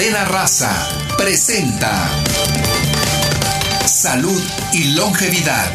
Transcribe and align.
Cadena 0.00 0.24
Raza 0.24 0.88
presenta 1.18 2.08
Salud 3.86 4.42
y 4.72 4.94
Longevidad. 4.94 5.70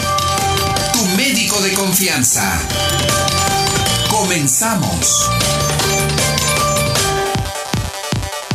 Tu 0.94 1.06
médico 1.16 1.62
de 1.62 1.74
confianza. 1.74 2.60
Comenzamos. 4.10 5.30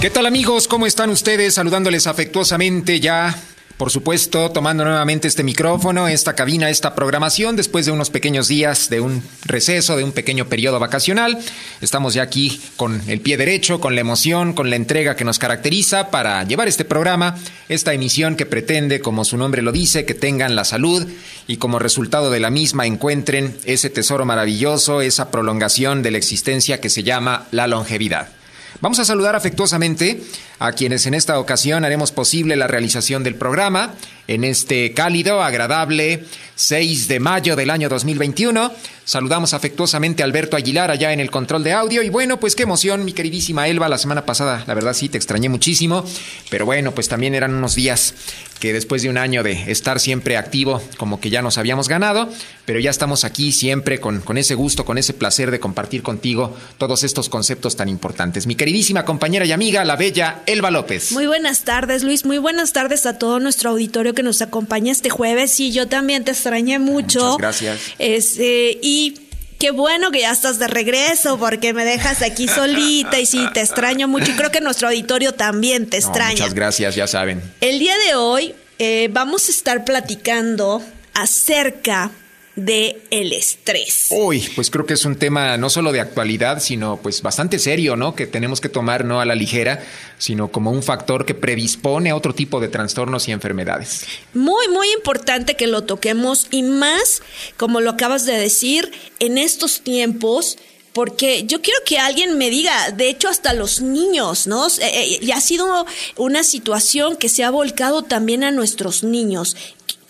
¿Qué 0.01 0.11
tal 0.11 0.27
amigos? 0.27 0.66
¿Cómo 0.66 0.88
están 0.88 1.09
ustedes? 1.09 1.55
Saludándoles 1.55 2.09
afectuosamente 2.09 2.98
ya 2.98 3.39
por 3.81 3.91
supuesto, 3.91 4.51
tomando 4.51 4.85
nuevamente 4.85 5.27
este 5.27 5.43
micrófono, 5.43 6.07
esta 6.07 6.35
cabina, 6.35 6.69
esta 6.69 6.95
programación, 6.95 7.57
después 7.57 7.87
de 7.87 7.93
unos 7.93 8.11
pequeños 8.11 8.47
días 8.47 8.91
de 8.91 9.01
un 9.01 9.23
receso, 9.47 9.97
de 9.97 10.05
un 10.05 10.12
pequeño 10.12 10.49
periodo 10.49 10.79
vacacional. 10.79 11.39
Estamos 11.80 12.12
ya 12.12 12.21
aquí 12.21 12.61
con 12.77 13.01
el 13.09 13.23
pie 13.23 13.39
derecho, 13.39 13.80
con 13.80 13.95
la 13.95 14.03
emoción, 14.03 14.53
con 14.53 14.69
la 14.69 14.77
entrega 14.77 15.16
que 15.16 15.24
nos 15.24 15.38
caracteriza 15.38 16.11
para 16.11 16.45
llevar 16.45 16.69
este 16.69 16.85
programa, 16.85 17.38
esta 17.71 17.95
emisión 17.95 18.37
que 18.37 18.45
pretende, 18.45 19.01
como 19.01 19.24
su 19.24 19.38
nombre 19.38 19.62
lo 19.62 19.73
dice, 19.73 20.05
que 20.05 20.12
tengan 20.12 20.57
la 20.57 20.66
salud 20.66 21.09
y 21.47 21.57
como 21.57 21.79
resultado 21.79 22.30
de 22.30 22.41
la 22.41 22.51
misma 22.51 22.85
encuentren 22.85 23.57
ese 23.65 23.88
tesoro 23.88 24.27
maravilloso, 24.27 25.01
esa 25.01 25.30
prolongación 25.30 26.02
de 26.02 26.10
la 26.10 26.19
existencia 26.19 26.83
que 26.83 26.91
se 26.91 27.02
llama 27.02 27.47
la 27.51 27.66
longevidad. 27.66 28.40
Vamos 28.80 28.98
a 28.98 29.05
saludar 29.05 29.37
afectuosamente 29.37 30.23
a 30.59 30.73
quienes 30.73 31.06
en 31.06 31.15
esta 31.15 31.38
ocasión 31.38 31.84
haremos 31.84 32.12
posible 32.12 32.56
la 32.56 32.66
realización 32.66 33.23
del 33.24 33.34
programa 33.34 33.95
en 34.30 34.45
este 34.45 34.95
cálido, 34.95 35.43
agradable 35.43 36.25
6 36.55 37.09
de 37.09 37.19
mayo 37.19 37.57
del 37.57 37.69
año 37.69 37.88
2021. 37.88 38.71
Saludamos 39.05 39.55
afectuosamente 39.55 40.23
a 40.23 40.27
Alberto 40.27 40.57
Aguilar 40.57 40.93
allá 40.93 41.12
en 41.12 41.19
el 41.19 41.33
control 41.33 41.65
de 41.65 41.73
audio. 41.73 42.01
Y 42.02 42.11
bueno, 42.11 42.38
pues 42.38 42.55
qué 42.55 42.62
emoción, 42.62 43.05
mi 43.05 43.12
queridísima 43.12 43.66
Elba, 43.66 43.88
la 43.88 43.98
semana 43.98 44.24
pasada, 44.24 44.62
la 44.69 44.74
verdad 44.74 44.93
sí, 44.93 45.09
te 45.09 45.19
extrañé 45.19 45.48
muchísimo. 45.48 46.05
Pero 46.48 46.65
bueno, 46.65 46.93
pues 46.93 47.09
también 47.09 47.35
eran 47.35 47.54
unos 47.54 47.74
días 47.74 48.15
que 48.60 48.73
después 48.73 49.02
de 49.02 49.09
un 49.09 49.16
año 49.16 49.43
de 49.43 49.73
estar 49.73 49.99
siempre 49.99 50.37
activo, 50.37 50.82
como 50.99 51.19
que 51.19 51.30
ya 51.30 51.41
nos 51.41 51.57
habíamos 51.57 51.88
ganado, 51.88 52.29
pero 52.66 52.79
ya 52.79 52.91
estamos 52.91 53.24
aquí 53.24 53.52
siempre 53.52 53.99
con, 53.99 54.21
con 54.21 54.37
ese 54.37 54.54
gusto, 54.54 54.85
con 54.85 54.99
ese 54.99 55.15
placer 55.15 55.51
de 55.51 55.59
compartir 55.59 56.02
contigo 56.02 56.54
todos 56.76 57.02
estos 57.02 57.30
conceptos 57.30 57.74
tan 57.74 57.88
importantes. 57.88 58.47
Mi 58.47 58.54
queridísima 58.54 59.07
compañera 59.07 59.47
y 59.47 59.52
amiga, 59.52 59.85
la 59.85 59.97
bella 59.97 60.43
Elba 60.47 60.71
López. 60.71 61.10
Muy 61.13 61.26
buenas 61.26 61.65
tardes, 61.65 62.04
Luis. 62.04 62.26
Muy 62.26 62.37
buenas 62.38 62.74
tardes 62.74 63.07
a 63.07 63.19
todo 63.19 63.41
nuestro 63.41 63.71
auditorio 63.71 64.15
que 64.21 64.25
nos 64.25 64.43
acompaña 64.43 64.93
este 64.93 65.09
jueves. 65.09 65.50
Sí, 65.50 65.72
yo 65.72 65.88
también 65.88 66.25
te 66.25 66.32
extrañé 66.32 66.78
mucho. 66.78 67.21
Muchas 67.21 67.38
gracias. 67.38 67.81
Este, 67.99 68.78
y 68.82 69.15
Qué 69.59 69.72
bueno 69.72 70.10
que 70.10 70.21
ya 70.21 70.32
estás 70.32 70.59
de 70.59 70.69
regreso 70.69 71.38
porque 71.38 71.75
me 71.75 71.84
dejas 71.84 72.22
aquí 72.22 72.48
solita 72.48 73.21
y 73.21 73.26
sí, 73.26 73.44
te 73.53 73.60
extraño 73.60 74.09
mucho 74.09 74.31
y 74.31 74.34
creo 74.34 74.50
que 74.50 74.62
nuestro 74.62 74.88
auditorio 74.88 75.34
también 75.34 75.87
te 75.87 75.98
extraña. 75.98 76.32
muchas 76.32 76.54
gracias, 76.54 76.94
ya 76.94 77.06
saben. 77.06 77.43
El 77.60 77.78
día 77.78 77.94
de 78.06 78.15
hoy 78.15 78.54
eh, 78.78 79.10
vamos 79.12 79.48
a 79.48 79.50
estar 79.50 79.84
platicando 79.84 80.82
acerca 81.12 82.10
de 82.56 83.03
el 83.10 83.32
estrés. 83.32 84.09
Uy, 84.10 84.48
pues 84.54 84.70
creo 84.70 84.84
que 84.84 84.94
es 84.94 85.04
un 85.04 85.16
tema 85.16 85.56
no 85.56 85.70
solo 85.70 85.93
de 85.93 86.00
actualidad, 86.00 86.60
sino 86.60 86.97
pues 86.98 87.22
bastante 87.22 87.59
serio, 87.59 87.97
¿no? 87.97 88.15
Que 88.15 88.26
tenemos 88.26 88.60
que 88.60 88.69
tomar 88.69 89.04
no 89.04 89.20
a 89.20 89.25
la 89.25 89.34
ligera, 89.34 89.82
sino 90.19 90.48
como 90.48 90.70
un 90.70 90.82
factor 90.82 91.25
que 91.25 91.34
predispone 91.34 92.10
a 92.10 92.16
otro 92.16 92.34
tipo 92.34 92.60
de 92.60 92.69
trastornos 92.69 93.28
y 93.28 93.32
enfermedades. 93.32 94.04
Muy, 94.34 94.69
muy 94.69 94.91
importante 94.92 95.56
que 95.56 95.66
lo 95.66 95.84
toquemos 95.84 96.48
y 96.50 96.62
más, 96.62 97.22
como 97.56 97.81
lo 97.81 97.91
acabas 97.91 98.26
de 98.26 98.34
decir, 98.34 98.91
en 99.20 99.38
estos 99.38 99.81
tiempos 99.82 100.59
porque 100.92 101.44
yo 101.47 101.62
quiero 101.62 101.78
que 101.87 101.98
alguien 101.98 102.37
me 102.37 102.50
diga, 102.50 102.91
de 102.91 103.09
hecho 103.09 103.28
hasta 103.28 103.53
los 103.53 103.81
niños, 103.81 104.48
¿no? 104.48 104.66
Eh, 104.66 104.72
eh, 104.81 105.19
y 105.22 105.31
ha 105.31 105.41
sido 105.41 105.87
una 106.16 106.42
situación 106.42 107.16
que 107.16 107.28
se 107.28 107.44
ha 107.44 107.50
volcado 107.50 108.03
también 108.03 108.42
a 108.42 108.50
nuestros 108.50 109.04
niños 109.04 109.56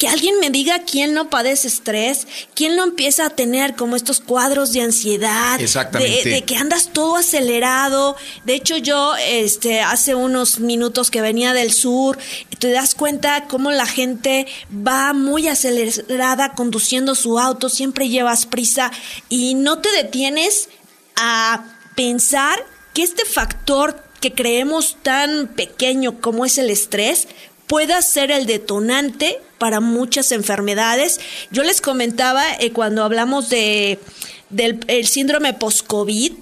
que 0.01 0.09
alguien 0.09 0.41
me 0.41 0.48
diga 0.48 0.78
quién 0.78 1.12
no 1.12 1.28
padece 1.28 1.69
estrés, 1.69 2.27
quién 2.55 2.75
no 2.75 2.84
empieza 2.84 3.27
a 3.27 3.31
tener 3.31 3.77
como 3.77 3.97
estos 3.97 4.19
cuadros 4.21 4.72
de 4.72 4.81
ansiedad, 4.81 5.61
Exactamente. 5.61 6.27
De, 6.27 6.43
que 6.43 6.56
andas 6.56 6.88
todo 6.91 7.16
acelerado. 7.16 8.16
De 8.47 8.55
hecho, 8.55 8.78
yo 8.78 9.15
este 9.16 9.83
hace 9.83 10.15
unos 10.15 10.59
minutos 10.59 11.10
que 11.10 11.21
venía 11.21 11.53
del 11.53 11.75
sur, 11.75 12.16
te 12.59 12.71
das 12.71 12.94
cuenta 12.94 13.44
cómo 13.47 13.71
la 13.72 13.84
gente 13.84 14.47
va 14.75 15.12
muy 15.12 15.49
acelerada 15.49 16.55
conduciendo 16.55 17.15
su 17.15 17.39
auto, 17.39 17.69
siempre 17.69 18.09
llevas 18.09 18.47
prisa 18.47 18.91
y 19.28 19.53
no 19.53 19.81
te 19.81 19.93
detienes 19.93 20.71
a 21.16 21.62
pensar 21.94 22.65
que 22.94 23.03
este 23.03 23.27
factor 23.27 24.03
que 24.21 24.33
creemos 24.33 24.97
tan 25.03 25.49
pequeño 25.49 26.21
como 26.21 26.44
es 26.44 26.59
el 26.59 26.71
estrés 26.71 27.27
pueda 27.70 28.03
ser 28.03 28.32
el 28.32 28.47
detonante 28.47 29.41
para 29.58 29.78
muchas 29.78 30.32
enfermedades. 30.32 31.20
Yo 31.53 31.62
les 31.62 31.81
comentaba 31.81 32.42
eh, 32.58 32.72
cuando 32.72 33.04
hablamos 33.04 33.48
de, 33.48 34.00
del 34.48 35.06
síndrome 35.06 35.54
post-COVID, 35.54 36.32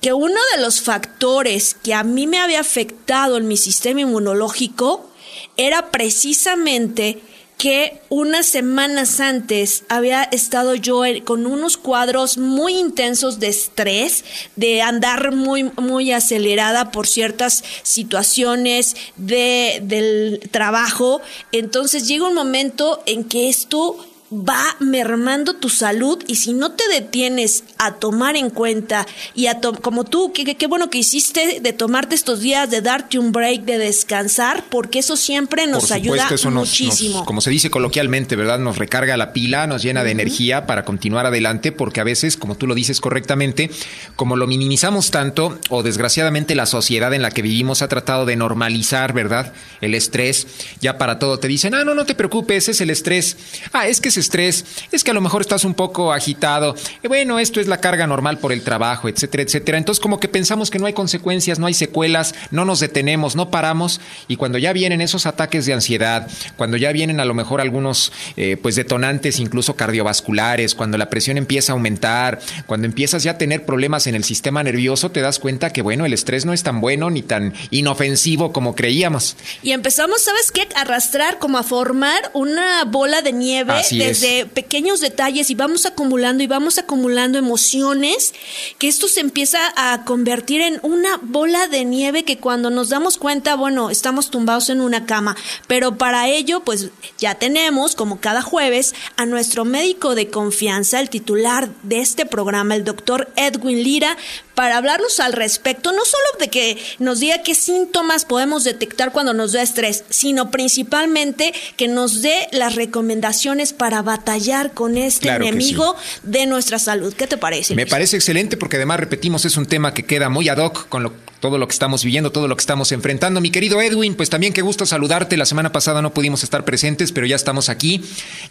que 0.00 0.12
uno 0.12 0.38
de 0.54 0.62
los 0.62 0.80
factores 0.80 1.74
que 1.74 1.92
a 1.92 2.04
mí 2.04 2.28
me 2.28 2.38
había 2.38 2.60
afectado 2.60 3.36
en 3.36 3.48
mi 3.48 3.56
sistema 3.56 4.02
inmunológico 4.02 5.10
era 5.56 5.90
precisamente 5.90 7.18
que 7.56 8.00
unas 8.10 8.46
semanas 8.46 9.18
antes 9.18 9.84
había 9.88 10.24
estado 10.24 10.74
yo 10.74 11.02
con 11.24 11.46
unos 11.46 11.76
cuadros 11.76 12.36
muy 12.36 12.74
intensos 12.78 13.40
de 13.40 13.48
estrés, 13.48 14.24
de 14.56 14.82
andar 14.82 15.32
muy, 15.32 15.64
muy 15.76 16.12
acelerada 16.12 16.90
por 16.90 17.06
ciertas 17.06 17.64
situaciones 17.82 18.96
de, 19.16 19.80
del 19.82 20.40
trabajo. 20.50 21.22
Entonces 21.52 22.06
llega 22.06 22.28
un 22.28 22.34
momento 22.34 23.02
en 23.06 23.24
que 23.24 23.48
esto 23.48 23.96
va 24.32 24.76
mermando 24.80 25.54
tu 25.54 25.68
salud 25.68 26.22
y 26.26 26.36
si 26.36 26.52
no 26.52 26.72
te 26.72 26.88
detienes 26.88 27.62
a 27.78 27.94
tomar 27.94 28.36
en 28.36 28.50
cuenta 28.50 29.06
y 29.34 29.46
a 29.46 29.60
como 29.80 30.04
tú, 30.04 30.32
qué 30.32 30.66
bueno 30.66 30.90
que 30.90 30.98
hiciste 30.98 31.60
de 31.60 31.72
tomarte 31.72 32.14
estos 32.14 32.40
días, 32.40 32.70
de 32.70 32.80
darte 32.80 33.18
un 33.18 33.32
break, 33.32 33.62
de 33.62 33.78
descansar, 33.78 34.64
porque 34.68 34.98
eso 34.98 35.16
siempre 35.16 35.66
nos 35.66 35.92
ayuda 35.92 36.28
muchísimo. 36.50 37.24
como 37.24 37.40
se 37.40 37.50
dice 37.50 37.70
coloquialmente, 37.70 38.36
¿verdad? 38.36 38.58
Nos 38.58 38.78
recarga 38.78 39.16
la 39.16 39.32
pila, 39.32 39.66
nos 39.66 39.82
llena 39.82 40.04
de 40.04 40.10
energía 40.10 40.66
para 40.66 40.84
continuar 40.84 41.26
adelante, 41.26 41.72
porque 41.72 42.00
a 42.00 42.04
veces, 42.04 42.36
como 42.36 42.56
tú 42.56 42.66
lo 42.66 42.74
dices 42.74 43.00
correctamente, 43.00 43.70
como 44.16 44.36
lo 44.36 44.46
minimizamos 44.46 45.10
tanto, 45.10 45.58
o 45.70 45.82
desgraciadamente 45.82 46.54
la 46.54 46.66
sociedad 46.66 47.14
en 47.14 47.22
la 47.22 47.30
que 47.30 47.42
vivimos 47.42 47.82
ha 47.82 47.88
tratado 47.88 48.26
de 48.26 48.36
normalizar, 48.36 49.12
¿verdad? 49.12 49.52
El 49.80 49.94
estrés, 49.94 50.46
ya 50.80 50.98
para 50.98 51.18
todo 51.18 51.38
te 51.38 51.48
dicen, 51.48 51.74
ah, 51.74 51.84
no, 51.84 51.94
no 51.94 52.06
te 52.06 52.14
preocupes, 52.14 52.68
es 52.68 52.80
el 52.80 52.90
estrés. 52.90 53.36
Ah, 53.72 53.86
es 53.86 54.00
que 54.00 54.15
estrés, 54.16 54.64
es 54.92 55.04
que 55.04 55.10
a 55.10 55.14
lo 55.14 55.20
mejor 55.20 55.40
estás 55.40 55.64
un 55.64 55.74
poco 55.74 56.12
agitado, 56.12 56.74
y 57.02 57.08
bueno, 57.08 57.38
esto 57.38 57.60
es 57.60 57.66
la 57.66 57.80
carga 57.80 58.06
normal 58.06 58.38
por 58.38 58.52
el 58.52 58.62
trabajo, 58.62 59.08
etcétera, 59.08 59.42
etcétera. 59.42 59.78
Entonces 59.78 60.00
como 60.00 60.20
que 60.20 60.28
pensamos 60.28 60.70
que 60.70 60.78
no 60.78 60.86
hay 60.86 60.92
consecuencias, 60.92 61.58
no 61.58 61.66
hay 61.66 61.74
secuelas, 61.74 62.34
no 62.50 62.64
nos 62.64 62.80
detenemos, 62.80 63.36
no 63.36 63.50
paramos 63.50 64.00
y 64.28 64.36
cuando 64.36 64.58
ya 64.58 64.72
vienen 64.72 65.00
esos 65.00 65.26
ataques 65.26 65.66
de 65.66 65.74
ansiedad, 65.74 66.28
cuando 66.56 66.76
ya 66.76 66.92
vienen 66.92 67.20
a 67.20 67.24
lo 67.24 67.34
mejor 67.34 67.60
algunos 67.60 68.12
eh, 68.36 68.56
pues 68.60 68.76
detonantes 68.76 69.40
incluso 69.40 69.76
cardiovasculares, 69.76 70.74
cuando 70.74 70.98
la 70.98 71.10
presión 71.10 71.38
empieza 71.38 71.72
a 71.72 71.74
aumentar, 71.74 72.40
cuando 72.66 72.86
empiezas 72.86 73.22
ya 73.22 73.32
a 73.32 73.38
tener 73.38 73.64
problemas 73.64 74.06
en 74.06 74.14
el 74.14 74.24
sistema 74.24 74.62
nervioso, 74.62 75.10
te 75.10 75.20
das 75.20 75.38
cuenta 75.38 75.72
que 75.72 75.82
bueno, 75.82 76.06
el 76.06 76.12
estrés 76.12 76.44
no 76.44 76.52
es 76.52 76.62
tan 76.62 76.80
bueno 76.80 77.10
ni 77.10 77.22
tan 77.22 77.54
inofensivo 77.70 78.52
como 78.52 78.74
creíamos. 78.74 79.36
Y 79.62 79.72
empezamos, 79.72 80.22
¿sabes 80.22 80.50
qué? 80.50 80.68
A 80.74 80.82
arrastrar 80.82 81.38
como 81.38 81.58
a 81.58 81.62
formar 81.62 82.30
una 82.32 82.84
bola 82.84 83.22
de 83.22 83.32
nieve 83.32 83.74
desde 84.08 84.46
pequeños 84.46 85.00
detalles 85.00 85.50
y 85.50 85.54
vamos 85.54 85.86
acumulando 85.86 86.42
y 86.42 86.46
vamos 86.46 86.78
acumulando 86.78 87.38
emociones, 87.38 88.34
que 88.78 88.88
esto 88.88 89.08
se 89.08 89.20
empieza 89.20 89.58
a 89.76 90.04
convertir 90.04 90.60
en 90.60 90.78
una 90.82 91.18
bola 91.22 91.68
de 91.68 91.84
nieve 91.84 92.24
que 92.24 92.38
cuando 92.38 92.70
nos 92.70 92.88
damos 92.88 93.18
cuenta, 93.18 93.56
bueno, 93.56 93.90
estamos 93.90 94.30
tumbados 94.30 94.70
en 94.70 94.80
una 94.80 95.06
cama, 95.06 95.36
pero 95.66 95.98
para 95.98 96.28
ello, 96.28 96.60
pues 96.60 96.90
ya 97.18 97.34
tenemos, 97.36 97.94
como 97.94 98.20
cada 98.20 98.42
jueves, 98.42 98.94
a 99.16 99.26
nuestro 99.26 99.64
médico 99.64 100.14
de 100.14 100.28
confianza, 100.28 101.00
el 101.00 101.10
titular 101.10 101.68
de 101.82 102.00
este 102.00 102.26
programa, 102.26 102.74
el 102.74 102.84
doctor 102.84 103.32
Edwin 103.36 103.82
Lira, 103.82 104.16
para 104.56 104.78
hablarnos 104.78 105.20
al 105.20 105.34
respecto, 105.34 105.92
no 105.92 106.02
solo 106.06 106.24
de 106.40 106.48
que 106.48 106.78
nos 106.98 107.20
diga 107.20 107.42
qué 107.42 107.54
síntomas 107.54 108.24
podemos 108.24 108.64
detectar 108.64 109.12
cuando 109.12 109.34
nos 109.34 109.52
da 109.52 109.60
estrés, 109.60 110.04
sino 110.08 110.50
principalmente 110.50 111.52
que 111.76 111.88
nos 111.88 112.22
dé 112.22 112.48
las 112.52 112.74
recomendaciones 112.74 113.74
para 113.74 114.00
batallar 114.00 114.72
con 114.72 114.96
este 114.96 115.28
enemigo 115.28 115.94
de 116.22 116.46
nuestra 116.46 116.78
salud. 116.78 117.12
¿Qué 117.12 117.26
te 117.26 117.36
parece? 117.36 117.74
Me 117.74 117.86
parece 117.86 118.16
excelente 118.16 118.56
porque 118.56 118.76
además, 118.76 118.98
repetimos, 118.98 119.44
es 119.44 119.58
un 119.58 119.66
tema 119.66 119.92
que 119.92 120.04
queda 120.04 120.30
muy 120.30 120.48
ad 120.48 120.56
hoc 120.56 120.88
con 120.88 121.12
todo 121.40 121.58
lo 121.58 121.68
que 121.68 121.72
estamos 121.72 122.02
viviendo, 122.02 122.32
todo 122.32 122.48
lo 122.48 122.56
que 122.56 122.62
estamos 122.62 122.92
enfrentando. 122.92 123.42
Mi 123.42 123.50
querido 123.50 123.82
Edwin, 123.82 124.14
pues 124.14 124.30
también 124.30 124.54
qué 124.54 124.62
gusto 124.62 124.86
saludarte. 124.86 125.36
La 125.36 125.44
semana 125.44 125.70
pasada 125.70 126.00
no 126.00 126.14
pudimos 126.14 126.42
estar 126.42 126.64
presentes, 126.64 127.12
pero 127.12 127.26
ya 127.26 127.36
estamos 127.36 127.68
aquí. 127.68 128.02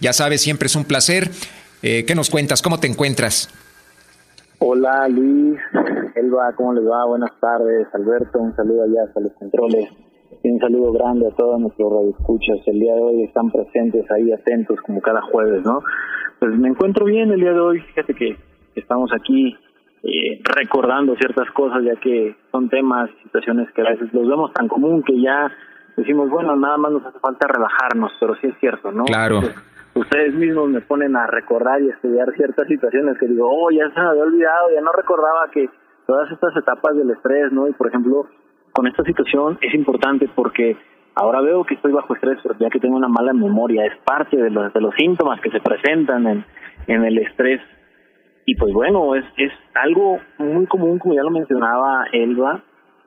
Ya 0.01 0.13
sabes, 0.13 0.43
siempre 0.43 0.67
es 0.67 0.75
un 0.75 0.85
placer. 0.85 1.31
Eh, 1.81 2.05
¿Qué 2.05 2.13
nos 2.13 2.29
cuentas? 2.29 2.61
¿Cómo 2.61 2.79
te 2.79 2.85
encuentras? 2.85 3.49
Hola 4.59 5.07
Luis, 5.09 5.59
Elba, 6.15 6.53
¿cómo 6.55 6.73
les 6.73 6.85
va? 6.85 7.05
Buenas 7.05 7.31
tardes, 7.41 7.87
Alberto, 7.93 8.39
un 8.39 8.55
saludo 8.55 8.83
allá 8.83 9.03
hasta 9.07 9.19
los 9.19 9.33
controles. 9.33 9.89
un 10.43 10.59
saludo 10.59 10.93
grande 10.93 11.27
a 11.27 11.35
todos 11.35 11.59
nuestros 11.59 11.91
radioescuchas. 11.91 12.59
El 12.67 12.79
día 12.79 12.95
de 12.95 13.01
hoy 13.01 13.23
están 13.23 13.51
presentes 13.51 14.09
ahí 14.11 14.31
atentos 14.31 14.79
como 14.85 15.01
cada 15.01 15.21
jueves, 15.23 15.63
¿no? 15.65 15.81
Pues 16.39 16.57
me 16.57 16.69
encuentro 16.69 17.05
bien 17.05 17.31
el 17.31 17.41
día 17.41 17.51
de 17.51 17.59
hoy. 17.59 17.81
Fíjate 17.81 18.13
que 18.13 18.37
estamos 18.75 19.11
aquí 19.13 19.57
eh, 20.03 20.41
recordando 20.43 21.15
ciertas 21.15 21.51
cosas, 21.51 21.83
ya 21.83 21.99
que 21.99 22.35
son 22.51 22.69
temas, 22.69 23.09
situaciones 23.23 23.69
que 23.71 23.81
a 23.81 23.89
veces 23.89 24.13
los 24.13 24.27
vemos 24.27 24.53
tan 24.53 24.69
común 24.69 25.03
que 25.03 25.19
ya 25.19 25.51
decimos, 25.97 26.29
bueno, 26.29 26.55
nada 26.55 26.77
más 26.77 26.93
nos 26.93 27.05
hace 27.05 27.19
falta 27.19 27.47
relajarnos, 27.47 28.11
pero 28.19 28.35
sí 28.35 28.47
es 28.47 28.57
cierto, 28.59 28.91
¿no? 28.91 29.03
Claro. 29.03 29.41
Ustedes 29.95 30.33
mismos 30.33 30.69
me 30.69 30.81
ponen 30.81 31.15
a 31.15 31.25
recordar 31.25 31.81
y 31.81 31.89
estudiar 31.89 32.31
ciertas 32.35 32.67
situaciones 32.67 33.17
que 33.17 33.27
digo, 33.27 33.49
oh, 33.49 33.71
ya 33.71 33.89
se 33.89 33.99
me 33.99 34.07
había 34.07 34.23
olvidado, 34.23 34.69
ya 34.73 34.81
no 34.81 34.91
recordaba 34.91 35.49
que 35.51 35.69
todas 36.05 36.31
estas 36.31 36.55
etapas 36.55 36.95
del 36.95 37.09
estrés, 37.11 37.51
¿no? 37.51 37.67
Y 37.67 37.73
por 37.73 37.87
ejemplo, 37.87 38.27
con 38.71 38.87
esta 38.87 39.03
situación 39.03 39.57
es 39.61 39.73
importante 39.73 40.29
porque 40.35 40.77
ahora 41.15 41.41
veo 41.41 41.63
que 41.63 41.75
estoy 41.75 41.93
bajo 41.93 42.13
estrés, 42.13 42.37
pero 42.43 42.55
ya 42.59 42.69
que 42.69 42.79
tengo 42.79 42.97
una 42.97 43.07
mala 43.07 43.33
memoria, 43.33 43.85
es 43.85 43.97
parte 44.03 44.37
de 44.37 44.49
los, 44.49 44.71
de 44.73 44.81
los 44.81 44.93
síntomas 44.95 45.39
que 45.41 45.49
se 45.49 45.61
presentan 45.61 46.27
en, 46.27 46.45
en 46.87 47.05
el 47.05 47.17
estrés. 47.19 47.61
Y 48.45 48.55
pues 48.55 48.73
bueno, 48.73 49.15
es, 49.15 49.25
es 49.37 49.51
algo 49.73 50.19
muy 50.37 50.67
común, 50.67 50.99
como 50.99 51.15
ya 51.15 51.23
lo 51.23 51.31
mencionaba 51.31 52.05
Elba, 52.11 52.61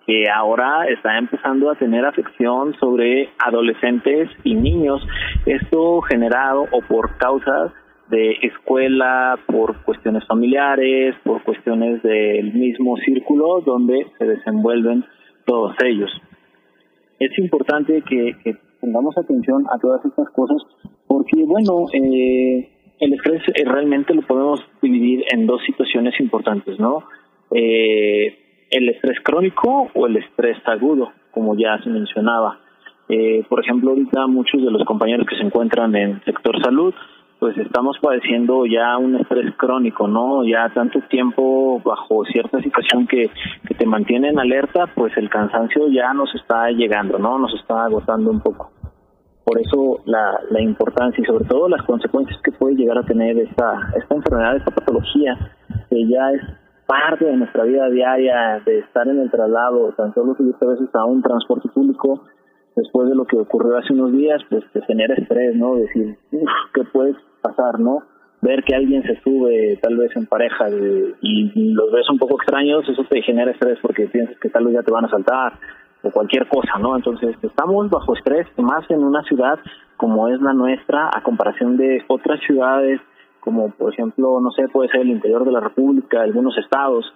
que 0.08 0.24
ahora 0.34 0.86
está 0.88 1.18
empezando 1.18 1.70
a 1.70 1.74
tener 1.74 2.02
afección 2.06 2.74
sobre 2.80 3.28
adolescentes 3.38 4.30
y 4.42 4.54
niños. 4.54 5.06
Esto 5.44 6.00
generado 6.00 6.64
o 6.72 6.80
por 6.80 7.18
causas 7.18 7.72
de 8.08 8.38
escuela, 8.40 9.38
por 9.46 9.84
cuestiones 9.84 10.26
familiares, 10.26 11.14
por 11.24 11.42
cuestiones 11.42 12.02
del 12.02 12.54
mismo 12.54 12.96
círculo 12.96 13.60
donde 13.60 14.06
se 14.16 14.24
desenvuelven 14.24 15.04
todos 15.44 15.76
ellos. 15.84 16.10
Es 17.18 17.38
importante 17.38 18.02
que, 18.08 18.56
pongamos 18.80 19.18
atención 19.18 19.66
a 19.70 19.78
todas 19.78 20.02
estas 20.06 20.30
cosas 20.30 20.62
porque, 21.06 21.44
bueno, 21.44 21.84
eh, 21.92 22.70
el 22.98 23.12
estrés 23.12 23.42
eh, 23.48 23.64
realmente 23.66 24.14
lo 24.14 24.22
podemos 24.22 24.60
dividir 24.80 25.24
en 25.34 25.46
dos 25.46 25.60
situaciones 25.66 26.18
importantes, 26.18 26.78
¿no? 26.78 27.02
Eh, 27.50 28.47
el 28.70 28.88
estrés 28.88 29.18
crónico 29.22 29.90
o 29.94 30.06
el 30.06 30.16
estrés 30.16 30.58
agudo, 30.66 31.12
como 31.30 31.56
ya 31.56 31.78
se 31.82 31.90
mencionaba. 31.90 32.58
por 33.48 33.60
ejemplo, 33.60 33.90
ahorita 33.90 34.26
muchos 34.26 34.62
de 34.62 34.70
los 34.70 34.84
compañeros 34.84 35.26
que 35.26 35.36
se 35.36 35.42
encuentran 35.42 35.94
en 35.96 36.22
sector 36.24 36.60
salud 36.62 36.94
pues 37.38 37.56
estamos 37.58 37.96
padeciendo 38.00 38.66
ya 38.66 38.98
un 38.98 39.16
estrés 39.16 39.54
crónico, 39.56 40.08
¿no? 40.08 40.44
Ya 40.44 40.68
tanto 40.74 41.00
tiempo 41.08 41.80
bajo 41.84 42.24
cierta 42.24 42.60
situación 42.60 43.06
que, 43.06 43.30
que 43.66 43.74
te 43.74 43.86
mantiene 43.86 44.28
en 44.28 44.40
alerta, 44.40 44.86
pues 44.94 45.16
el 45.16 45.30
cansancio 45.30 45.88
ya 45.88 46.12
nos 46.14 46.34
está 46.34 46.70
llegando, 46.70 47.18
¿no? 47.18 47.38
Nos 47.38 47.54
está 47.54 47.84
agotando 47.84 48.30
un 48.30 48.40
poco. 48.40 48.72
Por 49.44 49.60
eso 49.60 50.00
la, 50.04 50.40
la 50.50 50.60
importancia 50.60 51.22
y 51.22 51.26
sobre 51.26 51.44
todo 51.44 51.68
las 51.68 51.82
consecuencias 51.82 52.40
que 52.42 52.52
puede 52.52 52.74
llegar 52.74 52.98
a 52.98 53.04
tener 53.04 53.38
esta, 53.38 53.92
esta 53.96 54.14
enfermedad, 54.16 54.56
esta 54.56 54.72
patología, 54.72 55.38
que 55.88 56.06
ya 56.08 56.32
es 56.32 56.42
parte 56.88 57.26
de 57.26 57.36
nuestra 57.36 57.64
vida 57.64 57.90
diaria, 57.90 58.62
de 58.64 58.78
estar 58.78 59.06
en 59.06 59.20
el 59.20 59.30
traslado, 59.30 59.92
tan 59.92 60.14
solo 60.14 60.34
subirte 60.34 60.64
a 60.64 60.68
veces 60.70 60.88
a 60.94 61.04
un 61.04 61.22
transporte 61.22 61.68
público, 61.68 62.24
después 62.74 63.10
de 63.10 63.14
lo 63.14 63.26
que 63.26 63.36
ocurrió 63.36 63.76
hace 63.76 63.92
unos 63.92 64.10
días, 64.12 64.40
pues 64.48 64.64
te 64.72 64.80
genera 64.82 65.14
estrés, 65.14 65.54
¿no? 65.54 65.76
Decir, 65.76 66.16
uff, 66.32 66.50
¿qué 66.72 66.84
puede 66.84 67.14
pasar, 67.42 67.78
no? 67.78 68.02
Ver 68.40 68.64
que 68.64 68.74
alguien 68.74 69.02
se 69.02 69.20
sube 69.20 69.78
tal 69.82 69.98
vez 69.98 70.16
en 70.16 70.26
pareja 70.26 70.70
y 70.70 71.72
los 71.74 71.92
ves 71.92 72.08
un 72.08 72.18
poco 72.18 72.36
extraños, 72.36 72.88
eso 72.88 73.04
te 73.04 73.20
genera 73.20 73.50
estrés 73.50 73.78
porque 73.82 74.06
piensas 74.06 74.38
que 74.38 74.48
tal 74.48 74.64
vez 74.64 74.74
ya 74.74 74.82
te 74.82 74.92
van 74.92 75.04
a 75.04 75.10
saltar 75.10 75.58
o 76.02 76.10
cualquier 76.10 76.48
cosa, 76.48 76.78
¿no? 76.80 76.96
Entonces 76.96 77.36
estamos 77.42 77.90
bajo 77.90 78.14
estrés, 78.14 78.46
más 78.56 78.88
en 78.90 79.04
una 79.04 79.22
ciudad 79.24 79.58
como 79.98 80.28
es 80.28 80.40
la 80.40 80.54
nuestra, 80.54 81.10
a 81.12 81.22
comparación 81.22 81.76
de 81.76 82.02
otras 82.06 82.40
ciudades, 82.46 83.00
como 83.40 83.70
por 83.70 83.92
ejemplo, 83.92 84.40
no 84.40 84.50
sé, 84.52 84.68
puede 84.68 84.90
ser 84.90 85.02
el 85.02 85.10
interior 85.10 85.44
de 85.44 85.52
la 85.52 85.60
República, 85.60 86.22
algunos 86.22 86.56
estados, 86.58 87.12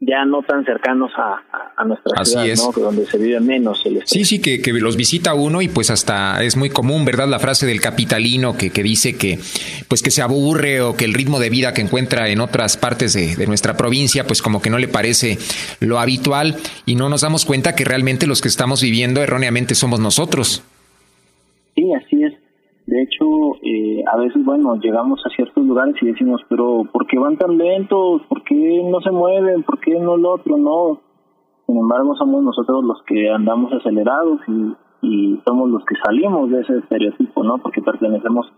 ya 0.00 0.24
no 0.24 0.42
tan 0.42 0.64
cercanos 0.64 1.12
a, 1.16 1.42
a 1.76 1.84
nuestra 1.84 2.24
ciudad, 2.24 2.46
¿no? 2.56 2.72
donde 2.82 3.04
se 3.04 3.18
vive 3.18 3.38
menos 3.40 3.84
el 3.84 4.00
Sí, 4.06 4.24
sí, 4.24 4.40
que, 4.40 4.62
que, 4.62 4.72
los 4.72 4.96
visita 4.96 5.34
uno 5.34 5.60
y 5.60 5.68
pues 5.68 5.90
hasta 5.90 6.42
es 6.42 6.56
muy 6.56 6.70
común, 6.70 7.04
¿verdad? 7.04 7.28
La 7.28 7.38
frase 7.38 7.66
del 7.66 7.82
capitalino 7.82 8.56
que, 8.56 8.70
que 8.70 8.82
dice 8.82 9.18
que 9.18 9.38
pues 9.88 10.02
que 10.02 10.10
se 10.10 10.22
aburre 10.22 10.80
o 10.80 10.96
que 10.96 11.04
el 11.04 11.12
ritmo 11.12 11.38
de 11.38 11.50
vida 11.50 11.74
que 11.74 11.82
encuentra 11.82 12.30
en 12.30 12.40
otras 12.40 12.78
partes 12.78 13.12
de, 13.12 13.36
de, 13.36 13.46
nuestra 13.46 13.76
provincia 13.76 14.26
pues 14.26 14.40
como 14.40 14.62
que 14.62 14.70
no 14.70 14.78
le 14.78 14.88
parece 14.88 15.36
lo 15.80 15.98
habitual 15.98 16.56
y 16.86 16.94
no 16.94 17.10
nos 17.10 17.20
damos 17.20 17.44
cuenta 17.44 17.74
que 17.74 17.84
realmente 17.84 18.26
los 18.26 18.40
que 18.40 18.48
estamos 18.48 18.80
viviendo 18.80 19.22
erróneamente 19.22 19.74
somos 19.74 20.00
nosotros. 20.00 20.62
Sí, 21.74 21.92
así 21.94 22.24
es. 22.24 22.39
De 22.90 23.02
hecho, 23.02 23.24
eh, 23.62 24.02
a 24.12 24.16
veces, 24.16 24.44
bueno, 24.44 24.74
llegamos 24.74 25.24
a 25.24 25.28
ciertos 25.36 25.64
lugares 25.64 25.94
y 26.02 26.06
decimos, 26.06 26.40
pero 26.48 26.82
¿por 26.92 27.06
qué 27.06 27.20
van 27.20 27.36
tan 27.36 27.56
lentos? 27.56 28.22
¿Por 28.28 28.42
qué 28.42 28.82
no 28.82 29.00
se 29.00 29.12
mueven? 29.12 29.62
¿Por 29.62 29.78
qué 29.78 29.96
no 30.00 30.16
lo 30.16 30.32
otro? 30.32 30.56
No. 30.56 31.00
Sin 31.68 31.78
embargo, 31.78 32.16
somos 32.16 32.42
nosotros 32.42 32.82
los 32.82 33.00
que 33.06 33.30
andamos 33.30 33.72
acelerados 33.72 34.40
y, 34.48 34.74
y 35.02 35.40
somos 35.46 35.70
los 35.70 35.84
que 35.84 35.94
salimos 36.04 36.50
de 36.50 36.62
ese 36.62 36.78
estereotipo, 36.78 37.44
¿no? 37.44 37.58
Porque 37.58 37.80
pertenecemos 37.80 38.52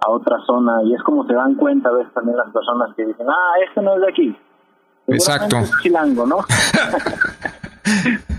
a 0.00 0.10
otra 0.10 0.38
zona 0.46 0.82
y 0.84 0.94
es 0.94 1.02
como 1.02 1.26
se 1.26 1.34
dan 1.34 1.54
cuenta 1.56 1.90
a 1.90 1.92
veces 1.92 2.14
también 2.14 2.38
las 2.38 2.50
personas 2.54 2.94
que 2.96 3.04
dicen, 3.04 3.26
ah, 3.28 3.52
este 3.68 3.82
no 3.82 3.96
es 3.96 4.00
de 4.00 4.08
aquí. 4.08 4.34
Exacto. 5.08 5.58
Es 5.58 5.70
chilango, 5.82 6.26
¿no? 6.26 6.38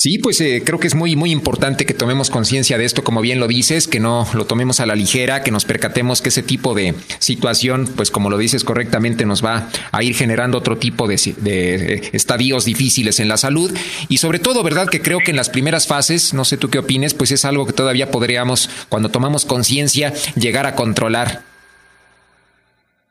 Sí, 0.00 0.16
pues 0.16 0.40
eh, 0.40 0.62
creo 0.64 0.80
que 0.80 0.86
es 0.86 0.94
muy, 0.94 1.14
muy 1.14 1.30
importante 1.30 1.84
que 1.84 1.92
tomemos 1.92 2.30
conciencia 2.30 2.78
de 2.78 2.86
esto, 2.86 3.04
como 3.04 3.20
bien 3.20 3.38
lo 3.38 3.46
dices, 3.46 3.86
que 3.86 4.00
no 4.00 4.24
lo 4.34 4.46
tomemos 4.46 4.80
a 4.80 4.86
la 4.86 4.94
ligera, 4.94 5.42
que 5.42 5.50
nos 5.50 5.66
percatemos 5.66 6.22
que 6.22 6.30
ese 6.30 6.42
tipo 6.42 6.72
de 6.72 6.94
situación, 7.18 7.84
pues 7.96 8.10
como 8.10 8.30
lo 8.30 8.38
dices 8.38 8.64
correctamente, 8.64 9.26
nos 9.26 9.44
va 9.44 9.68
a 9.92 10.02
ir 10.02 10.14
generando 10.14 10.56
otro 10.56 10.78
tipo 10.78 11.06
de, 11.06 11.16
de 11.42 11.96
eh, 11.96 12.00
estadios 12.14 12.64
difíciles 12.64 13.20
en 13.20 13.28
la 13.28 13.36
salud. 13.36 13.70
Y 14.08 14.16
sobre 14.16 14.38
todo, 14.38 14.62
¿verdad? 14.62 14.88
Que 14.90 15.02
creo 15.02 15.18
que 15.18 15.32
en 15.32 15.36
las 15.36 15.50
primeras 15.50 15.86
fases, 15.86 16.32
no 16.32 16.46
sé 16.46 16.56
tú 16.56 16.70
qué 16.70 16.78
opines, 16.78 17.12
pues 17.12 17.30
es 17.30 17.44
algo 17.44 17.66
que 17.66 17.74
todavía 17.74 18.10
podríamos, 18.10 18.70
cuando 18.88 19.10
tomamos 19.10 19.44
conciencia, 19.44 20.14
llegar 20.34 20.64
a 20.64 20.76
controlar. 20.76 21.40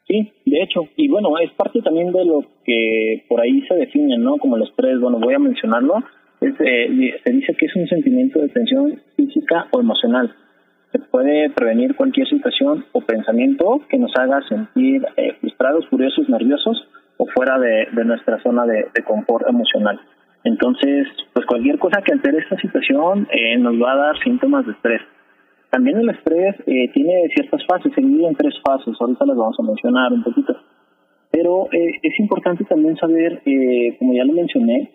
Sí, 0.07 0.33
de 0.43 0.63
hecho, 0.63 0.89
y 0.97 1.07
bueno, 1.07 1.37
es 1.37 1.51
parte 1.51 1.83
también 1.83 2.11
de 2.11 2.25
lo 2.25 2.45
que 2.65 3.25
por 3.29 3.41
ahí 3.41 3.61
se 3.67 3.75
define, 3.75 4.17
¿no? 4.17 4.37
Como 4.37 4.57
el 4.57 4.63
estrés, 4.63 4.99
bueno, 4.99 5.19
voy 5.19 5.35
a 5.35 5.39
mencionarlo 5.39 6.03
eh, 6.41 7.19
se 7.23 7.31
dice 7.31 7.53
que 7.55 7.65
es 7.65 7.75
un 7.75 7.87
sentimiento 7.87 8.39
de 8.39 8.49
tensión 8.49 8.99
física 9.15 9.67
o 9.71 9.81
emocional. 9.81 10.33
Se 10.91 10.99
puede 10.99 11.49
prevenir 11.49 11.95
cualquier 11.95 12.27
situación 12.27 12.85
o 12.93 13.01
pensamiento 13.01 13.81
que 13.89 13.97
nos 13.97 14.11
haga 14.15 14.41
sentir 14.47 15.05
eh, 15.17 15.33
frustrados, 15.41 15.87
furiosos, 15.89 16.29
nerviosos 16.29 16.87
o 17.17 17.25
fuera 17.27 17.59
de, 17.59 17.87
nuestra 18.05 18.41
zona 18.41 18.65
de, 18.65 18.85
confort 19.05 19.47
emocional. 19.47 19.99
Entonces, 20.45 21.07
pues 21.33 21.45
cualquier 21.45 21.77
cosa 21.77 22.01
que 22.01 22.13
altere 22.13 22.37
esta 22.37 22.57
situación 22.57 23.27
eh, 23.31 23.57
nos 23.57 23.75
va 23.75 23.91
a 23.91 23.97
dar 23.97 24.19
síntomas 24.23 24.65
de 24.65 24.71
estrés. 24.71 25.01
También 25.69 25.99
el 25.99 26.09
estrés 26.09 26.55
tiene 26.65 27.29
ciertas 27.35 27.63
fases, 27.67 27.93
se 27.93 28.01
divide 28.01 28.27
en 28.27 28.35
tres 28.35 28.55
fases, 28.65 28.95
ahorita 28.99 29.23
las 29.25 29.37
vamos 29.37 29.59
a 29.59 29.63
mencionar 29.63 30.11
un 30.11 30.23
poquito. 30.23 30.57
Pero 31.29 31.67
es 31.71 32.19
importante 32.19 32.63
también 32.63 32.97
saber, 32.97 33.43
como 33.99 34.13
ya 34.15 34.25
lo 34.25 34.33
mencioné, 34.33 34.89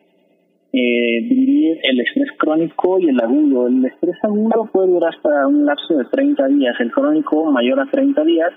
eh, 0.77 1.21
dividir 1.29 1.79
el 1.85 2.01
estrés 2.01 2.31
crónico 2.37 2.99
y 2.99 3.09
el 3.09 3.21
agudo. 3.21 3.69
El 3.69 3.85
estrés 3.85 4.17
agudo 4.25 4.69
puede 4.73 4.89
durar 4.89 5.15
hasta 5.15 5.47
un 5.47 5.67
lapso 5.67 5.95
de 5.95 6.05
30 6.07 6.49
días, 6.49 6.75
el 6.81 6.91
crónico 6.91 7.51
mayor 7.53 7.79
a 7.79 7.87
30 7.87 8.25
días 8.25 8.51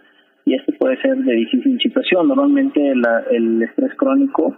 y 0.44 0.56
este 0.56 0.74
puede 0.74 1.00
ser 1.02 1.16
de 1.16 1.34
difícil 1.34 1.80
situación. 1.80 2.28
Normalmente 2.28 2.92
el 2.92 3.62
estrés 3.62 3.94
crónico 3.96 4.58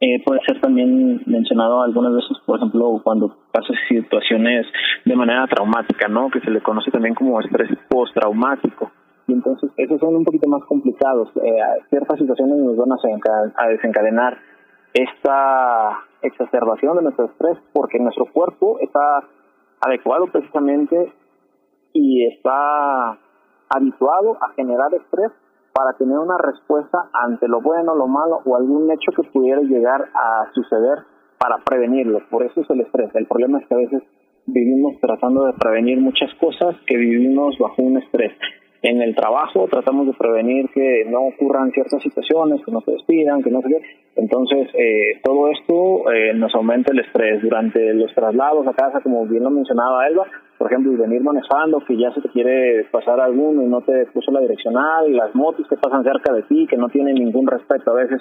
eh, 0.00 0.22
puede 0.24 0.40
ser 0.46 0.58
también 0.62 1.20
mencionado 1.26 1.82
algunas 1.82 2.14
veces, 2.14 2.38
por 2.46 2.56
ejemplo, 2.56 2.98
cuando 3.04 3.36
pasa 3.52 3.74
situaciones 3.86 4.66
de 5.04 5.14
manera 5.14 5.46
traumática, 5.48 6.08
¿no? 6.08 6.30
Que 6.30 6.40
se 6.40 6.50
le 6.50 6.62
conoce 6.62 6.90
también 6.90 7.14
como 7.14 7.38
estrés 7.42 7.68
postraumático. 7.90 8.90
Y 9.28 9.34
entonces 9.34 9.70
esos 9.76 10.00
son 10.00 10.16
un 10.16 10.24
poquito 10.24 10.48
más 10.48 10.64
complicados. 10.64 11.28
Eh, 11.44 11.60
ciertas 11.90 12.18
situaciones 12.18 12.56
nos 12.56 12.76
van 12.78 12.92
a 12.92 13.68
desencadenar 13.68 14.38
esta 14.94 16.04
exacerbación 16.22 16.96
de 16.96 17.02
nuestro 17.02 17.26
estrés 17.26 17.58
porque 17.72 17.98
nuestro 17.98 18.26
cuerpo 18.26 18.78
está 18.80 19.22
adecuado 19.80 20.26
precisamente 20.26 21.12
y 21.92 22.26
está 22.26 23.18
habituado 23.68 24.36
a 24.40 24.52
generar 24.54 24.92
estrés 24.94 25.30
para 25.72 25.96
tener 25.96 26.18
una 26.18 26.36
respuesta 26.36 27.08
ante 27.12 27.48
lo 27.48 27.60
bueno, 27.60 27.94
lo 27.94 28.08
malo 28.08 28.40
o 28.44 28.56
algún 28.56 28.90
hecho 28.90 29.12
que 29.12 29.22
pudiera 29.30 29.62
llegar 29.62 30.08
a 30.14 30.50
suceder 30.52 30.98
para 31.38 31.58
prevenirlo. 31.64 32.20
Por 32.28 32.42
eso 32.42 32.60
es 32.60 32.70
el 32.70 32.80
estrés. 32.80 33.14
El 33.14 33.26
problema 33.26 33.60
es 33.60 33.66
que 33.66 33.74
a 33.74 33.78
veces 33.78 34.02
vivimos 34.46 35.00
tratando 35.00 35.44
de 35.44 35.52
prevenir 35.54 36.00
muchas 36.00 36.32
cosas 36.34 36.76
que 36.86 36.96
vivimos 36.96 37.56
bajo 37.58 37.82
un 37.82 37.98
estrés. 37.98 38.32
En 38.82 39.02
el 39.02 39.14
trabajo 39.14 39.68
tratamos 39.70 40.06
de 40.06 40.14
prevenir 40.14 40.68
que 40.70 41.04
no 41.06 41.26
ocurran 41.26 41.70
ciertas 41.72 42.02
situaciones, 42.02 42.64
que 42.64 42.72
no 42.72 42.80
se 42.80 42.92
despidan, 42.92 43.42
que 43.42 43.50
no 43.50 43.60
se. 43.60 43.80
Entonces, 44.16 44.68
eh, 44.74 45.20
todo 45.22 45.50
esto 45.50 46.10
eh, 46.12 46.32
nos 46.34 46.54
aumenta 46.54 46.92
el 46.92 47.00
estrés 47.00 47.42
durante 47.42 47.92
los 47.92 48.12
traslados 48.14 48.66
a 48.66 48.72
casa, 48.72 49.00
como 49.02 49.26
bien 49.26 49.44
lo 49.44 49.50
mencionaba 49.50 50.06
Elba, 50.06 50.26
por 50.56 50.70
ejemplo, 50.70 50.92
venir 50.96 51.22
manejando, 51.22 51.80
que 51.86 51.96
ya 51.96 52.12
se 52.12 52.22
te 52.22 52.28
quiere 52.30 52.84
pasar 52.90 53.20
alguno 53.20 53.62
y 53.62 53.66
no 53.66 53.82
te 53.82 54.06
puso 54.06 54.30
la 54.32 54.40
direccional, 54.40 55.14
las 55.14 55.34
motos 55.34 55.66
que 55.68 55.76
pasan 55.76 56.02
cerca 56.02 56.32
de 56.32 56.42
ti, 56.42 56.66
que 56.68 56.76
no 56.76 56.88
tienen 56.88 57.14
ningún 57.14 57.46
respeto 57.46 57.90
a 57.90 57.94
veces, 57.94 58.20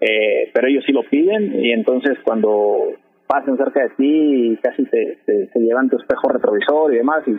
eh, 0.00 0.50
pero 0.52 0.66
ellos 0.66 0.84
sí 0.84 0.92
lo 0.92 1.02
piden 1.04 1.60
y 1.60 1.70
entonces 1.72 2.18
cuando 2.24 2.90
pasan 3.26 3.56
cerca 3.56 3.82
de 3.82 3.90
ti 3.96 4.58
casi 4.62 4.84
te, 4.86 5.18
te, 5.24 5.60
llevan 5.60 5.88
tu 5.88 5.96
espejo 5.96 6.28
retrovisor 6.28 6.92
y 6.92 6.96
demás 6.98 7.22
y, 7.26 7.36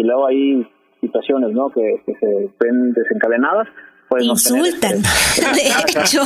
y 0.00 0.04
luego 0.04 0.26
hay 0.26 0.66
situaciones 1.06 1.52
¿no? 1.52 1.70
que, 1.70 2.02
se 2.06 2.50
ven 2.60 2.92
desencadenadas. 2.92 3.68
Pues 4.08 4.24
Insultan, 4.24 5.00
de 5.54 6.00
hecho. 6.00 6.22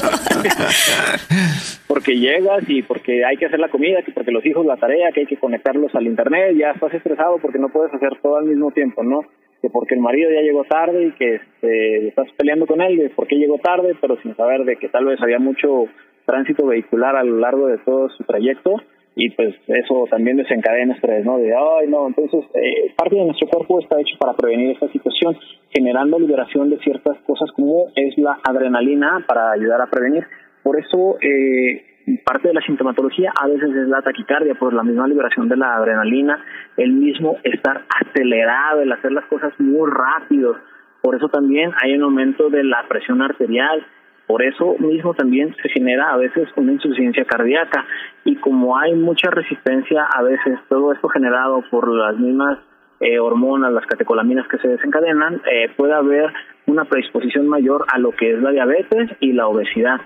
porque 1.87 2.19
llegas 2.19 2.65
y 2.69 2.83
porque 2.83 3.25
hay 3.25 3.37
que 3.37 3.47
hacer 3.47 3.61
la 3.61 3.69
comida, 3.69 4.03
que 4.03 4.13
porque 4.13 4.33
los 4.33 4.45
hijos 4.45 4.67
la 4.67 4.77
tarea, 4.77 5.13
que 5.13 5.21
hay 5.21 5.27
que 5.27 5.37
conectarlos 5.37 5.95
al 5.95 6.07
internet, 6.07 6.57
ya 6.59 6.73
estás 6.73 6.93
estresado 6.93 7.39
porque 7.39 7.59
no 7.59 7.69
puedes 7.69 7.95
hacer 7.95 8.19
todo 8.21 8.37
al 8.37 8.47
mismo 8.47 8.73
tiempo, 8.73 9.05
¿no? 9.05 9.21
Que 9.63 9.71
porque 9.71 9.95
el 9.95 10.01
marido 10.01 10.29
ya 10.31 10.43
llegó 10.43 10.65
tarde 10.65 11.07
y 11.07 11.13
que 11.13 11.37
este, 11.37 12.09
estás 12.09 12.27
peleando 12.37 12.67
con 12.67 12.81
él 12.83 12.99
de 12.99 13.11
por 13.11 13.29
qué 13.29 13.37
llegó 13.37 13.59
tarde, 13.59 13.97
pero 14.01 14.21
sin 14.23 14.35
saber 14.37 14.65
de 14.65 14.77
que 14.77 14.89
tal 14.89 15.07
vez 15.07 15.21
había 15.23 15.39
mucho 15.39 15.85
tránsito 16.27 16.67
vehicular 16.67 17.17
a 17.17 17.25
lo 17.25 17.39
largo 17.39 17.69
de 17.69 17.79
todo 17.79 18.09
su 18.11 18.25
trayecto 18.25 18.83
y 19.21 19.31
pues 19.31 19.53
eso 19.67 20.05
también 20.09 20.37
desencadena 20.37 20.95
estrés, 20.95 21.25
¿no? 21.25 21.39
De, 21.39 21.53
ay, 21.53 21.89
no, 21.89 22.07
entonces 22.07 22.45
eh, 22.55 22.95
parte 22.97 23.17
de 23.17 23.25
nuestro 23.25 23.49
cuerpo 23.49 23.81
está 23.81 24.01
hecho 24.01 24.17
para 24.17 24.35
prevenir 24.35 24.71
esta 24.71 24.87
situación, 24.93 25.37
generando 25.71 26.21
liberación 26.21 26.71
de 26.71 26.79
ciertas 26.79 27.19
cosas 27.27 27.51
como 27.51 27.89
es 27.97 28.17
la 28.17 28.39
adrenalina 28.45 29.25
para 29.27 29.51
ayudar 29.51 29.81
a 29.81 29.91
prevenir. 29.91 30.25
Por 30.63 30.79
eso, 30.79 31.19
eh, 31.21 32.15
parte 32.25 32.47
de 32.47 32.55
la 32.55 32.61
sintomatología 32.61 33.33
a 33.37 33.49
veces 33.49 33.71
es 33.71 33.89
la 33.89 34.03
taquicardia, 34.03 34.55
por 34.55 34.73
la 34.73 34.85
misma 34.85 35.09
liberación 35.09 35.49
de 35.49 35.57
la 35.57 35.75
adrenalina, 35.75 36.41
el 36.77 36.93
mismo 36.93 37.39
estar 37.43 37.87
acelerado, 37.89 38.83
el 38.83 38.93
hacer 38.93 39.11
las 39.11 39.25
cosas 39.25 39.53
muy 39.59 39.91
rápido. 39.91 40.55
Por 41.03 41.17
eso 41.17 41.29
también 41.29 41.73
hay 41.83 41.95
un 41.95 42.05
aumento 42.05 42.51
de 42.51 42.63
la 42.63 42.87
presión 42.89 43.21
arterial, 43.21 43.85
por 44.29 44.43
eso 44.43 44.77
mismo 44.79 45.15
también 45.15 45.57
se 45.63 45.71
genera 45.71 46.13
a 46.13 46.19
veces 46.19 46.49
una 46.57 46.73
insuficiencia 46.73 47.25
cardíaca 47.25 47.87
y 48.25 48.37
como 48.37 48.77
hay 48.77 48.95
mucha 48.95 49.31
resistencia 49.31 50.05
a 50.05 50.23
veces 50.23 50.59
todo 50.69 50.93
esto 50.93 51.09
generado 51.09 51.65
por 51.71 51.89
las 51.89 52.15
mismas 52.19 52.59
eh, 53.01 53.19
hormonas, 53.19 53.73
las 53.73 53.87
catecolaminas 53.87 54.47
que 54.49 54.59
se 54.59 54.69
desencadenan, 54.69 55.41
eh, 55.51 55.73
puede 55.77 55.95
haber 55.95 56.31
una 56.67 56.85
predisposición 56.85 57.49
mayor 57.49 57.87
a 57.91 57.99
lo 57.99 58.11
que 58.11 58.35
es 58.35 58.43
la 58.43 58.51
diabetes 58.51 59.11
y 59.21 59.33
la 59.33 59.49
obesidad. 59.49 59.99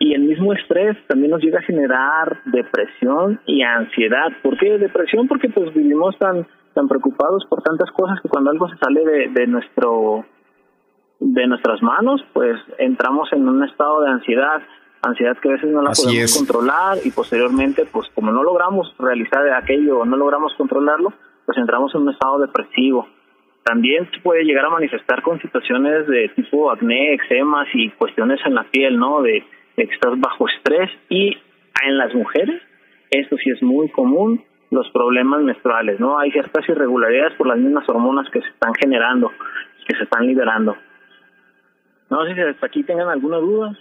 Y 0.00 0.14
el 0.14 0.22
mismo 0.22 0.52
estrés 0.54 0.96
también 1.06 1.30
nos 1.30 1.40
llega 1.40 1.60
a 1.60 1.62
generar 1.62 2.38
depresión 2.46 3.38
y 3.46 3.62
ansiedad. 3.62 4.32
¿Por 4.42 4.58
qué 4.58 4.76
depresión? 4.76 5.28
Porque 5.28 5.48
pues 5.50 5.72
vivimos 5.72 6.18
tan 6.18 6.46
tan 6.74 6.88
preocupados 6.88 7.44
por 7.48 7.62
tantas 7.62 7.90
cosas 7.92 8.18
que 8.22 8.28
cuando 8.28 8.50
algo 8.50 8.68
se 8.68 8.78
sale 8.78 9.04
de, 9.04 9.28
de 9.28 9.46
nuestro 9.46 10.24
de 11.24 11.46
nuestras 11.46 11.82
manos, 11.82 12.24
pues 12.32 12.58
entramos 12.78 13.32
en 13.32 13.48
un 13.48 13.62
estado 13.64 14.02
de 14.02 14.10
ansiedad, 14.10 14.62
ansiedad 15.02 15.36
que 15.38 15.48
a 15.48 15.52
veces 15.52 15.70
no 15.70 15.82
la 15.82 15.92
podemos 15.92 16.36
controlar 16.36 16.98
y 17.04 17.10
posteriormente, 17.10 17.86
pues 17.90 18.08
como 18.14 18.32
no 18.32 18.42
logramos 18.42 18.94
realizar 18.98 19.48
aquello 19.54 20.00
o 20.00 20.04
no 20.04 20.16
logramos 20.16 20.52
controlarlo, 20.56 21.12
pues 21.46 21.58
entramos 21.58 21.94
en 21.94 22.02
un 22.02 22.10
estado 22.10 22.38
depresivo. 22.38 23.08
También 23.64 24.08
se 24.10 24.20
puede 24.20 24.44
llegar 24.44 24.64
a 24.64 24.70
manifestar 24.70 25.22
con 25.22 25.40
situaciones 25.40 26.06
de 26.08 26.28
tipo 26.34 26.70
acné, 26.70 27.14
eczemas 27.14 27.68
y 27.74 27.90
cuestiones 27.90 28.40
en 28.44 28.54
la 28.54 28.64
piel, 28.64 28.98
¿no? 28.98 29.22
De, 29.22 29.44
de 29.76 29.86
que 29.86 29.94
estás 29.94 30.18
bajo 30.18 30.48
estrés 30.48 30.90
y 31.08 31.36
en 31.84 31.98
las 31.98 32.12
mujeres, 32.14 32.60
esto 33.10 33.36
sí 33.36 33.50
es 33.50 33.62
muy 33.62 33.88
común, 33.90 34.42
los 34.70 34.88
problemas 34.90 35.42
menstruales, 35.42 36.00
¿no? 36.00 36.18
Hay 36.18 36.32
ciertas 36.32 36.68
irregularidades 36.68 37.34
por 37.34 37.46
las 37.46 37.58
mismas 37.58 37.88
hormonas 37.88 38.28
que 38.30 38.40
se 38.40 38.48
están 38.48 38.72
generando, 38.74 39.30
que 39.86 39.96
se 39.96 40.04
están 40.04 40.26
liberando. 40.26 40.76
No 42.12 42.26
sé 42.26 42.34
si 42.34 42.42
hasta 42.42 42.66
aquí 42.66 42.82
tengan 42.82 43.08
alguna 43.08 43.38
duda. 43.38 43.78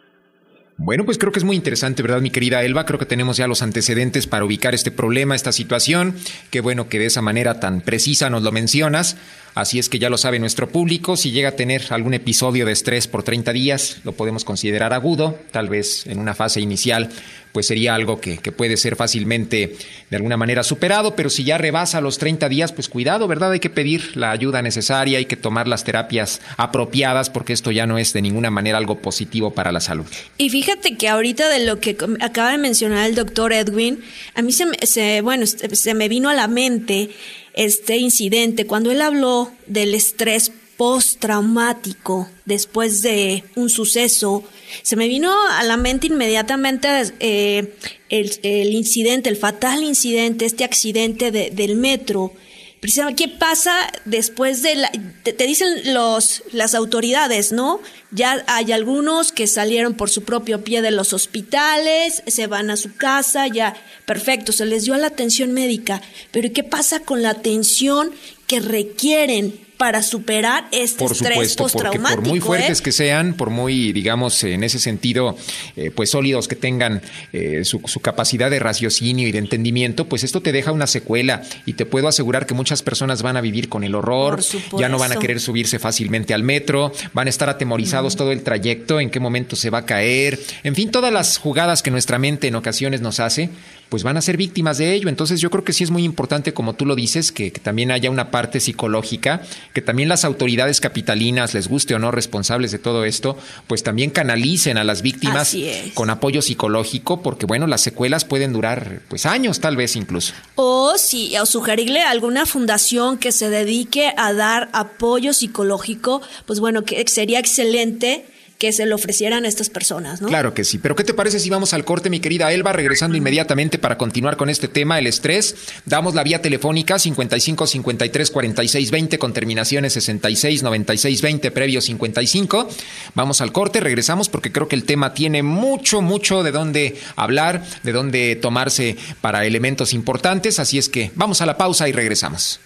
Bueno, 0.77 1.03
pues 1.03 1.17
creo 1.17 1.33
que 1.33 1.39
es 1.39 1.43
muy 1.43 1.57
interesante, 1.57 2.01
¿verdad, 2.01 2.21
mi 2.21 2.29
querida 2.29 2.63
Elba? 2.63 2.85
Creo 2.85 2.97
que 2.97 3.05
tenemos 3.05 3.35
ya 3.35 3.45
los 3.45 3.61
antecedentes 3.61 4.25
para 4.25 4.45
ubicar 4.45 4.73
este 4.73 4.89
problema, 4.89 5.35
esta 5.35 5.51
situación. 5.51 6.15
Qué 6.49 6.61
bueno 6.61 6.87
que 6.87 6.97
de 6.97 7.07
esa 7.07 7.21
manera 7.21 7.59
tan 7.59 7.81
precisa 7.81 8.29
nos 8.29 8.41
lo 8.41 8.53
mencionas. 8.53 9.17
Así 9.53 9.79
es 9.79 9.89
que 9.89 9.99
ya 9.99 10.09
lo 10.09 10.17
sabe 10.17 10.39
nuestro 10.39 10.69
público, 10.69 11.17
si 11.17 11.31
llega 11.31 11.49
a 11.49 11.55
tener 11.57 11.81
algún 11.89 12.13
episodio 12.13 12.65
de 12.65 12.71
estrés 12.71 13.09
por 13.09 13.23
30 13.23 13.51
días, 13.51 13.99
lo 14.05 14.13
podemos 14.13 14.45
considerar 14.45 14.93
agudo, 14.93 15.37
tal 15.51 15.67
vez 15.67 16.07
en 16.07 16.19
una 16.19 16.33
fase 16.33 16.61
inicial, 16.61 17.09
pues 17.51 17.67
sería 17.67 17.95
algo 17.95 18.19
que, 18.19 18.39
puede 18.51 18.77
ser 18.77 18.95
fácilmente 18.95 19.75
de 20.09 20.17
alguna 20.17 20.37
manera 20.37 20.63
superado, 20.63 21.15
pero 21.15 21.29
si 21.29 21.43
ya 21.43 21.57
rebasa 21.57 22.01
los 22.01 22.17
30 22.17 22.49
días, 22.49 22.71
pues 22.71 22.89
cuidado, 22.89 23.27
¿verdad? 23.27 23.51
Hay 23.51 23.59
que 23.59 23.69
pedir 23.69 24.15
la 24.15 24.31
ayuda 24.31 24.61
necesaria, 24.61 25.17
hay 25.17 25.25
que 25.25 25.37
tomar 25.37 25.67
las 25.67 25.83
terapias 25.83 26.41
apropiadas, 26.57 27.29
porque 27.29 27.53
esto 27.53 27.71
ya 27.71 27.85
no 27.85 27.97
es 27.97 28.13
de 28.13 28.21
ninguna 28.21 28.51
manera 28.51 28.77
algo 28.77 28.99
positivo 28.99 29.51
para 29.51 29.71
la 29.71 29.79
salud. 29.79 30.05
Y 30.37 30.49
fíjate 30.49 30.97
que 30.97 31.07
ahorita 31.07 31.49
de 31.49 31.65
lo 31.65 31.79
que 31.79 31.97
acaba 32.19 32.51
de 32.51 32.57
mencionar 32.57 33.07
el 33.07 33.15
doctor 33.15 33.53
Edwin, 33.53 34.01
a 34.35 34.41
mí 34.41 34.51
se, 34.51 34.65
se 34.85 35.21
bueno, 35.21 35.45
se 35.45 35.93
me 35.93 36.09
vino 36.09 36.29
a 36.29 36.33
la 36.33 36.47
mente 36.47 37.09
este 37.53 37.97
incidente, 37.97 38.65
cuando 38.65 38.91
él 38.91 39.01
habló 39.01 39.51
del 39.67 39.93
estrés 39.93 40.51
postraumático 40.81 42.27
después 42.45 43.03
de 43.03 43.43
un 43.55 43.69
suceso, 43.69 44.43
se 44.81 44.95
me 44.95 45.07
vino 45.07 45.31
a 45.51 45.63
la 45.63 45.77
mente 45.77 46.07
inmediatamente 46.07 46.87
eh, 47.19 47.75
el, 48.09 48.73
incidente, 48.73 49.29
el 49.29 49.37
fatal 49.37 49.83
incidente, 49.83 50.45
este 50.45 50.63
accidente 50.63 51.29
del 51.29 51.75
metro. 51.75 52.33
Precisamente, 52.79 53.25
¿qué 53.25 53.29
pasa 53.29 53.75
después 54.05 54.63
de 54.63 54.73
la, 54.73 54.91
te, 55.21 55.33
te, 55.33 55.45
dicen 55.45 55.93
los, 55.93 56.41
las 56.51 56.73
autoridades, 56.73 57.51
¿no? 57.51 57.79
Ya 58.09 58.43
hay 58.47 58.71
algunos 58.71 59.31
que 59.31 59.45
salieron 59.45 59.93
por 59.93 60.09
su 60.09 60.23
propio 60.23 60.63
pie 60.63 60.81
de 60.81 60.89
los 60.89 61.13
hospitales, 61.13 62.23
se 62.25 62.47
van 62.47 62.71
a 62.71 62.75
su 62.75 62.95
casa, 62.95 63.45
ya, 63.45 63.75
perfecto, 64.07 64.51
se 64.51 64.65
les 64.65 64.85
dio 64.85 64.95
la 64.97 65.05
atención 65.05 65.51
médica. 65.51 66.01
Pero 66.31 66.51
¿qué 66.51 66.63
pasa 66.63 67.01
con 67.01 67.21
la 67.21 67.29
atención 67.29 68.09
que 68.47 68.59
requieren 68.59 69.70
para 69.81 70.03
superar 70.03 70.65
este 70.71 70.99
por 70.99 71.11
estrés 71.11 71.53
supuesto, 71.53 71.67
porque 71.73 71.97
por 71.99 72.21
muy 72.21 72.39
fuertes 72.39 72.79
¿eh? 72.79 72.83
que 72.83 72.91
sean, 72.91 73.33
por 73.33 73.49
muy, 73.49 73.91
digamos, 73.93 74.43
en 74.43 74.63
ese 74.63 74.77
sentido, 74.77 75.35
eh, 75.75 75.89
pues 75.89 76.11
sólidos 76.11 76.47
que 76.47 76.55
tengan 76.55 77.01
eh, 77.33 77.65
su, 77.65 77.81
capacidad 77.99 78.51
de 78.51 78.59
raciocinio 78.59 79.27
y 79.27 79.31
de 79.31 79.39
entendimiento, 79.39 80.05
pues 80.05 80.23
esto 80.23 80.39
te 80.39 80.51
deja 80.51 80.71
una 80.71 80.85
secuela 80.85 81.41
y 81.65 81.73
te 81.73 81.87
puedo 81.87 82.07
asegurar 82.07 82.45
que 82.45 82.53
muchas 82.53 82.83
personas 82.83 83.23
van 83.23 83.37
a 83.37 83.41
vivir 83.41 83.69
con 83.69 83.83
el 83.83 83.95
horror, 83.95 84.43
ya 84.77 84.87
no 84.87 84.99
van 84.99 85.13
a 85.13 85.15
querer 85.15 85.39
subirse 85.39 85.79
fácilmente 85.79 86.35
al 86.35 86.43
metro, 86.43 86.91
van 87.13 87.25
a 87.25 87.31
estar 87.31 87.49
atemorizados 87.49 88.15
todo 88.15 88.31
el 88.31 88.43
trayecto, 88.43 88.99
en 88.99 89.09
qué 89.09 89.19
momento 89.19 89.55
se 89.55 89.71
va 89.71 89.79
a 89.79 89.85
caer, 89.87 90.39
en 90.61 90.75
fin, 90.75 90.91
todas 90.91 91.11
las 91.11 91.39
jugadas 91.39 91.81
que 91.81 91.89
nuestra 91.89 92.19
mente 92.19 92.47
en 92.47 92.53
ocasiones 92.53 93.01
nos 93.01 93.19
hace, 93.19 93.49
pues 93.91 94.03
van 94.03 94.15
a 94.15 94.21
ser 94.21 94.37
víctimas 94.37 94.77
de 94.77 94.93
ello. 94.93 95.09
Entonces 95.09 95.41
yo 95.41 95.49
creo 95.49 95.65
que 95.65 95.73
sí 95.73 95.83
es 95.83 95.91
muy 95.91 96.05
importante, 96.05 96.53
como 96.53 96.75
tú 96.75 96.85
lo 96.85 96.95
dices, 96.95 97.33
que, 97.33 97.51
también 97.51 97.91
haya 97.91 98.09
una 98.09 98.31
parte 98.31 98.61
psicológica, 98.61 99.41
que 99.73 99.81
también 99.81 100.07
las 100.07 100.23
autoridades 100.23 100.79
capitalinas, 100.79 101.53
les 101.53 101.67
guste 101.67 101.93
o 101.93 101.99
no 101.99 102.09
responsables 102.09 102.71
de 102.71 102.79
todo 102.79 103.03
esto, 103.03 103.37
pues 103.67 103.83
también 103.83 104.09
canalicen 104.09 104.77
a 104.77 104.85
las 104.85 105.01
víctimas 105.01 105.53
con 105.93 106.09
apoyo 106.09 106.41
psicológico, 106.41 107.21
porque 107.21 107.45
bueno, 107.45 107.67
las 107.67 107.81
secuelas 107.81 108.23
pueden 108.23 108.53
durar 108.53 109.01
pues 109.09 109.25
años 109.25 109.59
tal 109.59 109.75
vez 109.75 109.97
incluso. 109.97 110.33
O 110.55 110.97
sí, 110.97 111.37
o 111.37 111.45
sugerirle 111.45 112.01
a 112.01 112.11
alguna 112.11 112.45
fundación 112.45 113.17
que 113.17 113.33
se 113.33 113.49
dedique 113.49 114.13
a 114.15 114.31
dar 114.31 114.69
apoyo 114.71 115.33
psicológico, 115.33 116.21
pues 116.45 116.61
bueno, 116.61 116.85
que 116.85 117.03
sería 117.09 117.39
excelente 117.39 118.30
que 118.61 118.71
se 118.71 118.85
lo 118.85 118.93
ofrecieran 118.93 119.43
a 119.45 119.47
estas 119.47 119.71
personas, 119.71 120.21
¿no? 120.21 120.27
Claro 120.27 120.53
que 120.53 120.63
sí. 120.63 120.77
Pero 120.77 120.95
¿qué 120.95 121.03
te 121.03 121.15
parece 121.15 121.39
si 121.39 121.49
vamos 121.49 121.73
al 121.73 121.83
corte, 121.83 122.11
mi 122.11 122.19
querida 122.19 122.53
Elba, 122.53 122.71
regresando 122.71 123.17
inmediatamente 123.17 123.79
para 123.79 123.97
continuar 123.97 124.37
con 124.37 124.51
este 124.51 124.67
tema, 124.67 124.99
el 124.99 125.07
estrés? 125.07 125.55
Damos 125.87 126.13
la 126.13 126.21
vía 126.21 126.43
telefónica 126.43 126.99
55 126.99 127.65
53 127.65 128.29
46 128.29 128.91
20 128.91 129.17
con 129.17 129.33
terminaciones 129.33 129.93
66 129.93 130.61
96 130.61 131.21
20 131.23 131.49
previo 131.49 131.81
55. 131.81 132.69
Vamos 133.15 133.41
al 133.41 133.51
corte, 133.51 133.79
regresamos 133.79 134.29
porque 134.29 134.51
creo 134.51 134.67
que 134.67 134.75
el 134.75 134.83
tema 134.83 135.15
tiene 135.15 135.41
mucho, 135.41 136.03
mucho 136.03 136.43
de 136.43 136.51
dónde 136.51 136.97
hablar, 137.15 137.65
de 137.81 137.91
dónde 137.93 138.35
tomarse 138.35 138.95
para 139.21 139.43
elementos 139.43 139.91
importantes. 139.91 140.59
Así 140.59 140.77
es 140.77 140.87
que 140.87 141.09
vamos 141.15 141.41
a 141.41 141.47
la 141.47 141.57
pausa 141.57 141.89
y 141.89 141.93
regresamos. 141.93 142.59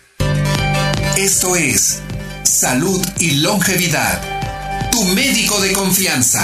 Esto 1.16 1.56
es 1.56 2.02
Salud 2.44 3.02
y 3.22 3.40
Longevidad 3.40 4.35
tu 4.96 5.04
médico 5.04 5.60
de 5.60 5.74
confianza. 5.74 6.42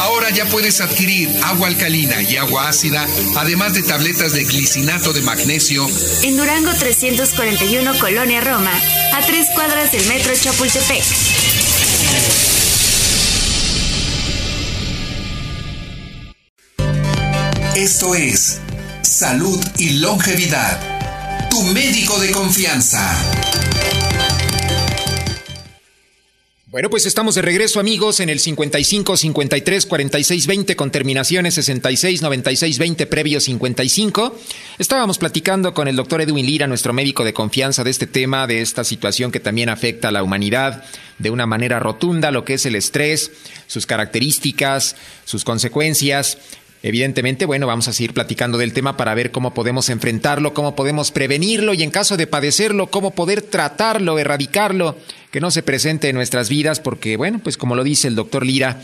Ahora 0.00 0.30
ya 0.30 0.46
puedes 0.46 0.80
adquirir 0.80 1.28
agua 1.44 1.68
alcalina 1.68 2.22
y 2.22 2.38
agua 2.38 2.66
ácida, 2.70 3.06
además 3.36 3.74
de 3.74 3.82
tabletas 3.82 4.32
de 4.32 4.44
glicinato 4.44 5.12
de 5.12 5.20
magnesio. 5.20 5.86
En 6.22 6.38
Durango 6.38 6.72
341 6.72 7.98
Colonia 7.98 8.40
Roma, 8.40 8.72
a 9.12 9.20
tres 9.26 9.48
cuadras 9.54 9.92
del 9.92 10.06
metro 10.06 10.32
Chapultepec. 10.34 11.04
Esto 17.74 18.14
es 18.14 18.60
Salud 19.02 19.62
y 19.76 19.90
Longevidad. 19.98 20.80
Tu 21.50 21.62
médico 21.64 22.18
de 22.18 22.30
confianza. 22.30 23.14
Bueno, 26.68 26.90
pues 26.90 27.06
estamos 27.06 27.36
de 27.36 27.42
regreso, 27.42 27.78
amigos, 27.78 28.18
en 28.18 28.28
el 28.28 28.40
55 28.40 29.16
53 29.16 29.86
46 29.86 30.46
20 30.48 30.74
con 30.74 30.90
terminaciones 30.90 31.54
66 31.54 32.22
96 32.22 32.78
20 32.80 33.06
previo 33.06 33.38
55. 33.38 34.36
Estábamos 34.76 35.18
platicando 35.18 35.74
con 35.74 35.86
el 35.86 35.94
doctor 35.94 36.22
Edwin 36.22 36.44
Lira, 36.44 36.66
nuestro 36.66 36.92
médico 36.92 37.22
de 37.22 37.32
confianza, 37.32 37.84
de 37.84 37.90
este 37.90 38.08
tema, 38.08 38.48
de 38.48 38.62
esta 38.62 38.82
situación 38.82 39.30
que 39.30 39.38
también 39.38 39.68
afecta 39.68 40.08
a 40.08 40.10
la 40.10 40.24
humanidad 40.24 40.82
de 41.20 41.30
una 41.30 41.46
manera 41.46 41.78
rotunda, 41.78 42.32
lo 42.32 42.44
que 42.44 42.54
es 42.54 42.66
el 42.66 42.74
estrés, 42.74 43.30
sus 43.68 43.86
características, 43.86 44.96
sus 45.24 45.44
consecuencias. 45.44 46.36
Evidentemente, 46.86 47.46
bueno, 47.46 47.66
vamos 47.66 47.88
a 47.88 47.92
seguir 47.92 48.14
platicando 48.14 48.58
del 48.58 48.72
tema 48.72 48.96
para 48.96 49.12
ver 49.12 49.32
cómo 49.32 49.52
podemos 49.52 49.88
enfrentarlo, 49.88 50.54
cómo 50.54 50.76
podemos 50.76 51.10
prevenirlo 51.10 51.74
y 51.74 51.82
en 51.82 51.90
caso 51.90 52.16
de 52.16 52.28
padecerlo, 52.28 52.86
cómo 52.86 53.10
poder 53.10 53.42
tratarlo, 53.42 54.20
erradicarlo, 54.20 54.96
que 55.32 55.40
no 55.40 55.50
se 55.50 55.64
presente 55.64 56.08
en 56.08 56.14
nuestras 56.14 56.48
vidas, 56.48 56.78
porque, 56.78 57.16
bueno, 57.16 57.40
pues 57.42 57.56
como 57.56 57.74
lo 57.74 57.82
dice 57.82 58.06
el 58.06 58.14
doctor 58.14 58.46
Lira, 58.46 58.80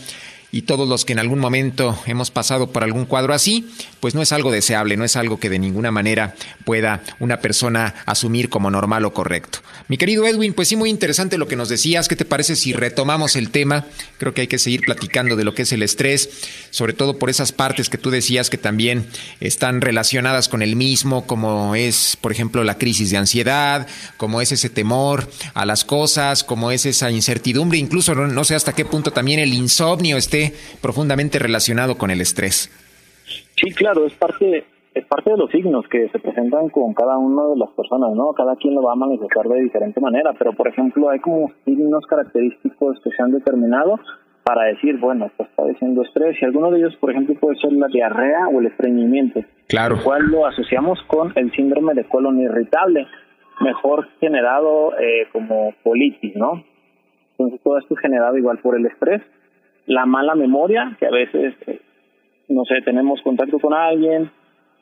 y 0.53 0.61
todos 0.61 0.87
los 0.87 1.03
que 1.03 1.13
en 1.13 1.19
algún 1.19 1.39
momento 1.39 1.97
hemos 2.05 2.29
pasado 2.29 2.71
por 2.71 2.83
algún 2.83 3.05
cuadro 3.05 3.33
así, 3.33 3.67
pues 3.99 4.13
no 4.13 4.21
es 4.21 4.31
algo 4.31 4.51
deseable, 4.51 4.95
no 4.95 5.03
es 5.03 5.15
algo 5.15 5.39
que 5.39 5.49
de 5.49 5.57
ninguna 5.57 5.89
manera 5.89 6.35
pueda 6.63 7.01
una 7.19 7.39
persona 7.39 7.95
asumir 8.05 8.49
como 8.49 8.69
normal 8.69 9.03
o 9.05 9.13
correcto. 9.15 9.59
Mi 9.87 9.97
querido 9.97 10.27
Edwin, 10.27 10.53
pues 10.53 10.67
sí, 10.67 10.75
muy 10.75 10.91
interesante 10.91 11.39
lo 11.39 11.47
que 11.47 11.55
nos 11.55 11.69
decías. 11.69 12.07
¿Qué 12.07 12.15
te 12.15 12.23
parece 12.23 12.55
si 12.55 12.71
retomamos 12.71 13.35
el 13.35 13.49
tema? 13.49 13.87
Creo 14.19 14.35
que 14.35 14.41
hay 14.41 14.47
que 14.47 14.59
seguir 14.59 14.81
platicando 14.81 15.35
de 15.35 15.43
lo 15.43 15.55
que 15.55 15.63
es 15.63 15.71
el 15.71 15.81
estrés, 15.81 16.29
sobre 16.69 16.93
todo 16.93 17.17
por 17.17 17.31
esas 17.31 17.51
partes 17.51 17.89
que 17.89 17.97
tú 17.97 18.11
decías 18.11 18.51
que 18.51 18.59
también 18.59 19.07
están 19.39 19.81
relacionadas 19.81 20.49
con 20.49 20.61
el 20.61 20.75
mismo, 20.75 21.25
como 21.25 21.73
es, 21.73 22.15
por 22.21 22.31
ejemplo, 22.31 22.63
la 22.63 22.77
crisis 22.77 23.09
de 23.09 23.17
ansiedad, 23.17 23.87
como 24.17 24.39
es 24.39 24.51
ese 24.51 24.69
temor 24.69 25.31
a 25.55 25.65
las 25.65 25.83
cosas, 25.83 26.43
como 26.43 26.69
es 26.69 26.85
esa 26.85 27.09
incertidumbre, 27.09 27.79
incluso 27.79 28.13
no, 28.13 28.43
sé 28.43 28.53
hasta 28.53 28.73
qué 28.73 28.85
punto 28.85 29.11
también 29.11 29.39
el 29.39 29.53
insomnio 29.53 30.15
esté 30.17 30.42
profundamente 30.81 31.39
relacionado 31.39 31.97
con 31.97 32.11
el 32.11 32.21
estrés. 32.21 32.69
Sí, 33.55 33.71
claro, 33.71 34.05
es 34.05 34.13
parte 34.13 34.65
es 34.93 35.05
parte 35.05 35.31
de 35.31 35.37
los 35.37 35.49
signos 35.49 35.87
que 35.87 36.07
se 36.09 36.19
presentan 36.19 36.69
con 36.69 36.93
cada 36.93 37.17
una 37.17 37.47
de 37.47 37.57
las 37.57 37.69
personas, 37.71 38.11
¿no? 38.13 38.33
Cada 38.33 38.55
quien 38.55 38.75
lo 38.75 38.83
va 38.83 38.93
a 38.93 38.95
manifestar 38.95 39.47
de 39.47 39.61
diferente 39.61 39.99
manera, 39.99 40.33
pero 40.37 40.53
por 40.53 40.67
ejemplo 40.67 41.09
hay 41.09 41.19
como 41.19 41.51
signos 41.65 42.05
característicos 42.05 42.99
que 43.03 43.09
se 43.09 43.23
han 43.23 43.31
determinado 43.31 43.99
para 44.43 44.65
decir, 44.65 44.99
bueno, 44.99 45.27
está 45.27 45.47
padeciendo 45.55 46.03
estrés 46.03 46.37
y 46.41 46.45
alguno 46.45 46.69
de 46.69 46.79
ellos, 46.79 46.95
por 46.97 47.11
ejemplo, 47.11 47.33
puede 47.39 47.57
ser 47.59 47.71
la 47.71 47.87
diarrea 47.87 48.49
o 48.49 48.59
el 48.59 48.67
estreñimiento, 48.67 49.41
claro. 49.67 49.95
el 49.95 50.03
cual 50.03 50.23
lo 50.27 50.45
asociamos 50.45 50.99
con 51.07 51.31
el 51.35 51.51
síndrome 51.53 51.93
de 51.93 52.03
colon 52.03 52.39
irritable, 52.41 53.07
mejor 53.61 54.09
generado 54.19 54.99
eh, 54.99 55.27
como 55.31 55.73
colitis, 55.81 56.35
¿no? 56.35 56.63
Entonces 57.31 57.61
todo 57.63 57.79
esto 57.79 57.95
es 57.95 57.99
generado 58.01 58.37
igual 58.37 58.59
por 58.59 58.77
el 58.77 58.85
estrés 58.85 59.21
la 59.85 60.05
mala 60.05 60.35
memoria, 60.35 60.95
que 60.99 61.05
a 61.05 61.11
veces, 61.11 61.55
eh, 61.67 61.81
no 62.49 62.63
sé, 62.65 62.81
tenemos 62.83 63.21
contacto 63.21 63.59
con 63.59 63.73
alguien, 63.73 64.31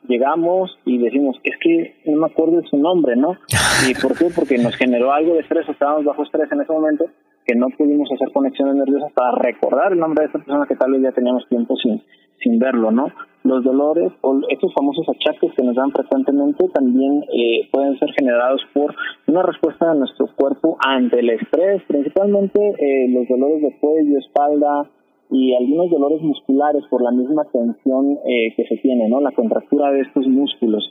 llegamos 0.08 0.78
y 0.84 0.98
decimos, 0.98 1.36
es 1.44 1.56
que 1.60 1.96
no 2.06 2.20
me 2.20 2.26
acuerdo 2.26 2.60
de 2.60 2.68
su 2.68 2.76
nombre, 2.76 3.16
¿no? 3.16 3.36
¿Y 3.88 3.94
por 3.94 4.16
qué? 4.16 4.26
Porque 4.34 4.58
nos 4.58 4.76
generó 4.76 5.12
algo 5.12 5.34
de 5.34 5.40
estrés, 5.40 5.68
estábamos 5.68 6.04
bajo 6.04 6.22
estrés 6.22 6.50
en 6.52 6.60
ese 6.60 6.72
momento, 6.72 7.06
que 7.46 7.54
no 7.54 7.68
pudimos 7.76 8.10
hacer 8.12 8.30
conexiones 8.32 8.76
nerviosas 8.76 9.12
para 9.12 9.32
recordar 9.38 9.92
el 9.92 9.98
nombre 9.98 10.24
de 10.24 10.28
esa 10.28 10.38
persona 10.38 10.66
que 10.66 10.76
tal 10.76 10.92
vez 10.92 11.02
ya 11.02 11.12
teníamos 11.12 11.46
tiempo 11.48 11.76
sin, 11.76 12.02
sin 12.42 12.58
verlo, 12.58 12.90
¿no? 12.90 13.08
Los 13.44 13.64
dolores 13.64 14.12
o 14.20 14.40
estos 14.48 14.72
famosos 14.74 15.06
achaques 15.08 15.52
que 15.54 15.64
nos 15.64 15.74
dan 15.74 15.90
frecuentemente 15.90 16.68
también 16.68 17.24
eh, 17.32 17.68
pueden 17.72 17.98
ser 17.98 18.12
generados 18.12 18.62
por 18.72 18.94
una 19.26 19.42
respuesta 19.42 19.92
de 19.92 19.98
nuestro 19.98 20.28
cuerpo 20.36 20.76
ante 20.86 21.20
el 21.20 21.30
estrés, 21.30 21.82
principalmente 21.88 22.60
eh, 22.60 23.08
los 23.08 23.26
dolores 23.28 23.62
de 23.62 23.76
cuello, 23.80 24.18
espalda 24.18 24.88
y 25.30 25.54
algunos 25.54 25.90
dolores 25.90 26.20
musculares 26.20 26.84
por 26.90 27.02
la 27.02 27.10
misma 27.10 27.44
tensión 27.50 28.18
eh, 28.26 28.54
que 28.54 28.64
se 28.66 28.76
tiene, 28.76 29.08
¿no? 29.08 29.20
La 29.20 29.32
contractura 29.32 29.90
de 29.90 30.02
estos 30.02 30.26
músculos. 30.28 30.84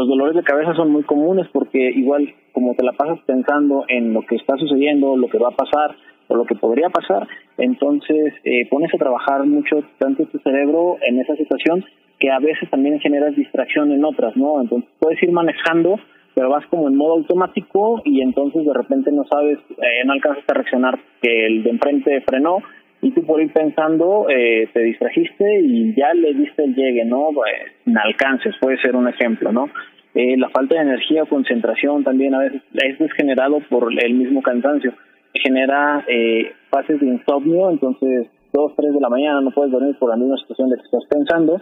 Los 0.00 0.08
dolores 0.08 0.34
de 0.34 0.42
cabeza 0.42 0.72
son 0.72 0.92
muy 0.92 1.02
comunes 1.02 1.46
porque 1.52 1.90
igual 1.90 2.26
como 2.52 2.74
te 2.74 2.82
la 2.82 2.92
pasas 2.92 3.18
pensando 3.26 3.84
en 3.86 4.14
lo 4.14 4.22
que 4.22 4.36
está 4.36 4.56
sucediendo, 4.56 5.14
lo 5.14 5.28
que 5.28 5.36
va 5.36 5.48
a 5.48 5.54
pasar 5.54 5.94
o 6.28 6.36
lo 6.36 6.46
que 6.46 6.54
podría 6.54 6.88
pasar, 6.88 7.28
entonces 7.58 8.32
eh, 8.44 8.66
pones 8.70 8.94
a 8.94 8.96
trabajar 8.96 9.44
mucho 9.44 9.84
tanto 9.98 10.24
tu 10.24 10.38
cerebro 10.38 10.96
en 11.06 11.20
esa 11.20 11.36
situación 11.36 11.84
que 12.18 12.30
a 12.30 12.38
veces 12.38 12.70
también 12.70 12.98
generas 13.00 13.36
distracción 13.36 13.92
en 13.92 14.02
otras, 14.02 14.34
¿no? 14.38 14.62
Entonces 14.62 14.88
puedes 14.98 15.22
ir 15.22 15.32
manejando, 15.32 16.00
pero 16.34 16.48
vas 16.48 16.64
como 16.68 16.88
en 16.88 16.96
modo 16.96 17.16
automático 17.16 18.00
y 18.06 18.22
entonces 18.22 18.64
de 18.64 18.72
repente 18.72 19.12
no 19.12 19.24
sabes, 19.30 19.58
eh, 19.82 20.06
no 20.06 20.14
alcanzas 20.14 20.44
a 20.48 20.54
reaccionar 20.54 20.98
que 21.20 21.44
el 21.46 21.62
de 21.62 21.70
enfrente 21.72 22.22
frenó 22.22 22.62
y 23.02 23.12
tú 23.12 23.24
por 23.24 23.40
ir 23.40 23.52
pensando 23.52 24.26
eh, 24.28 24.68
te 24.72 24.80
distrajiste 24.80 25.60
y 25.62 25.94
ya 25.94 26.12
le 26.14 26.34
diste 26.34 26.64
el 26.64 26.74
llegue, 26.74 27.04
¿no? 27.04 27.30
Eh, 27.30 27.72
sin 27.84 27.96
alcances, 27.96 28.54
puede 28.60 28.78
ser 28.78 28.94
un 28.94 29.08
ejemplo, 29.08 29.52
¿no? 29.52 29.70
Eh, 30.14 30.36
la 30.36 30.48
falta 30.50 30.74
de 30.74 30.82
energía 30.82 31.22
o 31.22 31.26
concentración 31.26 32.02
también 32.02 32.34
a 32.34 32.40
veces 32.40 33.00
es 33.00 33.12
generado 33.12 33.60
por 33.68 33.92
el 33.92 34.14
mismo 34.14 34.42
cansancio. 34.42 34.92
Genera 35.34 36.04
eh, 36.08 36.52
fases 36.68 37.00
de 37.00 37.06
insomnio, 37.06 37.70
entonces 37.70 38.26
dos, 38.52 38.72
tres 38.76 38.92
de 38.92 39.00
la 39.00 39.08
mañana 39.08 39.40
no 39.40 39.52
puedes 39.52 39.70
dormir 39.70 39.96
por 39.98 40.10
la 40.10 40.16
misma 40.16 40.36
situación 40.38 40.68
de 40.70 40.76
que 40.76 40.82
estás 40.82 41.04
pensando 41.08 41.60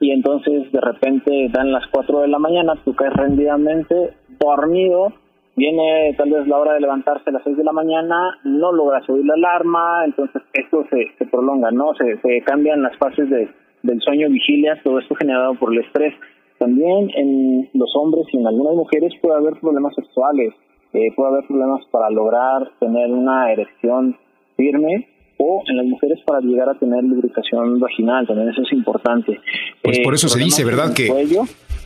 y 0.00 0.10
entonces 0.10 0.70
de 0.72 0.80
repente 0.80 1.48
dan 1.52 1.70
las 1.70 1.86
cuatro 1.86 2.20
de 2.20 2.28
la 2.28 2.40
mañana, 2.40 2.74
tú 2.84 2.94
caes 2.94 3.14
rendidamente 3.14 3.94
dormido 4.40 5.12
viene 5.56 6.14
tal 6.16 6.30
vez 6.30 6.46
la 6.46 6.58
hora 6.58 6.74
de 6.74 6.80
levantarse 6.80 7.30
a 7.30 7.32
las 7.32 7.42
6 7.44 7.56
de 7.56 7.64
la 7.64 7.72
mañana, 7.72 8.38
no 8.44 8.72
logras 8.72 9.08
oír 9.08 9.24
la 9.24 9.34
alarma, 9.34 10.04
entonces 10.04 10.42
esto 10.52 10.84
se, 10.90 11.06
se 11.18 11.26
prolonga, 11.26 11.70
¿no? 11.70 11.94
Se, 11.94 12.18
se 12.20 12.40
cambian 12.42 12.82
las 12.82 12.96
fases 12.98 13.28
de, 13.30 13.48
del 13.82 14.00
sueño 14.00 14.28
vigilia, 14.30 14.80
todo 14.82 14.98
esto 14.98 15.14
generado 15.14 15.54
por 15.54 15.72
el 15.72 15.80
estrés. 15.84 16.14
También 16.58 17.10
en 17.16 17.68
los 17.74 17.90
hombres 17.96 18.26
y 18.32 18.38
en 18.38 18.46
algunas 18.46 18.74
mujeres 18.74 19.12
puede 19.20 19.36
haber 19.36 19.54
problemas 19.60 19.94
sexuales, 19.94 20.54
eh, 20.92 21.12
puede 21.14 21.30
haber 21.30 21.46
problemas 21.46 21.84
para 21.90 22.10
lograr 22.10 22.70
tener 22.78 23.10
una 23.10 23.52
erección 23.52 24.16
firme 24.56 25.08
o 25.36 25.62
en 25.68 25.76
las 25.76 25.86
mujeres 25.86 26.20
para 26.24 26.40
llegar 26.40 26.68
a 26.68 26.74
tener 26.78 27.02
lubricación 27.02 27.80
vaginal, 27.80 28.24
también 28.26 28.48
eso 28.50 28.62
es 28.62 28.72
importante. 28.72 29.40
Pues 29.82 29.98
por 29.98 30.14
eso 30.14 30.28
se 30.28 30.40
Eh, 30.40 30.44
dice, 30.44 30.64
¿verdad? 30.64 30.94
Que 30.94 31.08
cuello, 31.08 31.42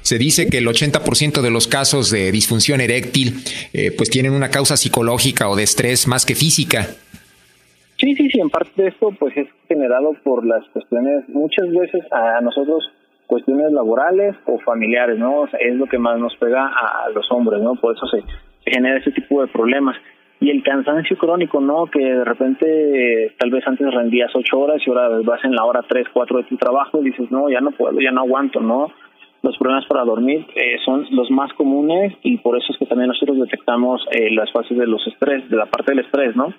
se 0.09 0.17
dice 0.17 0.49
que 0.49 0.59
el 0.59 0.67
80% 0.67 1.43
de 1.43 1.51
los 1.51 1.69
casos 1.69 2.11
de 2.11 2.33
disfunción 2.33 2.81
eréctil 2.81 3.35
eh, 3.75 3.93
pues 3.95 4.09
tienen 4.09 4.33
una 4.33 4.49
causa 4.49 4.79
psicológica 4.79 5.51
o 5.51 5.55
de 5.55 5.65
estrés 5.65 6.09
más 6.09 6.25
que 6.25 6.35
física. 6.35 6.85
Sí, 7.99 8.15
sí, 8.15 8.31
sí, 8.31 8.41
en 8.41 8.49
parte 8.49 8.71
de 8.81 8.89
esto 8.89 9.11
pues 9.19 9.37
es 9.37 9.49
generado 9.69 10.15
por 10.25 10.47
las 10.47 10.65
cuestiones, 10.73 11.29
muchas 11.29 11.69
veces 11.69 12.01
a 12.11 12.41
nosotros 12.41 12.91
cuestiones 13.27 13.71
laborales 13.73 14.35
o 14.47 14.59
familiares, 14.61 15.19
¿no? 15.19 15.45
Es 15.61 15.75
lo 15.75 15.85
que 15.85 15.99
más 15.99 16.19
nos 16.19 16.35
pega 16.37 16.69
a 16.69 17.11
los 17.11 17.31
hombres, 17.31 17.61
¿no? 17.61 17.75
Por 17.75 17.95
eso 17.95 18.07
se, 18.07 18.23
se 18.65 18.71
genera 18.71 18.99
ese 18.99 19.11
tipo 19.11 19.43
de 19.43 19.49
problemas. 19.49 19.97
Y 20.41 20.49
el 20.49 20.63
cansancio 20.63 21.19
crónico, 21.19 21.61
¿no? 21.61 21.85
Que 21.87 21.99
de 21.99 22.25
repente 22.25 22.65
eh, 23.27 23.35
tal 23.39 23.51
vez 23.51 23.67
antes 23.67 23.93
rendías 23.93 24.31
ocho 24.35 24.61
horas 24.61 24.81
y 24.87 24.89
ahora 24.89 25.21
vas 25.23 25.45
en 25.45 25.55
la 25.55 25.65
hora 25.65 25.85
tres, 25.87 26.07
cuatro 26.15 26.39
de 26.39 26.45
tu 26.45 26.57
trabajo 26.57 27.03
y 27.03 27.11
dices, 27.11 27.31
no, 27.31 27.51
ya 27.51 27.61
no 27.61 27.73
puedo, 27.73 28.01
ya 28.01 28.13
no 28.13 28.23
aguanto, 28.23 28.61
¿no? 28.61 28.91
Los 29.43 29.57
problemas 29.57 29.87
para 29.87 30.05
dormir 30.05 30.47
eh, 30.57 30.77
son 30.85 31.07
los 31.11 31.31
más 31.31 31.53
comunes 31.55 32.13
y 32.23 32.39
por 32.39 32.57
eso 32.59 32.73
es 32.73 32.79
que 32.79 32.87
también 32.87 33.09
nosotros 33.09 33.39
detectamos 33.39 34.05
eh, 34.11 34.31
las 34.33 34.51
fases 34.51 34.77
de 34.77 34.87
los 34.87 35.07
estrés, 35.07 35.49
de 35.49 35.57
la 35.57 35.67
parte 35.67 35.93
del 35.93 36.05
estrés, 36.05 36.35
¿no? 36.35 36.53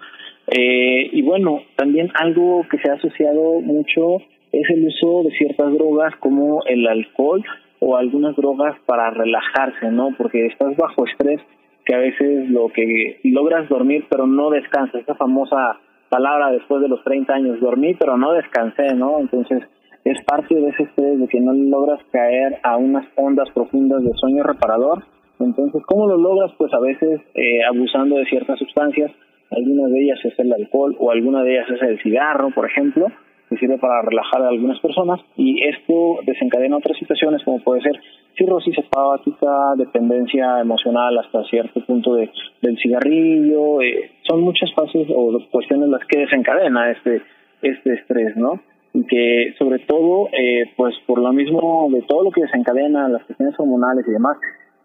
Eh, 0.47 1.09
y 1.11 1.21
bueno, 1.21 1.61
también 1.75 2.09
algo 2.15 2.65
que 2.71 2.77
se 2.79 2.89
ha 2.89 2.93
asociado 2.93 3.59
mucho 3.61 4.17
es 4.51 4.69
el 4.69 4.87
uso 4.87 5.23
de 5.23 5.31
ciertas 5.37 5.73
drogas 5.73 6.15
como 6.19 6.63
el 6.65 6.87
alcohol 6.87 7.43
o 7.79 7.97
algunas 7.97 8.35
drogas 8.35 8.75
para 8.85 9.11
relajarse, 9.11 9.91
¿no? 9.91 10.15
Porque 10.17 10.45
estás 10.47 10.75
bajo 10.77 11.05
estrés 11.05 11.41
que 11.85 11.95
a 11.95 11.99
veces 11.99 12.49
lo 12.49 12.69
que 12.69 13.19
logras 13.25 13.67
dormir 13.67 14.05
pero 14.09 14.25
no 14.25 14.49
descansas, 14.51 15.01
esa 15.01 15.15
famosa 15.15 15.79
palabra 16.09 16.51
después 16.51 16.81
de 16.81 16.87
los 16.87 17.03
30 17.03 17.33
años, 17.33 17.59
dormí 17.59 17.93
pero 17.93 18.17
no 18.17 18.31
descansé, 18.31 18.95
¿no? 18.95 19.19
Entonces 19.19 19.63
es 20.05 20.17
parte 20.25 20.55
de 20.55 20.69
ese 20.69 20.83
estrés 20.83 21.19
de 21.19 21.27
que 21.27 21.39
no 21.39 21.53
logras 21.53 21.99
caer 22.11 22.59
a 22.63 22.77
unas 22.77 23.05
ondas 23.15 23.49
profundas 23.51 24.03
de 24.03 24.13
sueño 24.13 24.43
reparador. 24.43 25.03
Entonces, 25.39 25.81
¿cómo 25.85 26.07
lo 26.07 26.17
logras? 26.17 26.51
Pues 26.57 26.73
a 26.73 26.79
veces 26.79 27.21
eh, 27.35 27.63
abusando 27.63 28.17
de 28.17 28.25
ciertas 28.25 28.59
sustancias, 28.59 29.11
algunas 29.51 29.91
de 29.91 30.03
ellas 30.03 30.19
es 30.23 30.37
el 30.39 30.53
alcohol 30.53 30.95
o 30.99 31.11
alguna 31.11 31.43
de 31.43 31.53
ellas 31.53 31.69
es 31.69 31.81
el 31.81 32.01
cigarro, 32.01 32.51
por 32.51 32.65
ejemplo, 32.65 33.07
que 33.49 33.57
sirve 33.57 33.77
para 33.77 34.01
relajar 34.03 34.43
a 34.43 34.49
algunas 34.49 34.79
personas 34.79 35.21
y 35.35 35.63
esto 35.63 36.19
desencadena 36.25 36.77
otras 36.77 36.97
situaciones 36.97 37.43
como 37.43 37.59
puede 37.59 37.81
ser 37.81 37.99
cirrosis 38.37 38.77
hepática, 38.77 39.73
dependencia 39.75 40.59
emocional 40.61 41.17
hasta 41.17 41.43
cierto 41.45 41.83
punto 41.83 42.13
de, 42.13 42.29
del 42.61 42.77
cigarrillo, 42.77 43.81
eh, 43.81 44.11
son 44.27 44.41
muchas 44.41 44.71
fases 44.73 45.07
o 45.13 45.39
cuestiones 45.51 45.89
las 45.89 46.05
que 46.05 46.19
desencadena 46.19 46.91
este, 46.91 47.21
este 47.61 47.93
estrés, 47.93 48.37
¿no? 48.37 48.61
Y 48.93 49.05
que 49.05 49.53
sobre 49.57 49.79
todo, 49.79 50.29
eh, 50.31 50.71
pues 50.75 50.95
por 51.05 51.19
lo 51.19 51.31
mismo 51.31 51.89
de 51.91 52.01
todo 52.03 52.23
lo 52.23 52.31
que 52.31 52.41
desencadena, 52.41 53.07
las 53.09 53.23
cuestiones 53.23 53.55
hormonales 53.59 54.05
y 54.07 54.11
demás, 54.11 54.37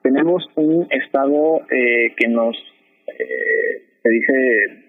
tenemos 0.02 0.44
un 0.56 0.86
estado 0.90 1.62
eh, 1.70 2.14
que 2.16 2.28
nos, 2.28 2.56
se 3.06 4.08
dice, 4.08 4.84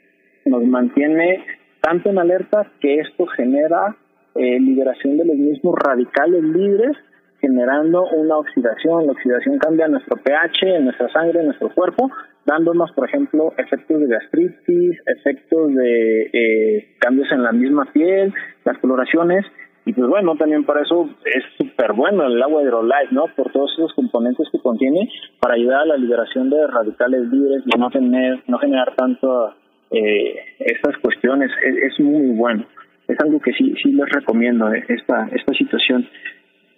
nos 0.46 0.64
mantiene 0.66 1.44
tanto 1.82 2.10
en 2.10 2.18
alerta 2.18 2.72
que 2.82 3.00
esto 3.00 3.26
genera 3.28 3.96
eh, 4.36 4.60
liberación 4.60 5.18
de 5.18 5.26
los 5.26 5.38
mismos 5.38 5.76
radicales 5.80 6.44
libres, 6.44 6.98
generando 7.40 8.04
una 8.08 8.38
oxidación. 8.38 9.06
La 9.06 9.14
oxidación 9.14 9.60
cambia 9.60 9.88
nuestro 9.88 10.18
pH 10.18 10.76
en 10.76 10.86
nuestra 10.86 11.10
sangre, 11.14 11.40
en 11.40 11.46
nuestro 11.46 11.70
cuerpo, 11.74 12.12
dándonos, 12.46 12.92
por 12.92 13.08
ejemplo, 13.08 13.54
efectos 13.58 14.02
de 14.02 14.08
gastritis, 14.08 15.00
efectos 15.06 15.74
de 15.74 16.30
eh, 16.34 16.96
cambios 17.00 17.32
en 17.32 17.44
la 17.44 17.52
misma 17.52 17.86
piel, 17.94 18.34
las 18.66 18.78
coloraciones. 18.80 19.46
Y 19.86 19.94
pues 19.94 20.10
bueno, 20.10 20.36
también 20.36 20.64
para 20.64 20.82
eso 20.82 21.10
es 21.26 21.44
súper 21.58 21.94
bueno 21.94 22.26
el 22.26 22.42
agua 22.42 22.64
Hydrolyte, 22.64 23.12
¿no? 23.12 23.26
Por 23.36 23.52
todos 23.52 23.72
esos 23.78 23.94
componentes 23.94 24.48
que 24.52 24.60
contiene 24.60 25.10
para 25.40 25.54
ayudar 25.54 25.82
a 25.82 25.86
la 25.86 25.98
liberación 25.98 26.50
de 26.50 26.66
radicales 26.68 27.32
libres 27.32 27.64
y 27.66 27.80
no 27.80 27.92
tener, 27.92 28.42
no 28.48 28.58
generar 28.58 28.96
tanto 28.96 29.54
eh, 29.92 30.36
estas 30.60 30.98
cuestiones 30.98 31.52
es, 31.64 32.00
muy 32.00 32.36
bueno. 32.36 32.66
Es 33.08 33.20
algo 33.20 33.40
que 33.40 33.54
sí, 33.54 33.76
sí 33.82 33.92
les 33.92 34.10
recomiendo 34.10 34.74
eh, 34.74 34.84
esta, 34.88 35.28
esta 35.32 35.54
situación. 35.54 36.08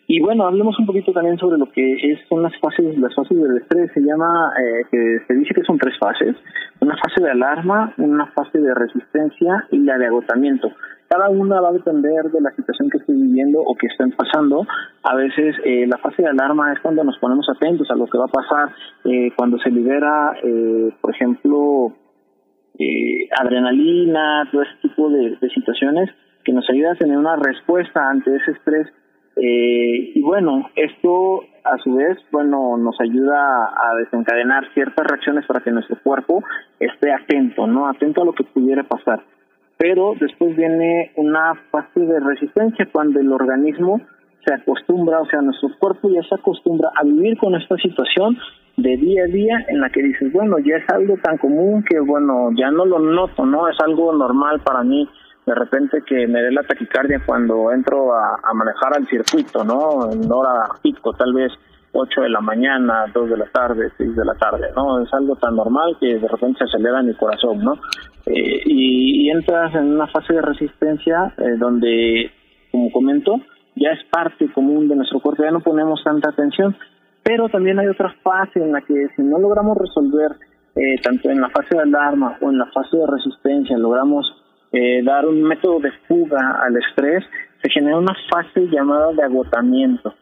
Y 0.09 0.21
bueno, 0.21 0.45
hablemos 0.45 0.77
un 0.79 0.85
poquito 0.85 1.11
también 1.11 1.37
sobre 1.37 1.57
lo 1.57 1.69
que 1.69 1.95
es, 2.11 2.19
son 2.29 2.41
las 2.41 2.53
fases, 2.59 2.97
las 2.97 3.13
fases 3.13 3.41
del 3.41 3.57
estrés. 3.57 3.91
Se 3.93 4.01
llama, 4.01 4.53
eh, 4.57 4.85
que 4.89 5.19
se 5.27 5.33
dice 5.33 5.53
que 5.53 5.63
son 5.63 5.77
tres 5.77 5.97
fases. 5.97 6.35
Una 6.81 6.95
fase 6.97 7.23
de 7.23 7.31
alarma, 7.31 7.93
una 7.97 8.25
fase 8.27 8.59
de 8.59 8.73
resistencia 8.73 9.65
y 9.71 9.79
la 9.79 9.97
de 9.97 10.07
agotamiento. 10.07 10.71
Cada 11.09 11.29
una 11.29 11.61
va 11.61 11.69
a 11.69 11.73
depender 11.73 12.29
de 12.31 12.41
la 12.41 12.51
situación 12.51 12.89
que 12.89 12.97
estoy 12.97 13.15
viviendo 13.15 13.61
o 13.61 13.75
que 13.75 13.87
estén 13.87 14.11
pasando. 14.11 14.65
A 15.03 15.15
veces 15.15 15.55
eh, 15.63 15.87
la 15.87 15.97
fase 15.97 16.21
de 16.21 16.29
alarma 16.29 16.73
es 16.73 16.79
cuando 16.81 17.03
nos 17.03 17.17
ponemos 17.19 17.47
atentos 17.49 17.89
a 17.89 17.95
lo 17.95 18.07
que 18.07 18.17
va 18.17 18.25
a 18.25 18.27
pasar, 18.27 18.75
eh, 19.05 19.31
cuando 19.35 19.57
se 19.59 19.69
libera, 19.69 20.33
eh, 20.43 20.93
por 20.99 21.15
ejemplo, 21.15 21.93
eh, 22.79 23.27
adrenalina, 23.39 24.47
todo 24.51 24.61
ese 24.61 24.75
tipo 24.81 25.09
de, 25.09 25.37
situaciones 25.53 26.09
que 26.43 26.53
nos 26.53 26.69
ayuda 26.69 26.91
a 26.91 26.95
tener 26.95 27.17
una 27.17 27.35
respuesta 27.35 28.07
ante 28.07 28.35
ese 28.35 28.51
estrés. 28.51 28.87
Eh, 29.35 30.11
y 30.15 30.21
bueno, 30.21 30.69
esto 30.75 31.43
a 31.63 31.77
su 31.83 31.95
vez, 31.95 32.17
bueno, 32.31 32.77
nos 32.77 32.99
ayuda 33.01 33.65
a 33.65 33.95
desencadenar 33.95 34.71
ciertas 34.73 35.05
reacciones 35.05 35.45
para 35.45 35.61
que 35.61 35.71
nuestro 35.71 35.97
cuerpo 36.01 36.43
esté 36.79 37.11
atento, 37.11 37.67
¿no? 37.67 37.87
Atento 37.87 38.21
a 38.21 38.25
lo 38.25 38.33
que 38.33 38.43
pudiera 38.43 38.83
pasar. 38.83 39.23
Pero 39.77 40.13
después 40.19 40.55
viene 40.55 41.11
una 41.15 41.53
fase 41.71 41.99
de 41.99 42.19
resistencia 42.19 42.87
cuando 42.91 43.19
el 43.19 43.31
organismo 43.31 44.01
se 44.45 44.53
acostumbra, 44.53 45.19
o 45.19 45.25
sea, 45.27 45.41
nuestro 45.41 45.69
cuerpo 45.77 46.09
ya 46.09 46.23
se 46.23 46.35
acostumbra 46.35 46.89
a 46.95 47.03
vivir 47.03 47.37
con 47.37 47.53
esta 47.55 47.75
situación 47.77 48.37
de 48.77 48.95
día 48.97 49.23
a 49.23 49.27
día 49.27 49.65
en 49.67 49.81
la 49.81 49.89
que 49.89 50.01
dices, 50.01 50.31
bueno, 50.31 50.57
ya 50.59 50.77
es 50.77 50.89
algo 50.89 51.15
tan 51.21 51.37
común 51.37 51.83
que, 51.83 51.99
bueno, 51.99 52.49
ya 52.55 52.71
no 52.71 52.85
lo 52.85 52.99
noto, 52.99 53.45
¿no? 53.45 53.67
Es 53.67 53.77
algo 53.79 54.13
normal 54.13 54.61
para 54.61 54.83
mí 54.83 55.07
de 55.47 55.55
repente 55.55 56.03
que 56.05 56.27
me 56.27 56.41
dé 56.41 56.51
la 56.51 56.63
taquicardia 56.63 57.21
cuando 57.25 57.71
entro 57.71 58.13
a, 58.13 58.53
manejar 58.53 58.93
al 58.95 59.07
circuito, 59.07 59.63
¿no? 59.63 60.11
En 60.11 60.29
hora 60.29 60.67
pico, 60.81 61.13
tal 61.13 61.33
vez 61.33 61.51
8 61.91 62.21
de 62.21 62.29
la 62.29 62.41
mañana, 62.41 63.05
2 63.13 63.29
de 63.29 63.37
la 63.37 63.45
tarde, 63.45 63.91
6 63.97 64.15
de 64.15 64.25
la 64.25 64.35
tarde, 64.35 64.67
¿no? 64.75 65.01
Es 65.01 65.13
algo 65.13 65.35
tan 65.35 65.55
normal 65.55 65.97
que 65.99 66.19
de 66.19 66.27
repente 66.27 66.59
se 66.59 66.65
acelera 66.65 67.01
mi 67.01 67.13
corazón, 67.13 67.59
¿no? 67.59 67.73
Eh, 68.25 68.61
y, 68.65 69.29
entras 69.29 69.75
en 69.75 69.93
una 69.93 70.07
fase 70.07 70.33
de 70.33 70.41
resistencia 70.41 71.33
eh, 71.37 71.57
donde, 71.57 72.31
como 72.71 72.91
comento, 72.91 73.41
ya 73.75 73.91
es 73.91 74.03
parte 74.09 74.51
común 74.53 74.87
de 74.87 74.95
nuestro 74.95 75.19
cuerpo, 75.19 75.43
ya 75.43 75.51
no 75.51 75.59
ponemos 75.59 76.01
tanta 76.03 76.29
atención 76.29 76.75
pero 77.27 77.49
también 77.49 77.77
hay 77.77 77.87
otra 77.87 78.15
fase 78.23 78.57
en 78.57 78.71
la 78.71 78.79
que 78.79 79.09
si 79.13 79.21
no 79.21 79.37
logramos 79.37 79.77
resolver, 79.77 80.31
eh, 80.77 80.95
tanto 81.03 81.29
en 81.29 81.41
la 81.41 81.49
fase 81.49 81.75
de 81.75 81.81
alarma 81.81 82.37
o 82.39 82.49
en 82.49 82.57
la 82.57 82.67
fase 82.67 82.95
de 82.95 83.05
resistencia, 83.05 83.77
logramos 83.77 84.25
eh, 84.71 85.03
dar 85.03 85.25
un 85.25 85.43
método 85.43 85.81
de 85.81 85.91
fuga 86.07 86.57
al 86.63 86.77
estrés, 86.77 87.25
se 87.61 87.69
genera 87.69 87.97
una 87.97 88.15
fase 88.31 88.69
llamada 88.71 89.11
de 89.11 89.23
agotamiento. 89.23 90.13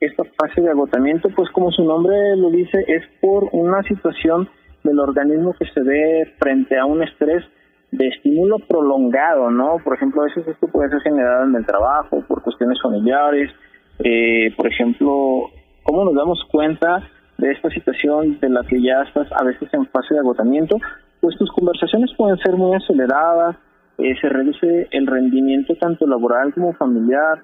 Esta 0.00 0.24
fase 0.24 0.62
de 0.62 0.70
agotamiento, 0.70 1.28
pues 1.36 1.50
como 1.50 1.70
su 1.70 1.84
nombre 1.84 2.36
lo 2.36 2.50
dice, 2.50 2.84
es 2.88 3.04
por 3.20 3.48
una 3.52 3.82
situación 3.82 4.48
del 4.82 4.98
organismo 4.98 5.54
que 5.58 5.66
se 5.66 5.82
ve 5.82 6.34
frente 6.38 6.78
a 6.78 6.86
un 6.86 7.02
estrés 7.02 7.44
de 7.92 8.08
estímulo 8.08 8.58
prolongado, 8.60 9.50
¿no? 9.50 9.76
Por 9.84 9.94
ejemplo, 9.94 10.22
a 10.22 10.26
veces 10.26 10.46
esto 10.48 10.68
puede 10.68 10.88
ser 10.90 11.00
generado 11.02 11.44
en 11.44 11.54
el 11.54 11.66
trabajo, 11.66 12.24
por 12.26 12.42
cuestiones 12.42 12.80
familiares, 12.80 13.50
eh, 13.98 14.54
por 14.56 14.66
ejemplo, 14.68 15.50
¿Cómo 15.82 16.04
nos 16.04 16.14
damos 16.14 16.38
cuenta 16.52 17.02
de 17.38 17.52
esta 17.52 17.70
situación 17.70 18.38
de 18.38 18.50
la 18.50 18.62
que 18.64 18.80
ya 18.82 19.02
estás 19.02 19.26
a 19.32 19.42
veces 19.44 19.68
en 19.72 19.86
fase 19.86 20.14
de 20.14 20.20
agotamiento? 20.20 20.76
Pues 21.20 21.36
tus 21.36 21.50
conversaciones 21.52 22.10
pueden 22.16 22.38
ser 22.38 22.54
muy 22.54 22.76
aceleradas, 22.76 23.56
eh, 23.98 24.14
se 24.20 24.28
reduce 24.28 24.88
el 24.90 25.06
rendimiento 25.06 25.74
tanto 25.76 26.06
laboral 26.06 26.52
como 26.54 26.74
familiar, 26.74 27.42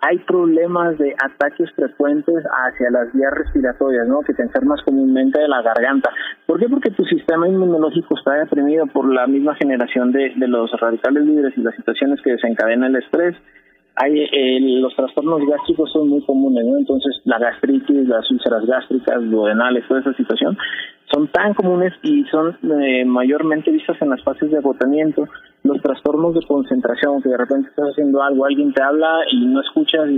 hay 0.00 0.18
problemas 0.18 0.98
de 0.98 1.14
ataques 1.22 1.70
frecuentes 1.72 2.44
hacia 2.44 2.90
las 2.90 3.12
vías 3.12 3.32
respiratorias, 3.32 4.06
¿no? 4.06 4.20
Que 4.20 4.34
te 4.34 4.42
enfermas 4.42 4.82
comúnmente 4.82 5.40
de 5.40 5.48
la 5.48 5.62
garganta. 5.62 6.10
¿Por 6.46 6.60
qué? 6.60 6.68
Porque 6.68 6.90
tu 6.90 7.04
sistema 7.04 7.48
inmunológico 7.48 8.16
está 8.18 8.34
deprimido 8.34 8.86
por 8.86 9.12
la 9.12 9.26
misma 9.26 9.54
generación 9.54 10.12
de, 10.12 10.32
de 10.36 10.48
los 10.48 10.70
radicales 10.78 11.24
libres 11.24 11.54
y 11.56 11.62
las 11.62 11.74
situaciones 11.74 12.20
que 12.22 12.32
desencadena 12.32 12.86
el 12.88 12.96
estrés 12.96 13.36
hay 13.96 14.20
eh, 14.20 14.58
los 14.80 14.94
trastornos 14.96 15.40
gástricos 15.46 15.92
son 15.92 16.08
muy 16.08 16.22
comunes. 16.22 16.64
Entonces, 16.66 17.20
la 17.24 17.38
gastritis, 17.38 18.08
las 18.08 18.28
úlceras 18.30 18.66
gástricas, 18.66 19.30
duodenales, 19.30 19.86
toda 19.86 20.00
esa 20.00 20.14
situación 20.14 20.56
son 21.12 21.28
tan 21.28 21.54
comunes 21.54 21.92
y 22.02 22.24
son 22.24 22.56
eh, 22.80 23.04
mayormente 23.04 23.70
vistas 23.70 23.96
en 24.00 24.10
las 24.10 24.22
fases 24.22 24.50
de 24.50 24.58
agotamiento. 24.58 25.28
Los 25.62 25.80
trastornos 25.80 26.34
de 26.34 26.44
concentración, 26.46 27.22
que 27.22 27.28
de 27.28 27.36
repente 27.36 27.68
estás 27.68 27.90
haciendo 27.90 28.22
algo, 28.22 28.44
alguien 28.44 28.72
te 28.72 28.82
habla 28.82 29.20
y 29.30 29.46
no 29.46 29.60
escuchas 29.60 30.08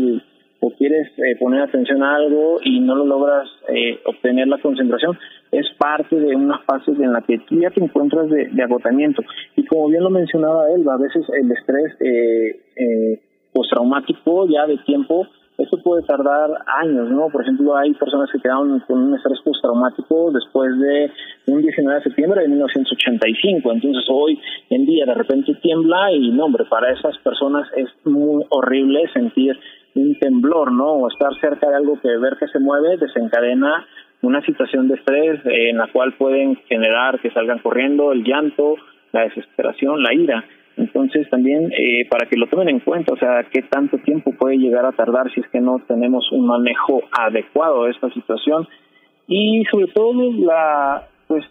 o 0.61 0.71
quieres 0.71 1.09
eh, 1.19 1.37
poner 1.39 1.62
atención 1.62 2.03
a 2.03 2.17
algo 2.17 2.59
y 2.65 2.81
no 2.81 2.95
lo 2.97 3.05
logras 3.05 3.47
eh, 3.69 4.01
obtener 4.07 4.49
la 4.49 4.59
concentración, 4.59 5.19
es 5.53 5.67
parte 5.79 6.17
de 6.17 6.35
una 6.35 6.59
fase 6.61 6.93
en 6.93 7.12
la 7.12 7.21
que 7.21 7.39
ya 7.51 7.71
te 7.71 7.85
encuentras 7.85 8.29
de, 8.31 8.49
de 8.51 8.62
agotamiento. 8.62 9.23
Y 9.55 9.65
como 9.67 9.89
bien 9.89 10.03
lo 10.03 10.11
mencionaba 10.11 10.71
él, 10.71 10.89
a 10.89 10.97
veces 10.97 11.25
el 11.29 11.53
estrés 11.53 11.93
eh, 12.01 13.21
postraumático 13.57 14.47
ya 14.49 14.66
de 14.66 14.77
tiempo, 14.79 15.27
esto 15.57 15.79
puede 15.79 16.03
tardar 16.03 16.51
años, 16.83 17.09
¿no? 17.09 17.29
Por 17.31 17.40
ejemplo, 17.40 17.75
hay 17.75 17.95
personas 17.95 18.31
que 18.31 18.38
quedaron 18.38 18.79
con 18.81 18.99
un 18.99 19.14
estrés 19.14 19.40
postraumático 19.42 20.31
después 20.31 20.79
de 20.79 21.11
un 21.47 21.62
19 21.62 21.97
de 21.97 22.05
septiembre 22.05 22.42
de 22.42 22.49
1985. 22.49 23.73
Entonces, 23.73 24.05
hoy 24.11 24.38
en 24.69 24.85
día 24.85 25.07
de 25.07 25.14
repente 25.14 25.55
tiembla 25.62 26.12
y, 26.12 26.29
no, 26.31 26.45
hombre, 26.45 26.66
para 26.69 26.92
esas 26.92 27.16
personas 27.19 27.66
es 27.75 27.88
muy 28.05 28.45
horrible 28.51 29.09
sentir 29.14 29.59
un 29.95 30.19
temblor, 30.19 30.73
¿no? 30.73 30.92
O 30.92 31.09
estar 31.09 31.33
cerca 31.40 31.71
de 31.71 31.77
algo 31.77 31.99
que 32.03 32.09
ver 32.19 32.37
que 32.38 32.49
se 32.49 32.59
mueve 32.59 32.99
desencadena 32.99 33.87
una 34.21 34.42
situación 34.42 34.88
de 34.88 34.97
estrés 34.97 35.40
en 35.45 35.79
la 35.79 35.87
cual 35.90 36.12
pueden 36.19 36.57
generar 36.69 37.19
que 37.21 37.31
salgan 37.31 37.61
corriendo 37.61 38.12
el 38.12 38.25
llanto, 38.25 38.77
la 39.12 39.23
desesperación, 39.23 40.03
la 40.03 40.12
ira. 40.12 40.45
Entonces 40.77 41.29
también 41.31 41.73
eh, 41.73 42.07
para 42.11 42.29
que 42.29 42.37
lo 42.37 42.47
tomen 42.49 42.69
en 42.69 42.81
cuenta, 42.81 43.15
o 43.15 43.17
sea, 43.17 43.45
qué 43.51 43.62
tanto 43.62 43.99
tiempo 43.99 44.33
puede 44.33 44.59
llegar 44.59 44.85
a 44.85 44.93
tardar 44.93 45.33
si 45.33 45.41
es 45.41 45.49
que 45.49 45.61
no 45.61 45.81
tenemos 45.87 46.31
un 46.33 46.47
manejo 46.47 47.03
adecuado 47.19 47.85
de 47.85 47.93
esta 47.93 48.11
situación. 48.11 48.69
Y 49.27 49.65
sobre 49.71 49.87
todo 49.89 50.12
la 50.33 51.09
pues 51.27 51.45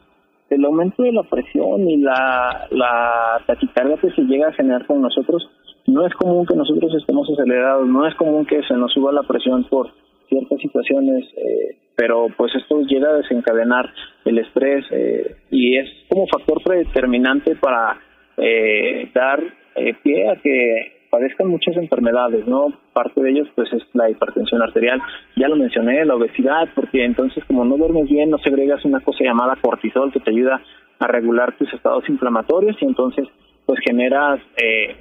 el 0.49 0.63
aumento 0.63 1.03
de 1.03 1.11
la 1.11 1.23
presión 1.23 1.89
y 1.89 1.97
la, 1.97 2.67
la 2.69 3.41
taquicardia 3.47 3.97
que 3.97 4.11
se 4.11 4.21
llega 4.21 4.49
a 4.49 4.53
generar 4.53 4.85
con 4.85 5.01
nosotros 5.01 5.49
no 5.87 6.05
es 6.05 6.13
común 6.13 6.45
que 6.45 6.55
nosotros 6.55 6.93
estemos 6.95 7.29
acelerados, 7.29 7.87
no 7.87 8.07
es 8.07 8.15
común 8.15 8.45
que 8.45 8.61
se 8.63 8.73
nos 8.75 8.91
suba 8.93 9.11
la 9.11 9.23
presión 9.23 9.63
por 9.65 9.91
ciertas 10.29 10.59
situaciones, 10.59 11.25
eh, 11.37 11.77
pero 11.95 12.27
pues 12.35 12.53
esto 12.55 12.81
llega 12.81 13.09
a 13.09 13.17
desencadenar 13.17 13.91
el 14.25 14.39
estrés 14.39 14.85
eh, 14.91 15.35
y 15.51 15.77
es 15.77 15.89
como 16.09 16.27
factor 16.27 16.61
predeterminante 16.63 17.55
para 17.55 17.99
eh, 18.37 19.09
dar 19.13 19.41
eh, 19.75 19.93
pie 20.03 20.29
a 20.29 20.35
que 20.37 20.95
padezcan 21.09 21.47
muchas 21.47 21.77
enfermedades, 21.77 22.45
¿no? 22.47 22.73
Parte 22.93 23.21
de 23.21 23.31
ellos, 23.31 23.47
pues, 23.55 23.71
es 23.71 23.83
la 23.93 24.09
hipertensión 24.09 24.61
arterial. 24.61 25.01
Ya 25.35 25.47
lo 25.47 25.55
mencioné, 25.55 26.03
la 26.05 26.15
obesidad, 26.15 26.67
porque 26.75 27.05
entonces, 27.05 27.43
como 27.45 27.63
no 27.63 27.77
duermes 27.77 28.09
bien, 28.09 28.29
no 28.29 28.37
segregas 28.39 28.83
una 28.83 28.99
cosa 28.99 29.23
llamada 29.23 29.55
cortisol 29.61 30.11
que 30.11 30.19
te 30.19 30.31
ayuda 30.31 30.61
a 30.99 31.07
regular 31.07 31.55
tus 31.57 31.73
estados 31.73 32.07
inflamatorios 32.09 32.75
y 32.81 32.85
entonces, 32.85 33.27
pues, 33.65 33.79
generas 33.79 34.39
eh, 34.57 34.95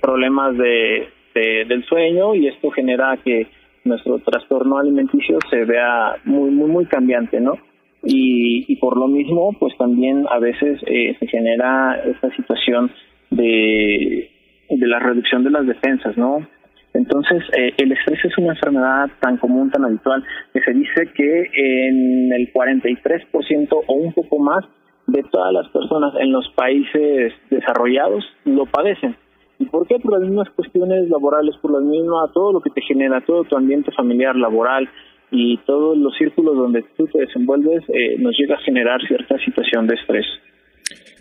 problemas 0.00 0.56
de, 0.56 1.08
del 1.34 1.84
sueño 1.84 2.34
y 2.34 2.48
esto 2.48 2.70
genera 2.70 3.16
que 3.22 3.46
nuestro 3.84 4.18
trastorno 4.20 4.78
alimenticio 4.78 5.38
se 5.50 5.64
vea 5.64 6.16
muy, 6.24 6.50
muy, 6.50 6.70
muy 6.70 6.86
cambiante, 6.86 7.40
¿no? 7.40 7.58
Y, 8.06 8.64
y 8.68 8.76
por 8.76 8.96
lo 8.96 9.08
mismo, 9.08 9.52
pues 9.58 9.76
también 9.76 10.26
a 10.30 10.38
veces 10.38 10.80
eh, 10.86 11.16
se 11.18 11.26
genera 11.26 12.00
esta 12.04 12.34
situación 12.36 12.92
de, 13.30 14.30
de 14.70 14.86
la 14.86 15.00
reducción 15.00 15.42
de 15.42 15.50
las 15.50 15.66
defensas, 15.66 16.16
¿no? 16.16 16.46
Entonces, 16.94 17.42
eh, 17.58 17.74
el 17.76 17.92
estrés 17.92 18.24
es 18.24 18.38
una 18.38 18.54
enfermedad 18.54 19.10
tan 19.20 19.36
común, 19.36 19.70
tan 19.70 19.84
habitual, 19.84 20.24
que 20.54 20.60
se 20.60 20.72
dice 20.72 21.12
que 21.14 21.50
en 21.52 22.32
el 22.32 22.52
43% 22.52 23.68
o 23.86 23.92
un 23.92 24.12
poco 24.12 24.38
más 24.38 24.64
de 25.06 25.22
todas 25.24 25.52
las 25.52 25.68
personas 25.68 26.14
en 26.20 26.32
los 26.32 26.48
países 26.56 27.32
desarrollados 27.50 28.24
lo 28.44 28.66
padecen. 28.66 29.16
¿Y 29.58 29.66
por 29.66 29.86
qué? 29.86 29.98
Por 29.98 30.12
las 30.12 30.22
mismas 30.22 30.48
cuestiones 30.50 31.08
laborales, 31.08 31.56
por 31.58 31.72
las 31.72 31.82
mismas, 31.82 32.32
todo 32.32 32.52
lo 32.52 32.60
que 32.60 32.70
te 32.70 32.82
genera, 32.82 33.20
todo 33.20 33.44
tu 33.44 33.56
ambiente 33.56 33.90
familiar, 33.92 34.36
laboral 34.36 34.88
y 35.30 35.56
todos 35.58 35.96
los 35.98 36.16
círculos 36.16 36.56
donde 36.56 36.84
tú 36.96 37.06
te 37.06 37.18
desenvuelves, 37.18 37.82
eh, 37.88 38.16
nos 38.18 38.36
llega 38.38 38.54
a 38.54 38.60
generar 38.60 39.00
cierta 39.06 39.38
situación 39.38 39.86
de 39.86 39.94
estrés. 39.94 40.26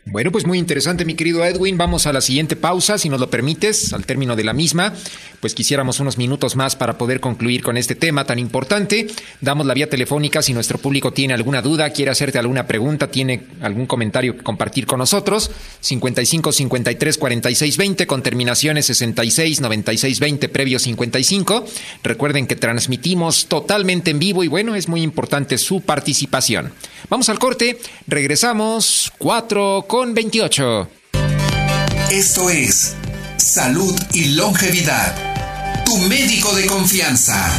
Bueno, 0.08 0.32
pues 0.32 0.46
muy 0.46 0.60
interesante, 0.60 1.04
mi 1.04 1.15
querido 1.15 1.44
Edwin. 1.44 1.80
Vamos 1.80 2.06
a 2.06 2.13
la 2.13 2.22
siguiente 2.22 2.56
pausa, 2.56 3.00
si 3.00 3.10
nos 3.10 3.20
lo 3.20 3.32
permites, 3.32 3.91
al 3.91 4.06
término 4.06 4.36
de 4.36 4.44
la 4.44 4.54
misma. 4.54 4.94
Pues 5.39 5.56
quisiéramos 5.56 6.00
unos 6.00 6.20
minutos 6.20 6.56
más 6.56 6.76
para 6.76 6.96
poder 7.00 7.20
concluir 7.20 7.63
con 7.63 7.76
este 7.76 7.96
tema 7.96 8.24
tan 8.24 8.38
importante. 8.38 9.08
Damos 9.41 9.65
la 9.65 9.74
vía 9.74 9.89
telefónica 9.89 10.44
si 10.44 10.54
nuestro 10.54 10.78
público 10.78 11.12
tiene 11.12 11.34
alguna 11.34 11.63
duda, 11.63 11.89
quiere 11.89 12.12
hacerte 12.12 12.38
alguna 12.38 12.68
pregunta, 12.68 13.10
tiene 13.10 13.48
algún 13.62 13.88
comentario 13.88 14.38
que 14.38 14.44
compartir 14.44 14.86
con 14.86 15.00
nosotros. 15.00 15.50
55 15.82 16.52
53 16.52 17.18
46 17.18 17.78
20 17.78 18.08
con 18.08 18.22
terminaciones 18.22 18.86
66 18.86 19.60
96 19.60 20.20
20 20.20 20.50
previo 20.50 20.78
55. 20.78 21.65
Recuerden 22.04 22.46
que 22.46 22.56
transmitimos 22.56 23.48
totalmente 23.48 24.12
en 24.12 24.20
vivo 24.20 24.44
y 24.44 24.50
bueno, 24.50 24.76
es 24.76 24.88
muy 24.88 25.02
importante 25.02 25.58
su 25.58 25.82
participación. 25.82 26.74
Vamos 27.10 27.30
al 27.30 27.39
corte, 27.39 27.80
regresamos 28.08 29.12
4 29.18 29.86
con 29.95 30.13
28. 30.13 30.89
Esto 32.12 32.49
es 32.49 32.95
Salud 33.38 33.97
y 34.12 34.36
Longevidad. 34.36 35.15
Tu 35.86 35.95
médico 36.10 36.53
de 36.53 36.65
confianza. 36.65 37.49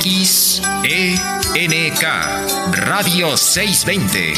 XENK 0.00 2.02
Radio 2.72 3.36
620. 3.36 4.32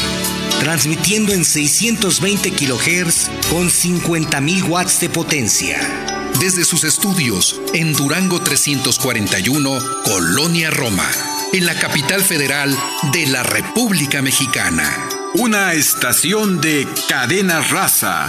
Transmitiendo 0.59 1.31
en 1.31 1.45
620 1.45 2.51
kHz 2.51 3.29
con 3.49 3.69
50.000 3.69 4.67
watts 4.67 4.99
de 4.99 5.09
potencia 5.09 6.24
desde 6.39 6.65
sus 6.65 6.83
estudios 6.83 7.59
en 7.73 7.93
Durango 7.93 8.41
341, 8.41 9.79
Colonia 10.03 10.69
Roma, 10.69 11.09
en 11.53 11.65
la 11.65 11.75
capital 11.75 12.23
federal 12.23 12.77
de 13.13 13.27
la 13.27 13.43
República 13.43 14.21
Mexicana. 14.21 14.91
Una 15.35 15.73
estación 15.73 16.61
de 16.61 16.87
cadena 17.07 17.61
raza. 17.61 18.27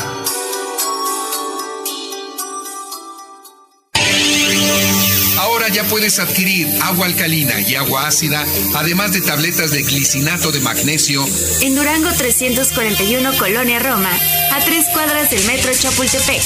Ahora 5.38 5.68
ya 5.68 5.84
puedes 5.84 6.18
adquirir 6.18 6.68
agua 6.82 7.06
alcalina 7.06 7.60
y 7.60 7.74
agua 7.74 8.06
ácida, 8.06 8.44
además 8.74 9.12
de 9.12 9.20
tabletas 9.20 9.70
de 9.70 9.82
glicinato 9.82 10.52
de 10.52 10.60
magnesio. 10.60 11.24
En 11.60 11.74
Durango 11.74 12.10
341, 12.12 13.36
Colonia 13.36 13.78
Roma, 13.78 14.10
a 14.52 14.64
tres 14.64 14.86
cuadras 14.92 15.30
del 15.30 15.44
metro 15.44 15.72
Chapultepec. 15.72 16.42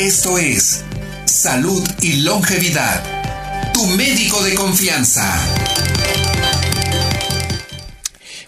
Esto 0.00 0.38
es 0.38 0.82
Salud 1.26 1.86
y 2.00 2.22
Longevidad. 2.22 3.04
Tu 3.74 3.84
médico 3.84 4.42
de 4.42 4.54
confianza. 4.54 5.30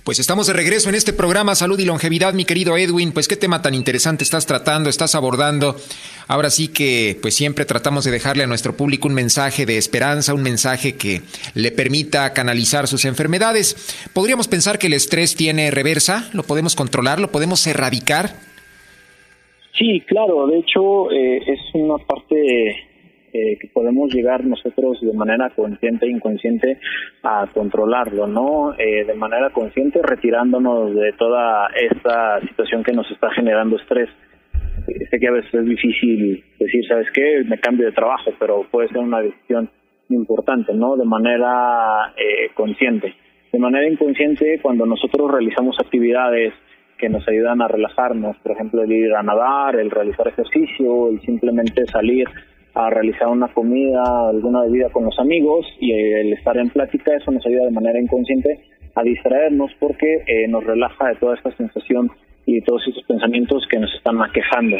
Pues 0.02 0.18
estamos 0.18 0.46
de 0.46 0.54
regreso 0.54 0.88
en 0.88 0.94
este 0.94 1.12
programa 1.12 1.54
Salud 1.54 1.78
y 1.78 1.84
Longevidad, 1.84 2.32
mi 2.32 2.46
querido 2.46 2.78
Edwin. 2.78 3.12
Pues 3.12 3.28
qué 3.28 3.36
tema 3.36 3.60
tan 3.60 3.74
interesante 3.74 4.24
estás 4.24 4.46
tratando, 4.46 4.88
estás 4.88 5.14
abordando. 5.14 5.78
Ahora 6.26 6.48
sí 6.48 6.68
que 6.68 7.18
pues 7.20 7.34
siempre 7.34 7.66
tratamos 7.66 8.04
de 8.04 8.12
dejarle 8.12 8.44
a 8.44 8.46
nuestro 8.46 8.74
público 8.74 9.06
un 9.06 9.12
mensaje 9.12 9.66
de 9.66 9.76
esperanza, 9.76 10.32
un 10.32 10.42
mensaje 10.42 10.94
que 10.94 11.20
le 11.52 11.70
permita 11.70 12.32
canalizar 12.32 12.88
sus 12.88 13.04
enfermedades. 13.04 13.76
¿Podríamos 14.14 14.48
pensar 14.48 14.78
que 14.78 14.86
el 14.86 14.94
estrés 14.94 15.36
tiene 15.36 15.70
reversa? 15.70 16.30
¿Lo 16.32 16.44
podemos 16.44 16.74
controlar? 16.74 17.20
¿Lo 17.20 17.30
podemos 17.30 17.66
erradicar? 17.66 18.51
Sí, 19.72 20.02
claro, 20.06 20.46
de 20.46 20.58
hecho 20.58 21.10
eh, 21.10 21.38
es 21.46 21.60
una 21.74 21.96
parte 21.96 22.68
eh, 23.32 23.56
que 23.58 23.68
podemos 23.72 24.12
llegar 24.12 24.44
nosotros 24.44 25.00
de 25.00 25.14
manera 25.14 25.48
consciente 25.48 26.04
e 26.04 26.10
inconsciente 26.10 26.78
a 27.22 27.46
controlarlo, 27.54 28.26
¿no? 28.26 28.74
Eh, 28.78 29.04
de 29.06 29.14
manera 29.14 29.48
consciente 29.48 30.00
retirándonos 30.02 30.94
de 30.94 31.12
toda 31.14 31.68
esta 31.68 32.40
situación 32.42 32.82
que 32.84 32.92
nos 32.92 33.10
está 33.10 33.30
generando 33.30 33.76
estrés. 33.76 34.10
Sé 35.10 35.18
que 35.18 35.28
a 35.28 35.32
veces 35.32 35.54
es 35.54 35.64
difícil 35.64 36.44
decir, 36.58 36.86
¿sabes 36.86 37.06
qué? 37.14 37.42
Me 37.48 37.58
cambio 37.58 37.86
de 37.86 37.92
trabajo, 37.92 38.30
pero 38.38 38.66
puede 38.70 38.88
ser 38.88 38.98
una 38.98 39.22
decisión 39.22 39.70
importante, 40.10 40.74
¿no? 40.74 40.96
De 40.96 41.04
manera 41.04 42.12
consciente. 42.54 43.14
De 43.52 43.58
manera 43.58 43.88
inconsciente, 43.88 44.58
cuando 44.60 44.84
nosotros 44.84 45.30
realizamos 45.30 45.76
actividades 45.78 46.52
que 47.02 47.08
nos 47.08 47.26
ayudan 47.26 47.60
a 47.60 47.66
relajarnos, 47.66 48.36
por 48.44 48.52
ejemplo, 48.52 48.84
el 48.84 48.92
ir 48.92 49.12
a 49.12 49.24
nadar, 49.24 49.74
el 49.74 49.90
realizar 49.90 50.28
ejercicio, 50.28 51.08
el 51.08 51.20
simplemente 51.22 51.84
salir 51.86 52.28
a 52.74 52.90
realizar 52.90 53.26
una 53.26 53.48
comida, 53.48 54.28
alguna 54.28 54.62
bebida 54.62 54.88
con 54.88 55.06
los 55.06 55.18
amigos 55.18 55.66
y 55.80 55.92
el 55.92 56.32
estar 56.32 56.56
en 56.56 56.70
plática, 56.70 57.16
eso 57.16 57.32
nos 57.32 57.44
ayuda 57.44 57.64
de 57.64 57.72
manera 57.72 58.00
inconsciente 58.00 58.60
a 58.94 59.02
distraernos 59.02 59.72
porque 59.80 60.22
eh, 60.28 60.46
nos 60.46 60.62
relaja 60.62 61.08
de 61.08 61.16
toda 61.16 61.34
esta 61.34 61.50
sensación 61.56 62.08
y 62.46 62.54
de 62.54 62.62
todos 62.62 62.86
estos 62.86 63.02
pensamientos 63.02 63.66
que 63.68 63.80
nos 63.80 63.92
están 63.92 64.22
aquejando. 64.22 64.76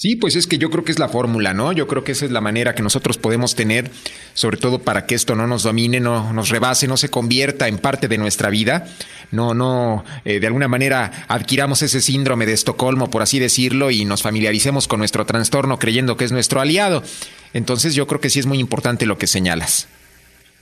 Sí, 0.00 0.14
pues 0.14 0.36
es 0.36 0.46
que 0.46 0.58
yo 0.58 0.70
creo 0.70 0.84
que 0.84 0.92
es 0.92 1.00
la 1.00 1.08
fórmula, 1.08 1.54
¿no? 1.54 1.72
Yo 1.72 1.88
creo 1.88 2.04
que 2.04 2.12
esa 2.12 2.24
es 2.24 2.30
la 2.30 2.40
manera 2.40 2.72
que 2.72 2.84
nosotros 2.84 3.18
podemos 3.18 3.56
tener, 3.56 3.90
sobre 4.32 4.56
todo 4.56 4.78
para 4.78 5.06
que 5.06 5.16
esto 5.16 5.34
no 5.34 5.48
nos 5.48 5.64
domine, 5.64 5.98
no 5.98 6.32
nos 6.32 6.50
rebase, 6.50 6.86
no 6.86 6.96
se 6.96 7.08
convierta 7.08 7.66
en 7.66 7.78
parte 7.78 8.06
de 8.06 8.16
nuestra 8.16 8.48
vida, 8.48 8.86
no, 9.32 9.54
no, 9.54 10.04
eh, 10.24 10.38
de 10.38 10.46
alguna 10.46 10.68
manera 10.68 11.10
adquiramos 11.26 11.82
ese 11.82 12.00
síndrome 12.00 12.46
de 12.46 12.52
Estocolmo, 12.52 13.10
por 13.10 13.22
así 13.22 13.40
decirlo, 13.40 13.90
y 13.90 14.04
nos 14.04 14.22
familiaricemos 14.22 14.86
con 14.86 15.00
nuestro 15.00 15.26
trastorno 15.26 15.80
creyendo 15.80 16.16
que 16.16 16.26
es 16.26 16.30
nuestro 16.30 16.60
aliado. 16.60 17.02
Entonces 17.52 17.96
yo 17.96 18.06
creo 18.06 18.20
que 18.20 18.30
sí 18.30 18.38
es 18.38 18.46
muy 18.46 18.60
importante 18.60 19.04
lo 19.04 19.18
que 19.18 19.26
señalas. 19.26 19.88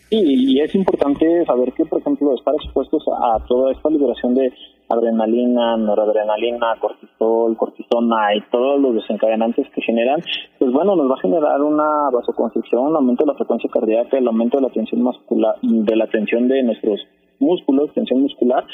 Sí, 0.08 0.16
y 0.18 0.60
es 0.62 0.74
importante 0.74 1.26
saber 1.44 1.74
que, 1.76 1.84
por 1.84 2.00
ejemplo, 2.00 2.34
estar 2.34 2.54
expuestos 2.54 3.02
a 3.06 3.44
toda 3.46 3.72
esta 3.72 3.90
liberación 3.90 4.34
de 4.34 4.50
adrenalina, 4.88 5.76
noradrenalina, 5.76 6.76
cortisol, 6.80 7.56
cortisona 7.56 8.34
y 8.34 8.40
todos 8.50 8.80
los 8.80 8.94
desencadenantes 8.94 9.66
que 9.74 9.82
generan, 9.82 10.20
pues 10.58 10.72
bueno, 10.72 10.96
nos 10.96 11.10
va 11.10 11.14
a 11.14 11.20
generar 11.20 11.60
una 11.62 12.10
vasoconstricción, 12.10 12.86
un 12.86 12.96
aumento 12.96 13.24
de 13.24 13.32
la 13.32 13.36
frecuencia 13.36 13.70
cardíaca, 13.70 14.18
el 14.18 14.28
aumento 14.28 14.58
de 14.58 14.62
la 14.64 14.70
tensión 14.70 15.02
muscular, 15.02 15.56
de 15.62 15.96
la 15.96 16.06
tensión 16.06 16.48
de 16.48 16.62
nuestros 16.62 17.00
músculos, 17.38 17.92
tensión 17.94 18.22
muscular, 18.22 18.64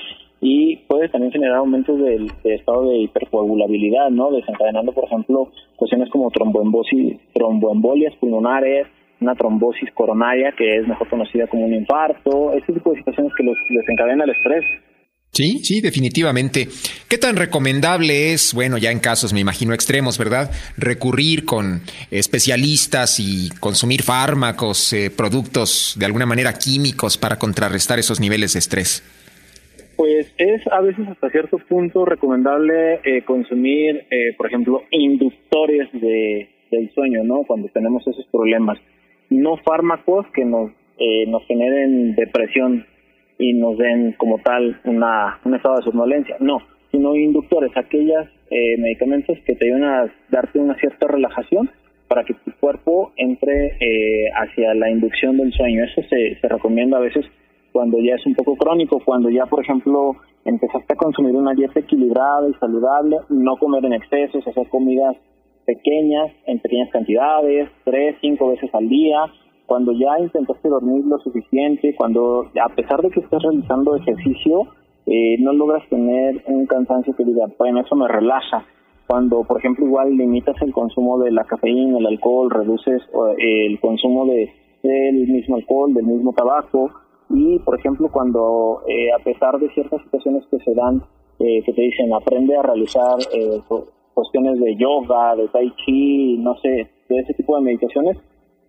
y 0.40 0.76
puede 0.88 1.08
también 1.08 1.32
generar 1.32 1.58
aumentos 1.58 1.98
del, 1.98 2.30
estado 2.42 2.88
de 2.88 2.98
hipercoagulabilidad, 2.98 4.10
¿no? 4.10 4.32
Desencadenando, 4.32 4.92
por 4.92 5.04
ejemplo, 5.04 5.48
cuestiones 5.76 6.10
como 6.10 6.30
tromboembosis, 6.30 7.16
tromboembolias 7.32 8.14
pulmonares, 8.16 8.88
una 9.20 9.36
trombosis 9.36 9.92
coronaria 9.94 10.52
que 10.52 10.78
es 10.78 10.88
mejor 10.88 11.08
conocida 11.08 11.46
como 11.46 11.64
un 11.64 11.74
infarto, 11.74 12.52
este 12.54 12.72
tipo 12.72 12.90
de 12.90 12.96
situaciones 12.96 13.32
que 13.36 13.44
los 13.44 13.56
desencadena 13.68 14.24
el 14.24 14.30
estrés. 14.30 14.64
Sí, 15.34 15.60
sí, 15.64 15.80
definitivamente. 15.80 16.68
¿Qué 17.08 17.16
tan 17.16 17.36
recomendable 17.36 18.34
es, 18.34 18.52
bueno, 18.52 18.76
ya 18.76 18.90
en 18.90 18.98
casos, 18.98 19.32
me 19.32 19.40
imagino, 19.40 19.72
extremos, 19.72 20.18
¿verdad? 20.18 20.50
Recurrir 20.76 21.46
con 21.46 21.80
especialistas 22.10 23.18
y 23.18 23.48
consumir 23.58 24.02
fármacos, 24.02 24.92
eh, 24.92 25.10
productos 25.10 25.96
de 25.98 26.04
alguna 26.04 26.26
manera 26.26 26.52
químicos 26.52 27.16
para 27.16 27.38
contrarrestar 27.38 27.98
esos 27.98 28.20
niveles 28.20 28.52
de 28.52 28.58
estrés. 28.58 29.02
Pues 29.96 30.26
es 30.36 30.66
a 30.70 30.82
veces 30.82 31.08
hasta 31.08 31.30
cierto 31.30 31.56
punto 31.56 32.04
recomendable 32.04 33.00
eh, 33.02 33.22
consumir, 33.24 34.04
eh, 34.10 34.34
por 34.36 34.48
ejemplo, 34.48 34.82
inductores 34.90 35.88
de, 35.94 36.50
del 36.70 36.92
sueño, 36.92 37.24
¿no? 37.24 37.44
Cuando 37.44 37.68
tenemos 37.68 38.06
esos 38.06 38.26
problemas. 38.26 38.78
No 39.30 39.56
fármacos 39.64 40.26
que 40.34 40.44
nos, 40.44 40.72
nos 41.26 41.42
generen 41.46 42.14
depresión 42.16 42.86
y 43.42 43.54
nos 43.54 43.76
den 43.76 44.12
como 44.12 44.38
tal 44.38 44.78
una, 44.84 45.40
un 45.44 45.56
estado 45.56 45.76
de 45.76 45.82
somnolencia. 45.82 46.36
No, 46.38 46.58
sino 46.92 47.16
inductores, 47.16 47.76
aquellas 47.76 48.28
eh, 48.50 48.76
medicamentos 48.78 49.36
que 49.44 49.56
te 49.56 49.64
ayudan 49.64 49.84
a 49.84 50.12
darte 50.30 50.60
una 50.60 50.76
cierta 50.76 51.08
relajación 51.08 51.68
para 52.06 52.22
que 52.22 52.34
tu 52.34 52.52
cuerpo 52.60 53.10
entre 53.16 53.78
eh, 53.80 54.30
hacia 54.32 54.74
la 54.74 54.90
inducción 54.90 55.38
del 55.38 55.52
sueño. 55.52 55.82
Eso 55.84 56.02
se, 56.08 56.38
se 56.40 56.48
recomienda 56.48 56.98
a 56.98 57.00
veces 57.00 57.26
cuando 57.72 57.98
ya 57.98 58.14
es 58.14 58.24
un 58.26 58.34
poco 58.34 58.54
crónico, 58.54 59.00
cuando 59.04 59.28
ya, 59.28 59.46
por 59.46 59.60
ejemplo, 59.60 60.14
empezaste 60.44 60.92
a 60.92 60.96
consumir 60.96 61.34
una 61.34 61.54
dieta 61.54 61.80
equilibrada 61.80 62.48
y 62.48 62.54
saludable, 62.60 63.16
no 63.28 63.56
comer 63.56 63.84
en 63.86 63.94
excesos, 63.94 64.46
hacer 64.46 64.68
comidas 64.68 65.16
pequeñas, 65.66 66.30
en 66.46 66.60
pequeñas 66.60 66.90
cantidades, 66.90 67.68
tres, 67.84 68.14
cinco 68.20 68.50
veces 68.50 68.70
al 68.72 68.88
día, 68.88 69.18
cuando 69.72 69.92
ya 69.92 70.18
intentaste 70.18 70.68
dormir 70.68 71.02
lo 71.06 71.18
suficiente, 71.20 71.94
cuando 71.96 72.44
a 72.62 72.68
pesar 72.74 73.00
de 73.00 73.08
que 73.08 73.20
estás 73.20 73.42
realizando 73.42 73.96
ejercicio, 73.96 74.66
eh, 75.06 75.38
no 75.38 75.54
logras 75.54 75.88
tener 75.88 76.42
un 76.46 76.66
cansancio 76.66 77.16
que 77.16 77.24
diga, 77.24 77.46
bueno, 77.58 77.80
eso 77.80 77.96
me 77.96 78.06
relaja. 78.06 78.66
Cuando, 79.06 79.44
por 79.44 79.60
ejemplo, 79.60 79.86
igual 79.86 80.14
limitas 80.14 80.60
el 80.60 80.74
consumo 80.74 81.18
de 81.20 81.30
la 81.30 81.44
cafeína, 81.44 81.96
el 81.96 82.06
alcohol, 82.06 82.50
reduces 82.50 83.00
eh, 83.38 83.64
el 83.64 83.80
consumo 83.80 84.26
de 84.26 84.52
del 84.82 85.26
mismo 85.26 85.56
alcohol, 85.56 85.94
del 85.94 86.04
mismo 86.04 86.34
tabaco, 86.34 86.90
y, 87.30 87.58
por 87.60 87.78
ejemplo, 87.78 88.10
cuando 88.12 88.82
eh, 88.86 89.10
a 89.10 89.24
pesar 89.24 89.58
de 89.58 89.70
ciertas 89.70 90.02
situaciones 90.02 90.44
que 90.50 90.58
se 90.58 90.74
dan, 90.74 91.02
que 91.38 91.72
te 91.74 91.80
dicen, 91.80 92.12
aprende 92.12 92.54
a 92.58 92.62
realizar 92.62 93.16
cuestiones 94.12 94.60
de 94.60 94.76
yoga, 94.76 95.34
de 95.34 95.48
tai 95.48 95.72
chi, 95.76 96.36
no 96.36 96.56
sé, 96.56 96.90
de 97.08 97.18
ese 97.20 97.32
tipo 97.32 97.56
de 97.56 97.62
meditaciones, 97.62 98.18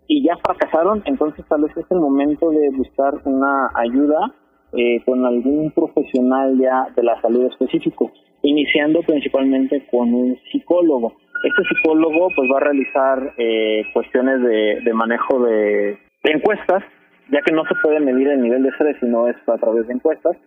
y 0.08 0.24
ya 0.24 0.38
fracasaron, 0.38 1.02
entonces 1.06 1.46
tal 1.48 1.64
vez 1.64 1.76
es 1.78 1.86
el 1.90 2.00
momento 2.00 2.50
de 2.50 2.70
buscar 2.72 3.14
una 3.26 3.70
ayuda 3.76 4.34
eh, 4.76 5.02
con 5.06 5.24
algún 5.26 5.72
profesional 5.72 6.58
ya 6.60 6.88
de 6.96 7.04
la 7.04 7.22
salud 7.22 7.46
específico, 7.46 8.12
iniciando 8.42 9.02
principalmente 9.04 9.86
con 9.92 10.14
un 10.14 10.36
psicólogo. 10.52 11.14
Este 11.44 11.76
psicólogo 11.76 12.30
pues 12.36 12.50
va 12.52 12.58
a 12.58 12.62
realizar 12.62 13.34
eh, 13.38 13.84
cuestiones 13.94 14.42
de, 14.42 14.82
de 14.84 14.94
manejo 14.94 15.44
de, 15.44 16.00
encuestas, 16.24 16.84
ya 17.32 17.42
que 17.42 17.54
no 17.54 17.64
se 17.66 17.76
puede 17.84 18.00
medir 18.00 18.30
el 18.30 18.42
nivel 18.42 18.64
de 18.64 18.70
estrés 18.70 18.98
si 19.00 19.06
no 19.06 19.28
es 19.28 19.36
a 19.48 19.58
través 19.58 19.86
de 19.88 19.94
encuestas, 19.94 20.38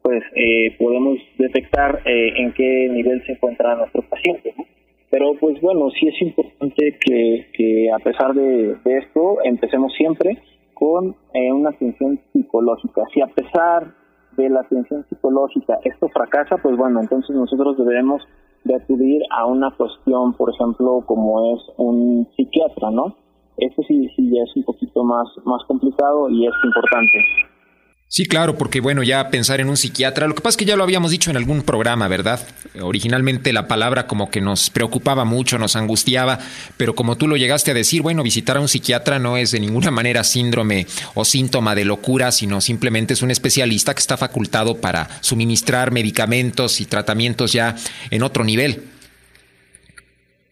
pues 0.00 0.22
eh, 0.34 0.74
podemos 0.78 1.18
detectar 1.38 2.00
en 2.04 2.52
qué 2.52 2.88
nivel 2.90 3.22
se 3.26 3.32
encuentra 3.32 3.74
nuestro 3.74 4.02
paciente. 4.02 4.54
Pero 5.14 5.30
pues 5.38 5.60
bueno, 5.60 5.90
sí 5.90 6.08
es 6.08 6.22
importante 6.22 6.98
que, 6.98 7.46
que 7.52 7.88
a 7.92 8.00
pesar 8.00 8.34
de, 8.34 8.76
esto 8.84 9.36
empecemos 9.44 9.92
siempre 9.96 10.42
con 10.74 11.14
eh, 11.32 11.52
una 11.52 11.70
atención 11.70 12.18
psicológica. 12.32 13.02
Si 13.14 13.20
a 13.20 13.28
pesar 13.28 13.94
de 14.36 14.50
la 14.50 14.62
atención 14.62 15.06
psicológica 15.08 15.78
esto 15.84 16.08
fracasa, 16.08 16.56
pues 16.56 16.76
bueno, 16.76 17.00
entonces 17.00 17.30
nosotros 17.36 17.76
debemos 17.78 18.26
de 18.64 18.74
acudir 18.74 19.22
a 19.30 19.46
una 19.46 19.70
cuestión, 19.76 20.34
por 20.34 20.52
ejemplo, 20.52 21.04
como 21.06 21.54
es 21.54 21.62
un 21.76 22.28
psiquiatra, 22.34 22.90
¿no? 22.90 23.14
Esto 23.56 23.82
sí, 23.86 24.08
sí 24.16 24.32
ya 24.34 24.42
es 24.42 24.56
un 24.56 24.64
poquito 24.64 25.04
más, 25.04 25.28
más 25.44 25.62
complicado 25.68 26.28
y 26.28 26.44
es 26.44 26.54
importante. 26.64 27.53
Sí, 28.06 28.26
claro, 28.26 28.56
porque 28.56 28.80
bueno, 28.80 29.02
ya 29.02 29.28
pensar 29.30 29.60
en 29.60 29.68
un 29.68 29.76
psiquiatra, 29.76 30.28
lo 30.28 30.34
que 30.34 30.40
pasa 30.40 30.50
es 30.50 30.56
que 30.58 30.64
ya 30.64 30.76
lo 30.76 30.84
habíamos 30.84 31.10
dicho 31.10 31.30
en 31.30 31.36
algún 31.36 31.62
programa, 31.62 32.06
¿verdad? 32.06 32.46
Originalmente 32.80 33.52
la 33.52 33.66
palabra 33.66 34.06
como 34.06 34.30
que 34.30 34.40
nos 34.40 34.70
preocupaba 34.70 35.24
mucho, 35.24 35.58
nos 35.58 35.74
angustiaba, 35.74 36.38
pero 36.76 36.94
como 36.94 37.16
tú 37.16 37.26
lo 37.26 37.36
llegaste 37.36 37.72
a 37.72 37.74
decir, 37.74 38.02
bueno, 38.02 38.22
visitar 38.22 38.56
a 38.56 38.60
un 38.60 38.68
psiquiatra 38.68 39.18
no 39.18 39.36
es 39.36 39.50
de 39.50 39.58
ninguna 39.58 39.90
manera 39.90 40.22
síndrome 40.22 40.86
o 41.14 41.24
síntoma 41.24 41.74
de 41.74 41.86
locura, 41.86 42.30
sino 42.30 42.60
simplemente 42.60 43.14
es 43.14 43.22
un 43.22 43.32
especialista 43.32 43.94
que 43.94 44.00
está 44.00 44.16
facultado 44.16 44.80
para 44.80 45.08
suministrar 45.20 45.90
medicamentos 45.90 46.80
y 46.80 46.86
tratamientos 46.86 47.52
ya 47.52 47.74
en 48.10 48.22
otro 48.22 48.44
nivel. 48.44 48.82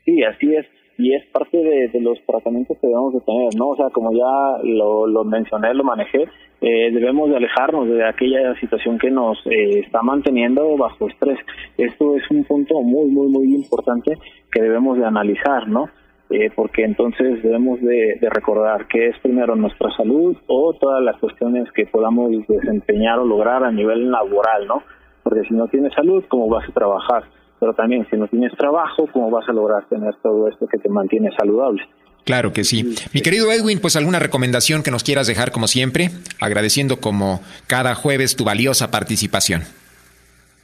Sí, 0.05 0.25
así 0.25 0.53
es 0.55 0.72
y 1.03 1.15
es 1.15 1.27
parte 1.33 1.57
de, 1.59 2.01
los 2.01 2.17
tratamientos 2.25 2.79
que 2.81 2.87
debemos 2.87 3.13
de 3.13 3.21
tener, 3.23 3.49
¿no? 3.57 3.71
O 3.71 3.77
sea, 3.77 3.91
como 3.91 4.13
ya 4.13 4.63
lo, 4.63 5.25
mencioné, 5.25 5.75
lo 5.75 5.83
manejé, 5.83 6.29
eh, 6.61 6.93
debemos 6.93 7.29
de 7.29 7.37
alejarnos 7.37 7.89
de 7.89 8.05
aquella 8.05 8.55
situación 8.61 8.99
que 8.99 9.11
nos 9.11 9.37
eh, 9.47 9.81
está 9.81 10.01
manteniendo 10.03 10.77
bajo 10.77 11.09
estrés. 11.09 11.41
Esto 11.77 12.17
es 12.17 12.23
un 12.31 12.45
punto 12.45 12.81
muy, 12.83 13.11
muy, 13.11 13.29
muy 13.29 13.53
importante 13.53 14.17
que 14.53 14.63
debemos 14.63 14.97
de 14.97 15.05
analizar, 15.05 15.67
¿no? 15.67 15.89
Eh, 16.31 16.51
porque 16.55 16.85
entonces 16.85 17.43
debemos 17.43 17.81
de, 17.81 18.17
de, 18.21 18.31
recordar 18.31 18.87
que 18.87 19.09
es 19.09 19.19
primero 19.19 19.57
nuestra 19.57 19.91
salud 19.97 20.37
o 20.47 20.73
todas 20.75 21.03
las 21.03 21.19
cuestiones 21.19 21.71
que 21.73 21.87
podamos 21.87 22.31
desempeñar 22.47 23.19
o 23.19 23.27
lograr 23.27 23.65
a 23.65 23.73
nivel 23.73 24.09
laboral, 24.09 24.69
¿no? 24.69 24.83
Porque 25.25 25.43
si 25.49 25.55
no 25.55 25.67
tienes 25.67 25.93
salud, 25.95 26.25
¿cómo 26.29 26.49
vas 26.49 26.67
a 26.69 26.73
trabajar? 26.73 27.25
Pero 27.63 27.75
también 27.75 28.05
si 28.11 28.17
no 28.17 28.27
tienes 28.27 28.51
trabajo, 28.57 29.07
¿cómo 29.13 29.31
vas 29.31 29.49
a 29.49 29.53
lograr 29.53 29.85
tener 29.85 30.17
todo 30.21 30.49
esto 30.49 30.67
que 30.67 30.79
te 30.79 30.89
mantiene 30.89 31.31
saludable? 31.39 31.81
Claro 32.25 32.53
que 32.53 32.65
sí. 32.65 32.97
Mi 33.15 33.21
querido 33.21 33.53
Edwin, 33.53 33.79
pues 33.81 33.95
alguna 33.95 34.19
recomendación 34.19 34.83
que 34.83 34.91
nos 34.91 35.05
quieras 35.05 35.29
dejar 35.29 35.53
como 35.53 35.69
siempre, 35.69 36.09
agradeciendo 36.41 36.97
como 36.97 37.41
cada 37.69 37.95
jueves 37.95 38.35
tu 38.35 38.43
valiosa 38.43 38.91
participación. 38.91 39.63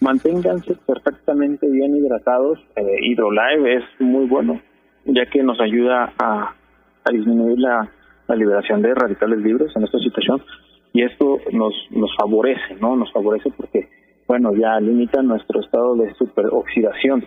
Manténganse 0.00 0.74
perfectamente 0.88 1.68
bien 1.68 1.94
hidratados. 1.94 2.58
Eh, 2.74 2.82
Hidrolive 3.02 3.76
es 3.76 3.84
muy 4.00 4.26
bueno, 4.26 4.60
ya 5.04 5.24
que 5.26 5.44
nos 5.44 5.60
ayuda 5.60 6.12
a, 6.18 6.52
a 7.04 7.12
disminuir 7.12 7.60
la, 7.60 7.88
la, 8.26 8.34
liberación 8.34 8.82
de 8.82 8.92
radicales 8.92 9.38
libres 9.38 9.70
en 9.76 9.84
esta 9.84 10.00
situación 10.00 10.42
y 10.92 11.04
esto 11.04 11.38
nos, 11.52 11.74
nos 11.90 12.10
favorece, 12.16 12.74
¿no? 12.80 12.96
Nos 12.96 13.12
favorece 13.12 13.50
porque 13.56 13.88
bueno, 14.28 14.54
ya 14.54 14.78
limita 14.78 15.22
nuestro 15.22 15.60
estado 15.60 15.96
de 15.96 16.12
superoxidación. 16.14 17.24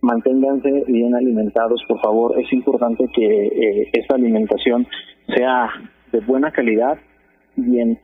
Manténganse 0.00 0.82
bien 0.88 1.14
alimentados, 1.14 1.80
por 1.86 2.00
favor. 2.00 2.38
Es 2.40 2.52
importante 2.52 3.06
que 3.14 3.46
eh, 3.46 3.90
esta 3.92 4.16
alimentación 4.16 4.84
sea 5.28 5.70
de 6.10 6.18
buena 6.20 6.50
calidad 6.50 6.98
y 7.56 7.78
en 7.78 8.00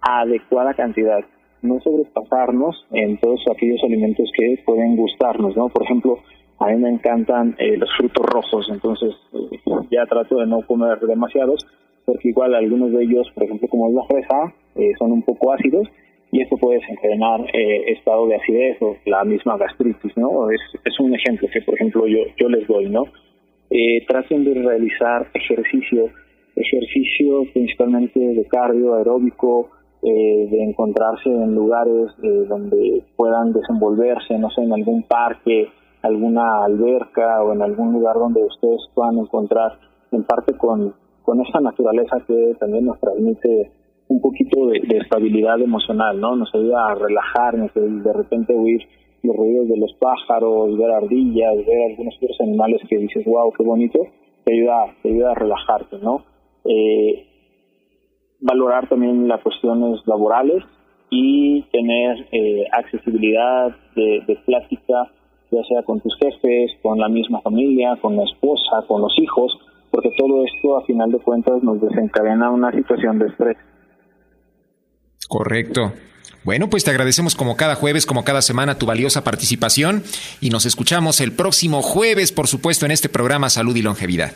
adecuada 0.00 0.74
cantidad. 0.74 1.24
No 1.60 1.80
sobrepasarnos 1.80 2.86
en 2.92 3.18
todos 3.18 3.40
aquellos 3.52 3.82
alimentos 3.82 4.30
que 4.38 4.62
pueden 4.64 4.94
gustarnos, 4.94 5.56
¿no? 5.56 5.68
Por 5.70 5.82
ejemplo, 5.82 6.20
a 6.60 6.68
mí 6.68 6.76
me 6.76 6.90
encantan 6.90 7.56
eh, 7.58 7.76
los 7.76 7.90
frutos 7.96 8.26
rojos, 8.26 8.68
entonces 8.70 9.12
eh, 9.32 9.58
ya 9.90 10.06
trato 10.06 10.36
de 10.36 10.46
no 10.46 10.62
comer 10.62 11.00
demasiados, 11.00 11.66
porque 12.04 12.28
igual 12.28 12.54
algunos 12.54 12.92
de 12.92 13.02
ellos, 13.02 13.28
por 13.34 13.42
ejemplo, 13.42 13.66
como 13.68 13.88
es 13.88 13.94
la 13.94 14.04
fresa, 14.04 14.54
son 14.98 15.12
un 15.12 15.22
poco 15.22 15.52
ácidos 15.52 15.88
y 16.32 16.42
esto 16.42 16.56
puede 16.56 16.78
desencadenar 16.80 17.40
eh, 17.52 17.92
estado 17.92 18.26
de 18.26 18.36
acidez 18.36 18.80
o 18.80 18.96
la 19.06 19.24
misma 19.24 19.56
gastritis, 19.56 20.16
¿no? 20.16 20.50
Es, 20.50 20.60
es 20.84 21.00
un 21.00 21.14
ejemplo 21.14 21.48
que, 21.52 21.60
por 21.62 21.74
ejemplo, 21.74 22.06
yo, 22.06 22.18
yo 22.36 22.48
les 22.48 22.66
doy, 22.68 22.88
¿no? 22.88 23.04
Eh, 23.70 24.04
traten 24.06 24.44
de 24.44 24.54
realizar 24.54 25.28
ejercicio, 25.32 26.08
ejercicio 26.56 27.44
principalmente 27.52 28.18
de 28.18 28.44
cardio, 28.46 28.96
aeróbico, 28.96 29.70
eh, 30.02 30.48
de 30.50 30.64
encontrarse 30.64 31.28
en 31.28 31.54
lugares 31.54 32.10
eh, 32.22 32.46
donde 32.48 33.04
puedan 33.16 33.52
desenvolverse, 33.52 34.38
no 34.38 34.50
sé, 34.50 34.62
en 34.62 34.72
algún 34.72 35.02
parque, 35.02 35.68
alguna 36.02 36.64
alberca 36.64 37.42
o 37.42 37.52
en 37.52 37.62
algún 37.62 37.92
lugar 37.92 38.16
donde 38.16 38.42
ustedes 38.42 38.80
puedan 38.94 39.18
encontrar 39.18 39.78
en 40.10 40.24
parte 40.24 40.56
con, 40.56 40.94
con 41.22 41.40
esa 41.40 41.60
naturaleza 41.60 42.16
que 42.26 42.56
también 42.58 42.86
nos 42.86 42.98
transmite 42.98 43.70
un 44.10 44.20
poquito 44.20 44.66
de, 44.66 44.98
estabilidad 44.98 45.60
emocional, 45.60 46.20
¿no? 46.20 46.34
Nos 46.34 46.52
ayuda 46.52 46.88
a 46.90 46.94
relajarnos, 46.96 47.70
de 47.74 48.12
repente 48.12 48.52
oír 48.52 48.82
los 49.22 49.36
ruidos 49.36 49.68
de 49.68 49.76
los 49.76 49.92
pájaros, 50.00 50.76
ver 50.76 50.90
ardillas, 50.90 51.64
ver 51.64 51.90
algunos 51.90 52.16
otros 52.16 52.40
animales 52.40 52.80
que 52.88 52.98
dices, 52.98 53.24
wow, 53.24 53.52
qué 53.52 53.62
bonito, 53.62 54.00
te 54.44 54.52
ayuda, 54.52 54.96
te 55.02 55.10
ayuda 55.10 55.30
a 55.30 55.34
relajarte, 55.34 55.98
¿no? 56.02 56.24
Eh, 56.64 57.24
valorar 58.40 58.88
también 58.88 59.28
las 59.28 59.42
cuestiones 59.42 60.00
laborales 60.06 60.64
y 61.08 61.62
tener 61.70 62.26
eh, 62.32 62.64
accesibilidad 62.72 63.76
de, 63.94 64.24
de 64.26 64.36
plática, 64.44 65.12
ya 65.52 65.62
sea 65.68 65.84
con 65.84 66.00
tus 66.00 66.16
jefes, 66.16 66.72
con 66.82 66.98
la 66.98 67.08
misma 67.08 67.40
familia, 67.42 67.96
con 68.02 68.16
la 68.16 68.24
esposa, 68.24 68.84
con 68.88 69.02
los 69.02 69.16
hijos, 69.20 69.56
porque 69.92 70.10
todo 70.18 70.44
esto 70.44 70.78
a 70.78 70.84
final 70.84 71.12
de 71.12 71.20
cuentas 71.20 71.62
nos 71.62 71.80
desencadena 71.80 72.50
una 72.50 72.72
situación 72.72 73.20
de 73.20 73.26
estrés. 73.26 73.56
Correcto. 75.30 75.92
Bueno, 76.42 76.68
pues 76.68 76.84
te 76.84 76.90
agradecemos 76.90 77.36
como 77.36 77.56
cada 77.56 77.76
jueves, 77.76 78.04
como 78.04 78.24
cada 78.24 78.42
semana, 78.42 78.78
tu 78.78 78.84
valiosa 78.84 79.22
participación 79.22 80.02
y 80.40 80.50
nos 80.50 80.66
escuchamos 80.66 81.20
el 81.20 81.30
próximo 81.30 81.82
jueves, 81.82 82.32
por 82.32 82.48
supuesto, 82.48 82.84
en 82.84 82.90
este 82.90 83.08
programa 83.08 83.48
Salud 83.48 83.76
y 83.76 83.82
Longevidad. 83.82 84.32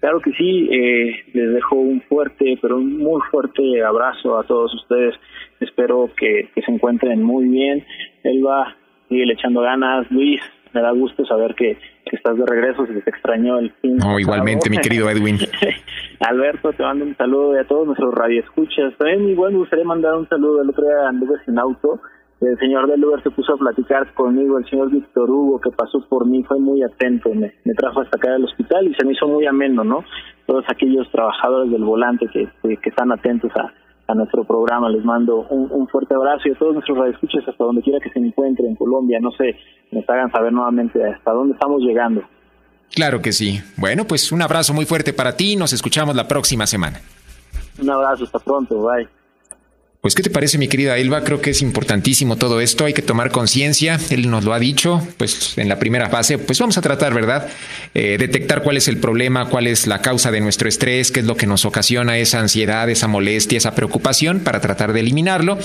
Claro 0.00 0.20
que 0.22 0.32
sí, 0.32 0.68
eh, 0.72 1.24
les 1.34 1.54
dejo 1.54 1.76
un 1.76 2.02
fuerte, 2.02 2.58
pero 2.60 2.78
un 2.78 2.98
muy 2.98 3.22
fuerte 3.30 3.62
abrazo 3.84 4.40
a 4.40 4.42
todos 4.42 4.74
ustedes. 4.74 5.14
Espero 5.60 6.10
que, 6.16 6.50
que 6.52 6.62
se 6.62 6.72
encuentren 6.72 7.22
muy 7.22 7.46
bien. 7.46 7.86
Elba, 8.24 8.74
sigue 9.08 9.32
echando 9.32 9.60
ganas. 9.60 10.10
Luis, 10.10 10.40
me 10.72 10.80
da 10.80 10.90
gusto 10.90 11.24
saber 11.26 11.54
que, 11.54 11.78
estás 12.16 12.36
de 12.36 12.46
regreso, 12.46 12.86
si 12.86 13.00
te 13.00 13.10
extrañó 13.10 13.58
el 13.58 13.72
fin. 13.80 13.96
No, 13.96 14.18
igualmente, 14.18 14.70
mi 14.70 14.78
querido 14.78 15.08
Edwin. 15.10 15.38
Alberto, 16.20 16.72
te 16.72 16.82
mando 16.82 17.04
un 17.04 17.16
saludo 17.16 17.56
y 17.56 17.58
a 17.58 17.66
todos 17.66 17.86
nuestros 17.86 18.14
radioescuchas. 18.14 18.96
También 18.98 19.28
igual 19.28 19.52
me 19.52 19.58
gustaría 19.58 19.84
mandar 19.84 20.14
un 20.14 20.28
saludo. 20.28 20.62
El 20.62 20.70
otro 20.70 20.84
día 20.84 21.08
anduve 21.08 21.36
sin 21.44 21.58
auto 21.58 22.00
el 22.40 22.58
señor 22.58 22.88
del 22.88 23.04
Uber 23.04 23.22
se 23.22 23.30
puso 23.30 23.52
a 23.52 23.58
platicar 23.58 24.14
conmigo, 24.14 24.56
el 24.56 24.64
señor 24.64 24.90
Víctor 24.90 25.30
Hugo, 25.30 25.60
que 25.60 25.70
pasó 25.70 26.00
por 26.08 26.26
mí, 26.26 26.42
fue 26.44 26.58
muy 26.58 26.82
atento, 26.82 27.28
me, 27.34 27.52
me 27.64 27.74
trajo 27.74 28.00
hasta 28.00 28.16
acá 28.16 28.32
del 28.32 28.44
hospital 28.44 28.86
y 28.88 28.94
se 28.94 29.04
me 29.04 29.12
hizo 29.12 29.28
muy 29.28 29.46
ameno, 29.46 29.84
¿no? 29.84 30.04
Todos 30.46 30.64
aquellos 30.68 31.10
trabajadores 31.12 31.70
del 31.70 31.84
volante 31.84 32.26
que, 32.32 32.48
que, 32.62 32.88
están 32.88 33.12
atentos 33.12 33.52
a, 33.56 33.74
a, 34.10 34.14
nuestro 34.14 34.44
programa, 34.44 34.88
les 34.88 35.04
mando 35.04 35.46
un, 35.50 35.70
un, 35.70 35.88
fuerte 35.88 36.14
abrazo 36.14 36.48
y 36.48 36.52
a 36.52 36.54
todos 36.54 36.74
nuestros 36.74 36.98
radioescuchas 36.98 37.46
hasta 37.46 37.64
donde 37.64 37.82
quiera 37.82 37.98
que 38.00 38.10
se 38.10 38.18
encuentren 38.18 38.70
en 38.70 38.76
Colombia, 38.76 39.18
no 39.20 39.30
sé, 39.32 39.56
nos 39.90 40.08
hagan 40.08 40.30
saber 40.30 40.52
nuevamente 40.52 41.04
hasta 41.04 41.32
dónde 41.32 41.54
estamos 41.54 41.82
llegando. 41.82 42.22
Claro 42.94 43.22
que 43.22 43.32
sí. 43.32 43.60
Bueno, 43.76 44.04
pues 44.04 44.32
un 44.32 44.42
abrazo 44.42 44.74
muy 44.74 44.84
fuerte 44.84 45.12
para 45.12 45.36
ti, 45.36 45.56
nos 45.56 45.72
escuchamos 45.72 46.16
la 46.16 46.26
próxima 46.26 46.66
semana. 46.66 47.00
Un 47.80 47.90
abrazo, 47.90 48.24
hasta 48.24 48.38
pronto, 48.38 48.82
bye. 48.82 49.19
Pues, 50.00 50.14
¿qué 50.14 50.22
te 50.22 50.30
parece, 50.30 50.56
mi 50.56 50.66
querida 50.66 50.96
Elba? 50.96 51.24
Creo 51.24 51.42
que 51.42 51.50
es 51.50 51.60
importantísimo 51.60 52.36
todo 52.36 52.62
esto, 52.62 52.86
hay 52.86 52.94
que 52.94 53.02
tomar 53.02 53.30
conciencia, 53.30 54.00
él 54.08 54.30
nos 54.30 54.44
lo 54.44 54.54
ha 54.54 54.58
dicho, 54.58 55.06
pues 55.18 55.58
en 55.58 55.68
la 55.68 55.78
primera 55.78 56.08
fase, 56.08 56.38
pues 56.38 56.58
vamos 56.58 56.78
a 56.78 56.80
tratar, 56.80 57.12
¿verdad? 57.12 57.48
Eh, 57.92 58.16
detectar 58.18 58.62
cuál 58.62 58.78
es 58.78 58.88
el 58.88 58.96
problema, 58.96 59.50
cuál 59.50 59.66
es 59.66 59.86
la 59.86 60.00
causa 60.00 60.30
de 60.30 60.40
nuestro 60.40 60.70
estrés, 60.70 61.10
qué 61.10 61.20
es 61.20 61.26
lo 61.26 61.36
que 61.36 61.46
nos 61.46 61.66
ocasiona 61.66 62.16
esa 62.16 62.40
ansiedad, 62.40 62.88
esa 62.88 63.08
molestia, 63.08 63.58
esa 63.58 63.74
preocupación, 63.74 64.40
para 64.40 64.62
tratar 64.62 64.94
de 64.94 65.00
eliminarlo. 65.00 65.58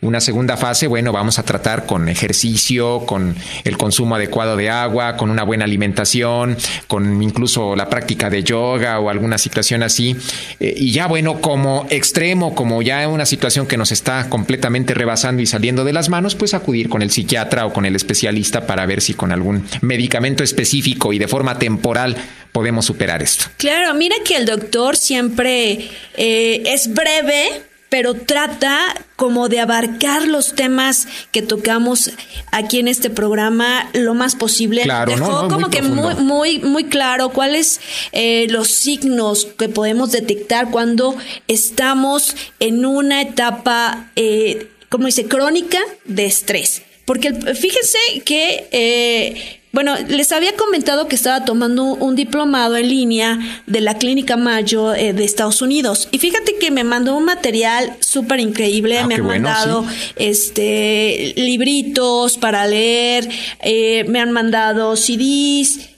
Una 0.00 0.20
segunda 0.20 0.56
fase, 0.56 0.86
bueno, 0.86 1.10
vamos 1.10 1.40
a 1.40 1.42
tratar 1.42 1.84
con 1.84 2.08
ejercicio, 2.08 3.00
con 3.04 3.34
el 3.64 3.76
consumo 3.76 4.14
adecuado 4.14 4.56
de 4.56 4.70
agua, 4.70 5.16
con 5.16 5.28
una 5.28 5.42
buena 5.42 5.64
alimentación, 5.64 6.56
con 6.86 7.20
incluso 7.20 7.74
la 7.74 7.88
práctica 7.88 8.30
de 8.30 8.44
yoga 8.44 9.00
o 9.00 9.10
alguna 9.10 9.38
situación 9.38 9.82
así. 9.82 10.14
Eh, 10.60 10.72
y 10.76 10.92
ya, 10.92 11.08
bueno, 11.08 11.40
como 11.40 11.88
extremo, 11.90 12.54
como 12.54 12.80
ya 12.80 13.08
una 13.08 13.26
situación 13.26 13.66
que 13.66 13.76
nos 13.76 13.90
está 13.90 14.28
completamente 14.28 14.94
rebasando 14.94 15.42
y 15.42 15.46
saliendo 15.46 15.82
de 15.82 15.92
las 15.92 16.08
manos, 16.08 16.36
pues 16.36 16.54
acudir 16.54 16.88
con 16.88 17.02
el 17.02 17.10
psiquiatra 17.10 17.66
o 17.66 17.72
con 17.72 17.84
el 17.84 17.96
especialista 17.96 18.68
para 18.68 18.86
ver 18.86 19.00
si 19.00 19.14
con 19.14 19.32
algún 19.32 19.66
medicamento 19.80 20.44
específico 20.44 21.12
y 21.12 21.18
de 21.18 21.26
forma 21.26 21.58
temporal 21.58 22.16
podemos 22.52 22.86
superar 22.86 23.20
esto. 23.20 23.46
Claro, 23.56 23.94
mira 23.94 24.14
que 24.24 24.36
el 24.36 24.46
doctor 24.46 24.96
siempre 24.96 25.90
eh, 26.16 26.62
es 26.66 26.94
breve 26.94 27.67
pero 27.88 28.14
trata 28.14 28.94
como 29.16 29.48
de 29.48 29.60
abarcar 29.60 30.26
los 30.26 30.54
temas 30.54 31.08
que 31.32 31.42
tocamos 31.42 32.10
aquí 32.52 32.78
en 32.78 32.88
este 32.88 33.10
programa 33.10 33.88
lo 33.94 34.14
más 34.14 34.36
posible. 34.36 34.82
Claro, 34.82 35.10
Dejó 35.10 35.48
como 35.48 35.70
que 35.70 35.82
muy, 35.82 36.14
muy, 36.16 36.58
muy 36.60 36.84
claro 36.84 37.30
cuáles 37.30 37.80
eh, 38.12 38.46
los 38.50 38.68
signos 38.68 39.46
que 39.58 39.68
podemos 39.68 40.12
detectar 40.12 40.70
cuando 40.70 41.16
estamos 41.48 42.36
en 42.60 42.84
una 42.84 43.22
etapa, 43.22 44.10
eh, 44.16 44.68
como 44.88 45.06
dice, 45.06 45.26
crónica 45.26 45.78
de 46.04 46.26
estrés. 46.26 46.82
Porque 47.04 47.32
fíjense 47.32 47.98
que 48.24 48.68
eh, 48.70 49.57
bueno, 49.72 49.96
les 50.08 50.32
había 50.32 50.56
comentado 50.56 51.08
que 51.08 51.14
estaba 51.14 51.44
tomando 51.44 51.84
un 51.84 52.16
diplomado 52.16 52.76
en 52.76 52.88
línea 52.88 53.38
de 53.66 53.80
la 53.80 53.98
Clínica 53.98 54.36
Mayo 54.36 54.94
eh, 54.94 55.12
de 55.12 55.24
Estados 55.24 55.60
Unidos. 55.60 56.08
Y 56.10 56.18
fíjate 56.18 56.56
que 56.56 56.70
me 56.70 56.84
mandó 56.84 57.16
un 57.16 57.24
material 57.24 57.94
súper 58.00 58.40
increíble. 58.40 58.98
Ah, 58.98 59.06
me 59.06 59.16
han 59.16 59.26
mandado 59.26 59.84
este 60.16 61.34
libritos 61.36 62.38
para 62.38 62.66
leer, 62.66 63.28
eh, 63.60 64.04
me 64.08 64.20
han 64.20 64.32
mandado 64.32 64.96
CDs 64.96 65.97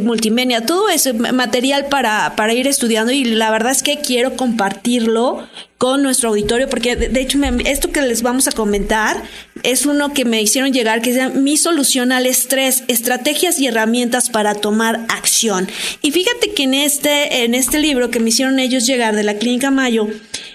multimedia, 0.00 0.64
todo 0.66 0.88
ese 0.90 1.12
material 1.12 1.86
para, 1.86 2.36
para 2.36 2.52
ir 2.52 2.66
estudiando 2.66 3.12
y 3.12 3.24
la 3.24 3.50
verdad 3.50 3.72
es 3.72 3.82
que 3.82 4.00
quiero 4.00 4.36
compartirlo 4.36 5.48
con 5.78 6.02
nuestro 6.02 6.30
auditorio 6.30 6.68
porque 6.68 6.96
de, 6.96 7.20
hecho 7.20 7.38
esto 7.64 7.90
que 7.90 8.02
les 8.02 8.22
vamos 8.22 8.48
a 8.48 8.52
comentar 8.52 9.22
es 9.62 9.86
uno 9.86 10.12
que 10.12 10.24
me 10.24 10.40
hicieron 10.42 10.72
llegar 10.72 11.02
que 11.02 11.10
es 11.10 11.34
mi 11.34 11.56
solución 11.56 12.12
al 12.12 12.26
estrés, 12.26 12.84
estrategias 12.88 13.58
y 13.58 13.66
herramientas 13.66 14.30
para 14.30 14.54
tomar 14.54 15.06
acción. 15.08 15.68
Y 16.02 16.12
fíjate 16.12 16.52
que 16.52 16.64
en 16.64 16.74
este, 16.74 17.44
en 17.44 17.54
este 17.54 17.78
libro 17.78 18.10
que 18.10 18.20
me 18.20 18.28
hicieron 18.28 18.58
ellos 18.58 18.86
llegar 18.86 19.16
de 19.16 19.22
la 19.22 19.34
Clínica 19.34 19.70
Mayo, 19.70 20.08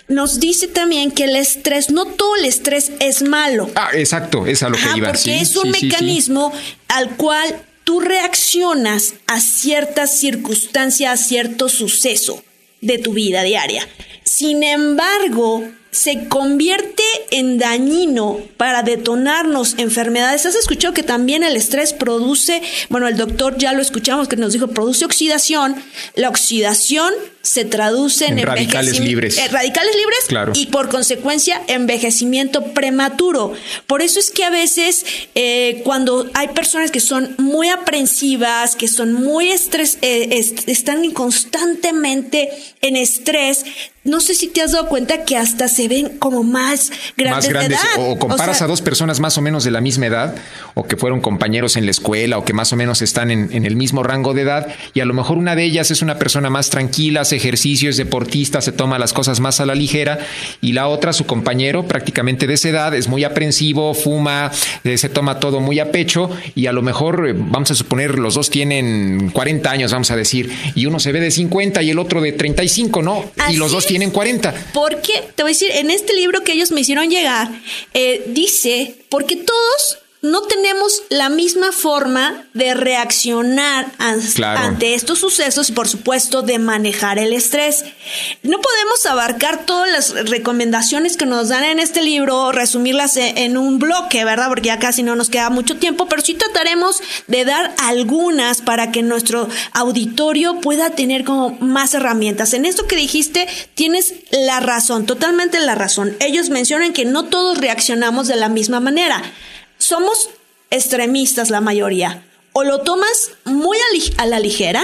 nos 0.08 0.40
dice 0.40 0.68
también 0.68 1.12
que 1.12 1.24
el 1.24 1.36
estrés, 1.36 1.90
no 1.90 2.06
todo 2.06 2.36
el 2.36 2.46
estrés 2.46 2.92
es 3.00 3.24
malo. 3.24 3.70
Ah, 3.76 3.90
exacto, 3.94 4.46
es 4.46 4.62
a 4.62 4.70
lo 4.70 4.78
que 4.78 4.98
iba. 4.98 5.08
Porque 5.12 5.40
es 5.40 5.56
un 5.56 5.72
mecanismo 5.72 6.52
al 6.88 7.16
cual 7.16 7.56
tú 7.84 8.00
reaccionas 8.00 9.16
a 9.28 9.42
cierta 9.42 10.08
circunstancia, 10.08 11.12
a 11.12 11.18
cierto 11.18 11.70
suceso 11.70 12.44
de 12.82 12.98
tu 12.98 13.14
vida 13.14 13.44
diaria. 13.44 13.88
Sin 14.24 14.64
embargo, 14.64 15.64
se 15.92 16.30
convierte 16.30 17.04
en 17.32 17.58
dañino 17.58 18.40
para 18.56 18.82
detonarnos 18.82 19.76
enfermedades. 19.78 20.46
¿Has 20.46 20.56
escuchado 20.56 20.94
que 20.94 21.04
también 21.04 21.44
el 21.44 21.58
estrés 21.58 21.92
produce, 21.94 22.62
bueno, 22.90 23.10
el 23.10 23.18
doctor 23.18 23.58
ya 23.58 23.74
lo 23.74 23.82
escuchamos 23.82 24.30
que 24.30 24.38
nos 24.38 24.54
dijo, 24.54 24.68
produce 24.68 25.04
oxidación. 25.04 25.76
La 26.16 26.30
oxidación 26.30 27.14
se 27.42 27.66
traduce 27.66 28.26
en, 28.26 28.42
radicales 28.42 29.00
libres. 29.00 29.38
Eh, 29.38 29.48
radicales 29.48 29.96
libres 29.96 30.20
claro. 30.28 30.54
y 30.56 30.68
por 30.68 30.90
consecuencia 30.90 31.62
envejecimiento 31.68 32.74
prematuro. 32.74 33.54
Por 33.88 34.02
eso 34.02 34.20
es 34.20 34.30
que 34.30 34.44
a 34.44 34.50
veces 34.50 35.06
eh, 35.34 35.82
cuando 35.84 36.30
hay 36.34 36.50
personas 36.50 36.92
que 36.92 37.00
son 37.00 37.36
muy 37.38 37.70
aprensivas, 37.70 38.76
que 38.76 38.88
son 38.88 39.14
muy 39.14 39.52
estres, 39.52 39.98
eh, 40.02 40.56
están 40.68 41.10
constantemente 41.12 42.50
en 42.82 42.96
estrés, 42.96 43.66
no 44.04 44.20
sé 44.20 44.36
si 44.36 44.48
te 44.48 44.62
has 44.62 44.72
dado 44.72 44.88
cuenta 44.88 45.26
que 45.26 45.38
hasta 45.38 45.68
se 45.68 45.88
ven 45.88 46.18
como 46.20 46.44
más 46.44 46.92
grandes. 47.18 47.50
Más 47.50 47.50
grandes. 47.50 47.80
O 47.98 48.18
comparas 48.18 48.62
a 48.62 48.68
dos 48.68 48.82
personas 48.82 49.20
más 49.20 49.38
o 49.38 49.42
menos 49.42 49.64
de 49.64 49.72
la 49.72 49.82
misma 49.82 50.08
edad, 50.08 50.36
o 50.76 50.84
que 50.86 50.98
fueron 50.98 51.22
compañeros 51.22 51.76
en 51.76 51.86
la 51.86 51.92
escuela, 51.92 52.38
o 52.38 52.46
que 52.46 52.54
más 52.54 52.72
o 52.74 52.76
menos 52.76 53.02
están 53.02 53.32
en, 53.32 53.50
en 53.52 53.66
el 53.66 53.76
mismo 53.76 54.04
rango 54.04 54.34
de 54.34 54.44
edad, 54.44 54.68
y 54.94 55.00
a 55.00 55.06
lo 55.06 55.14
mejor 55.14 55.38
una 55.38 55.56
de 55.56 55.64
ellas 55.64 55.92
es 55.92 56.02
una 56.02 56.20
persona 56.20 56.50
más 56.50 56.70
tranquila, 56.70 57.24
ejercicio, 57.36 57.90
es 57.90 57.98
deportista, 57.98 58.62
se 58.62 58.72
toma 58.72 58.98
las 59.00 59.14
cosas 59.14 59.40
más 59.40 59.60
a 59.60 59.66
la 59.66 59.76
ligera 59.76 60.20
y 60.62 60.74
la 60.74 60.88
otra, 60.88 61.14
su 61.14 61.26
compañero, 61.26 61.88
prácticamente 61.88 62.48
de 62.48 62.56
esa 62.56 62.70
edad, 62.70 62.94
es 62.94 63.08
muy 63.08 63.24
aprensivo, 63.24 63.94
fuma, 63.94 64.52
eh, 64.84 64.98
se 64.98 65.10
toma 65.10 65.40
todo 65.40 65.60
muy 65.60 65.80
a 65.80 65.92
pecho 65.92 66.30
y 66.56 66.68
a 66.68 66.72
lo 66.72 66.82
mejor, 66.82 67.28
eh, 67.28 67.34
vamos 67.36 67.72
a 67.72 67.76
suponer, 67.76 68.18
los 68.18 68.36
dos 68.36 68.50
tienen 68.50 69.30
40 69.32 69.70
años, 69.70 69.92
vamos 69.92 70.12
a 70.12 70.16
decir, 70.16 70.52
y 70.76 70.86
uno 70.86 71.00
se 71.00 71.12
ve 71.12 71.20
de 71.20 71.32
50 71.32 71.82
y 71.84 71.90
el 71.92 72.00
otro 72.00 72.22
de 72.22 72.32
35, 72.32 73.02
¿no? 73.02 73.32
y 73.50 73.58
los 73.58 73.72
dos 73.72 73.86
tienen 73.92 74.12
40. 74.12 74.70
Porque, 74.74 75.22
te 75.36 75.44
voy 75.44 75.52
a 75.52 75.54
decir, 75.54 75.70
en 75.74 75.92
este 75.92 76.14
libro 76.14 76.46
que 76.46 76.54
ellos 76.54 76.72
me 76.72 76.80
hicieron 76.80 77.10
llegar, 77.10 77.50
eh, 77.94 78.24
dice, 78.28 78.96
porque 79.10 79.36
todos 79.36 79.98
no 80.22 80.44
tenemos 80.44 81.02
la 81.10 81.30
misma 81.30 81.72
forma 81.72 82.46
de 82.54 82.76
reaccionar 82.76 83.92
ante 83.98 84.94
estos 84.94 85.18
sucesos 85.18 85.70
y 85.70 85.74
por 85.74 85.88
supuesto 85.88 86.44
de 86.44 86.60
manejar 86.60 87.18
el 87.18 87.34
estrés. 87.34 87.86
No 88.44 88.60
podemos 88.62 89.04
abarcar 89.08 89.66
todas 89.66 89.90
las 89.90 90.30
recomendaciones 90.30 91.18
que 91.18 91.26
nos 91.26 91.50
dan 91.50 91.64
en 91.64 91.80
este 91.80 92.04
libro, 92.04 92.52
resumirlas 92.52 93.18
e, 93.18 93.46
en 93.46 93.58
un 93.58 93.80
bloque, 93.80 94.24
¿verdad? 94.24 94.50
Porque 94.50 94.68
ya 94.68 94.78
casi 94.78 95.02
no 95.02 95.16
nos 95.16 95.30
queda 95.30 95.50
mucho 95.50 95.78
tiempo, 95.78 96.08
pero 96.08 96.22
sí 96.22 96.36
trataremos 96.36 97.02
de 97.26 97.44
dar 97.44 97.74
algunas 97.80 98.62
para 98.62 98.92
que 98.92 99.02
nuestro 99.02 99.50
auditorio 99.74 100.62
pueda 100.62 100.92
tener 100.92 101.24
como 101.24 101.58
más 101.62 101.96
herramientas. 101.96 102.54
En 102.54 102.66
esto 102.66 102.86
que 102.86 102.96
dijiste, 102.96 103.48
tienes 103.74 104.14
la 104.30 104.60
razón, 104.60 105.08
totalmente 105.08 105.60
la 105.62 105.74
razón. 105.74 106.16
Ellos 106.20 106.52
mencionan 106.52 106.94
que 106.94 107.06
no 107.06 107.26
todos 107.26 107.58
reaccionamos 107.58 108.28
de 108.28 108.36
la 108.36 108.50
misma 108.50 108.80
manera 108.80 109.24
somos 109.82 110.30
extremistas 110.70 111.50
la 111.50 111.60
mayoría. 111.60 112.24
O 112.54 112.64
lo 112.64 112.82
tomas 112.82 113.32
muy 113.46 113.78
a, 114.18 114.26
la 114.26 114.40
ligera, 114.40 114.84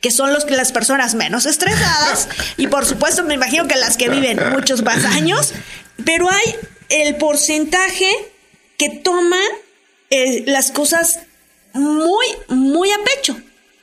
que 0.00 0.10
son 0.10 0.32
los 0.32 0.44
que 0.44 0.56
las 0.56 0.72
personas 0.72 1.14
menos 1.14 1.46
estresadas, 1.46 2.28
y 2.56 2.66
por 2.66 2.86
supuesto 2.86 3.22
me 3.22 3.34
imagino 3.34 3.68
que 3.68 3.76
las 3.76 3.96
que 3.96 4.08
viven 4.08 4.38
muchos 4.50 4.82
más 4.82 5.04
años, 5.04 5.52
pero 6.04 6.30
hay 6.30 6.56
el 6.88 7.16
porcentaje 7.16 8.10
que 8.78 8.88
toma 8.88 9.40
eh, 10.08 10.44
las 10.46 10.70
cosas 10.70 11.20
muy, 11.74 12.26
muy 12.48 12.90
a 12.90 12.98
pecho. 13.04 13.38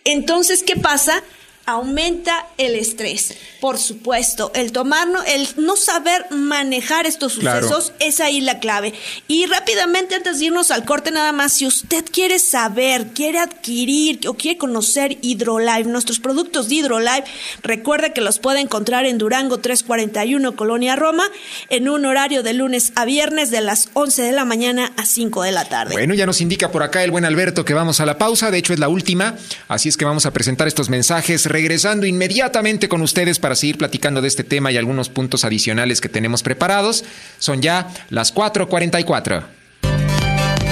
Entonces, 0.05 0.63
¿qué 0.63 0.75
pasa? 0.75 1.23
Aumenta 1.68 2.47
el 2.57 2.76
estrés. 2.76 3.38
Por 3.59 3.78
supuesto, 3.78 4.51
el 4.55 4.72
tomarnos, 4.72 5.24
el 5.28 5.47
no 5.57 5.76
saber 5.76 6.26
manejar 6.32 7.05
estos 7.05 7.34
sucesos 7.34 7.91
es 7.99 8.22
ahí 8.22 8.39
la 8.39 8.59
clave. 8.59 8.93
Y 9.28 9.45
rápidamente, 9.47 10.15
antes 10.15 10.39
de 10.39 10.45
irnos 10.45 10.72
al 10.72 10.86
corte, 10.86 11.11
nada 11.11 11.34
más, 11.34 11.53
si 11.53 11.68
usted 11.68 12.05
quiere 12.09 12.39
saber, 12.39 13.07
quiere 13.07 13.39
adquirir 13.39 14.28
o 14.28 14.36
quiere 14.36 14.57
conocer 14.57 15.18
Hidrolife, 15.22 15.89
nuestros 15.89 16.20
productos 16.20 16.70
de 16.70 16.76
Hidrolife, 16.76 17.26
recuerde 17.63 18.13
que 18.13 18.22
los 18.22 18.39
puede 18.39 18.61
encontrar 18.61 19.05
en 19.05 19.18
Durango 19.18 19.57
341, 19.57 20.55
Colonia 20.55 20.95
Roma, 20.95 21.26
en 21.70 21.89
un 21.89 22.05
horario 22.05 22.43
de 22.43 22.53
lunes 22.53 22.93
a 22.95 23.03
viernes 23.03 23.51
de 23.51 23.59
las 23.59 23.89
11 23.93 24.22
de 24.22 24.32
la 24.32 24.45
mañana 24.45 24.93
a 24.95 25.05
5 25.05 25.43
de 25.43 25.51
la 25.51 25.65
tarde. 25.65 25.93
Bueno, 25.93 26.13
ya 26.13 26.26
nos 26.26 26.39
indica 26.39 26.72
por 26.72 26.84
acá 26.84 27.03
el 27.03 27.11
buen 27.11 27.26
Alberto 27.26 27.65
que 27.65 27.74
vamos 27.74 27.99
a 27.99 28.05
la 28.05 28.18
pausa, 28.18 28.51
de 28.51 28.57
hecho 28.57 28.72
es 28.72 28.80
la 28.80 28.88
última, 28.88 29.36
así 29.68 29.89
es 29.89 29.97
que 29.97 30.05
vamos 30.05 30.26
a 30.26 30.32
presentar 30.32 30.68
estos 30.70 30.89
mensajes 30.89 31.45
regresando 31.58 32.05
inmediatamente 32.05 32.88
con 32.88 33.01
ustedes 33.01 33.39
para 33.39 33.55
seguir 33.55 33.80
platicando 33.80 34.22
de 34.22 34.28
este 34.28 34.43
tema 34.43 34.72
y 34.72 34.78
algunos 34.78 35.10
puntos 35.10 35.43
adicionales 35.43 36.01
que 36.01 36.08
tenemos 36.08 36.43
preparados. 36.43 37.03
Son 37.39 37.64
ya 37.64 37.91
las 38.12 38.32
4.44. 38.32 39.43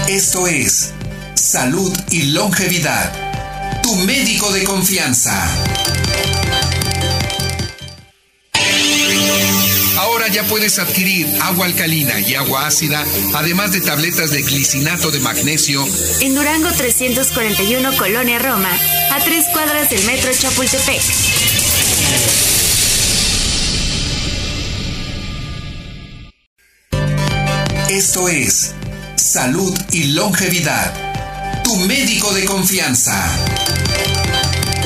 Esto 0.07 0.45
es 0.45 0.93
Salud 1.33 1.91
y 2.11 2.33
Longevidad. 2.33 3.11
Tu 3.81 3.95
médico 3.95 4.53
de 4.53 4.63
confianza. 4.63 5.43
Ahora 10.15 10.29
ya 10.29 10.43
puedes 10.45 10.79
adquirir 10.79 11.27
agua 11.41 11.65
alcalina 11.65 12.17
y 12.21 12.35
agua 12.35 12.67
ácida, 12.67 13.03
además 13.33 13.73
de 13.73 13.81
tabletas 13.81 14.31
de 14.31 14.43
glicinato 14.43 15.11
de 15.11 15.19
magnesio. 15.19 15.85
En 16.21 16.33
Durango 16.33 16.71
341 16.71 17.97
Colonia 17.97 18.39
Roma, 18.39 18.69
a 19.11 19.19
tres 19.25 19.45
cuadras 19.51 19.89
del 19.89 20.01
metro 20.05 20.31
Chapultepec. 20.31 21.01
Esto 27.89 28.29
es 28.29 28.73
Salud 29.17 29.77
y 29.91 30.13
Longevidad. 30.13 30.93
Tu 31.61 31.75
médico 31.75 32.33
de 32.33 32.45
confianza. 32.45 33.64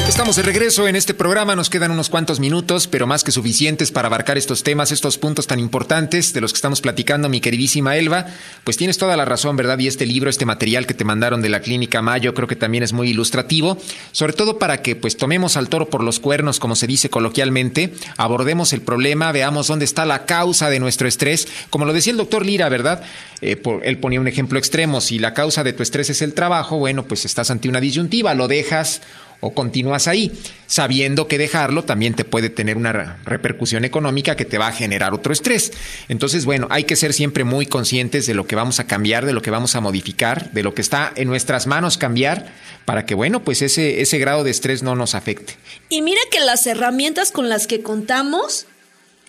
Estamos 0.10 0.36
de 0.36 0.42
regreso 0.42 0.88
en 0.88 0.96
este 0.96 1.14
programa, 1.14 1.56
nos 1.56 1.70
quedan 1.70 1.92
unos 1.92 2.10
cuantos 2.10 2.40
minutos, 2.40 2.88
pero 2.88 3.06
más 3.06 3.24
que 3.24 3.32
suficientes 3.32 3.92
para 3.92 4.08
abarcar 4.08 4.40
estos 4.40 4.64
temas, 4.64 4.92
estos 4.92 5.20
puntos 5.20 5.46
tan 5.46 5.60
importantes 5.60 6.34
de 6.34 6.42
los 6.42 6.52
que 6.52 6.58
estamos 6.58 6.82
platicando, 6.82 7.30
mi 7.30 7.40
queridísima 7.40 7.96
Elba. 7.96 8.26
Pues 8.64 8.76
tienes 8.76 8.98
toda 8.98 9.16
la 9.16 9.24
razón, 9.24 9.56
¿verdad? 9.56 9.78
Y 9.78 9.88
este 9.88 10.08
libro, 10.08 10.32
este 10.32 10.48
material 10.48 10.88
que 10.88 10.96
te 10.96 11.06
mandaron 11.06 11.44
de 11.44 11.50
la 11.50 11.60
Clínica 11.60 12.02
Mayo, 12.02 12.34
creo 12.34 12.48
que 12.48 12.56
también 12.56 12.84
es 12.84 12.92
muy 12.92 13.12
ilustrativo, 13.12 13.78
sobre 14.12 14.34
todo 14.34 14.58
para 14.58 14.82
que 14.82 14.96
pues 14.96 15.16
tomemos 15.16 15.58
al 15.58 15.70
toro 15.70 15.92
por 15.92 16.04
los 16.04 16.20
cuernos, 16.20 16.60
como 16.60 16.76
se 16.76 16.88
dice 16.88 17.12
coloquialmente, 17.12 17.94
abordemos 18.18 18.74
el 18.74 18.82
problema, 18.82 19.32
veamos 19.32 19.68
dónde 19.68 19.86
está 19.86 20.08
la 20.08 20.26
causa 20.26 20.72
de 20.72 20.80
nuestro 20.80 21.08
estrés, 21.08 21.48
como 21.70 21.86
lo 21.86 21.94
decía 21.94 22.12
el 22.12 22.18
doctor 22.18 22.48
Lira, 22.48 22.68
¿verdad? 22.68 23.04
Eh, 23.42 23.62
él 23.84 24.00
ponía 24.00 24.20
un 24.20 24.28
ejemplo 24.28 24.58
extremo, 24.58 25.02
si 25.02 25.20
la 25.20 25.36
causa 25.36 25.64
de 25.64 25.72
tu 25.72 25.84
estrés 25.84 26.10
es 26.10 26.24
el 26.24 26.34
trabajo, 26.34 26.80
bueno, 26.80 27.06
pues 27.06 27.26
estás 27.26 27.52
ante 27.52 27.70
una 27.70 27.80
disyuntiva, 27.80 28.34
lo 28.34 28.48
dejas 28.48 29.02
o 29.42 29.54
continúas 29.54 30.08
ahí, 30.08 30.32
sabiendo 30.68 31.28
que 31.28 31.38
dejarlo 31.38 31.84
también 31.84 32.14
te 32.14 32.26
puede 32.26 32.50
tener 32.50 32.78
una 32.78 33.20
repercusión 33.24 33.86
económica 33.86 34.36
que 34.36 34.46
te 34.46 34.58
va 34.58 34.68
a 34.68 34.72
generar 34.74 35.14
otro 35.14 35.32
estrés. 35.32 35.72
Entonces, 36.10 36.46
bueno, 36.46 36.68
hay 36.70 36.84
que 36.84 36.96
ser 36.96 37.14
siempre 37.14 37.44
muy 37.44 37.66
conscientes 37.66 38.26
de 38.26 38.34
lo 38.34 38.48
que 38.48 38.56
vamos 38.56 38.80
a 38.80 38.88
cambiar, 38.88 39.26
de 39.26 39.34
lo 39.34 39.42
que 39.42 39.52
vamos 39.52 39.76
a 39.76 39.82
modificar, 39.82 40.52
de 40.52 40.64
lo 40.64 40.74
que 40.74 40.82
está 40.82 41.12
en 41.16 41.28
nuestras 41.28 41.68
manos 41.68 41.98
cambiar 41.98 42.48
para 42.86 43.06
que, 43.06 43.16
bueno, 43.16 43.44
pues 43.44 43.62
ese, 43.62 44.02
ese 44.02 44.18
grado 44.18 44.44
de 44.44 44.52
estrés 44.52 44.84
no 44.84 44.96
nos 44.96 45.16
afecte. 45.16 45.56
Y 45.90 46.02
mira 46.02 46.22
que 46.32 46.40
las 46.40 46.66
herramientas 46.68 47.32
con 47.32 47.48
las 47.48 47.68
que 47.68 47.82
contamos 47.82 48.66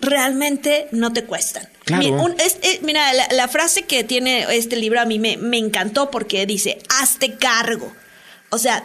realmente 0.01 0.87
no 0.91 1.13
te 1.13 1.23
cuestan. 1.23 1.69
Claro. 1.85 2.35
Mira, 2.81 3.13
la, 3.13 3.27
la, 3.31 3.47
frase 3.47 3.83
que 3.83 4.03
tiene 4.03 4.45
este 4.49 4.75
libro 4.75 4.99
a 4.99 5.05
mí 5.05 5.19
me, 5.19 5.37
me 5.37 5.57
encantó 5.57 6.11
porque 6.11 6.45
dice, 6.45 6.79
hazte 6.89 7.35
cargo. 7.35 7.93
O 8.49 8.57
sea, 8.57 8.83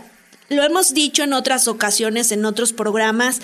lo 0.48 0.62
hemos 0.62 0.94
dicho 0.94 1.22
en 1.22 1.32
otras 1.32 1.68
ocasiones, 1.68 2.32
en 2.32 2.44
otros 2.44 2.72
programas. 2.72 3.40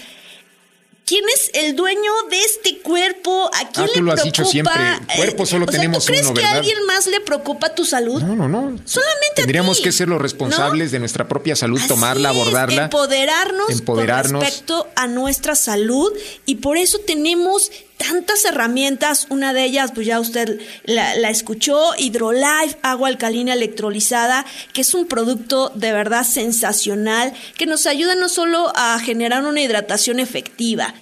¿Quién 1.05 1.25
es 1.35 1.51
el 1.55 1.75
dueño 1.75 2.11
de 2.31 2.41
este 2.41 2.79
cuerpo? 2.79 3.51
¿A 3.53 3.69
quién 3.71 3.85
ah, 3.85 3.87
le 3.87 4.03
preocupa? 4.03 4.23
dicho 4.23 4.45
siempre. 4.45 4.83
Cuerpo 5.17 5.47
solo 5.47 5.65
o 5.65 5.69
sea, 5.69 5.81
tenemos 5.81 6.05
¿tú 6.05 6.13
crees 6.13 6.27
uno, 6.27 6.35
que 6.35 6.41
¿verdad? 6.41 6.57
a 6.57 6.59
alguien 6.61 6.87
más 6.87 7.07
le 7.09 7.21
preocupa 7.21 7.75
tu 7.75 7.85
salud? 7.85 8.23
No, 8.23 8.37
no, 8.37 8.49
no. 8.49 8.79
Solamente 8.85 9.33
Tendríamos 9.35 9.79
a 9.79 9.79
ti, 9.79 9.83
que 9.83 9.93
ser 9.93 10.09
los 10.09 10.23
responsables 10.23 10.89
¿no? 10.89 10.93
de 10.93 10.99
nuestra 11.01 11.27
propia 11.27 11.57
salud, 11.57 11.79
Así 11.79 11.89
tomarla, 11.89 12.31
es, 12.31 12.37
abordarla. 12.37 12.85
empoderarnos, 12.85 13.71
empoderarnos. 13.71 14.33
con 14.33 14.41
respecto 14.43 14.89
a 14.95 15.09
nuestra 15.09 15.57
salud 15.57 16.13
y 16.47 16.57
por 16.57 16.77
eso 16.79 17.01
tenemos 17.01 17.73
tantas 17.97 18.45
herramientas. 18.45 19.27
Una 19.31 19.53
de 19.53 19.65
ellas, 19.65 19.93
pues 19.93 20.07
ya 20.07 20.21
usted 20.21 20.61
la, 20.85 21.31
escuchó, 21.31 21.95
Hydrolife, 21.97 22.77
agua 22.83 23.09
alcalina 23.09 23.55
electrolizada, 23.55 24.45
que 24.73 24.83
es 24.83 24.95
un 24.95 25.07
producto 25.07 25.71
de 25.75 25.93
verdad 25.93 26.25
sensacional 26.25 27.33
que 27.57 27.67
nos 27.67 27.87
ayuda 27.87 28.15
no 28.15 28.29
solo 28.29 28.73
a 28.75 28.99
generar 28.99 29.45
una 29.45 29.61
hidratación 29.61 30.21
efectiva, 30.21 30.95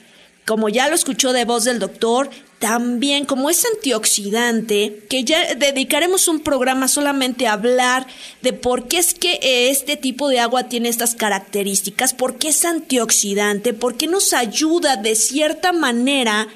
como 0.47 0.69
ya 0.69 0.89
lo 0.89 0.95
escuchó 0.95 1.33
de 1.33 1.45
voz 1.45 1.65
del 1.65 1.79
doctor, 1.79 2.31
también 2.61 3.25
como 3.25 3.49
es 3.49 3.65
antioxidante, 3.65 5.05
que 5.09 5.25
ya 5.25 5.55
dedicaremos 5.55 6.29
un 6.29 6.41
programa 6.41 6.89
solamente 6.89 7.47
a 7.47 7.55
hablar 7.55 8.07
de 8.43 8.53
por 8.53 8.87
qué 8.87 8.99
es 8.99 9.15
que 9.15 9.39
este 9.71 9.97
tipo 9.97 10.29
de 10.29 10.41
agua 10.41 10.65
tiene 10.65 10.91
estas 10.91 11.15
características, 11.15 12.13
por 12.13 12.37
qué 12.37 12.49
es 12.49 12.65
antioxidante, 12.67 13.73
por 13.73 13.97
qué 13.97 14.07
nos 14.09 14.35
ayuda 14.35 14.97
de 14.97 15.15
cierta 15.15 15.73
manera 15.73 16.49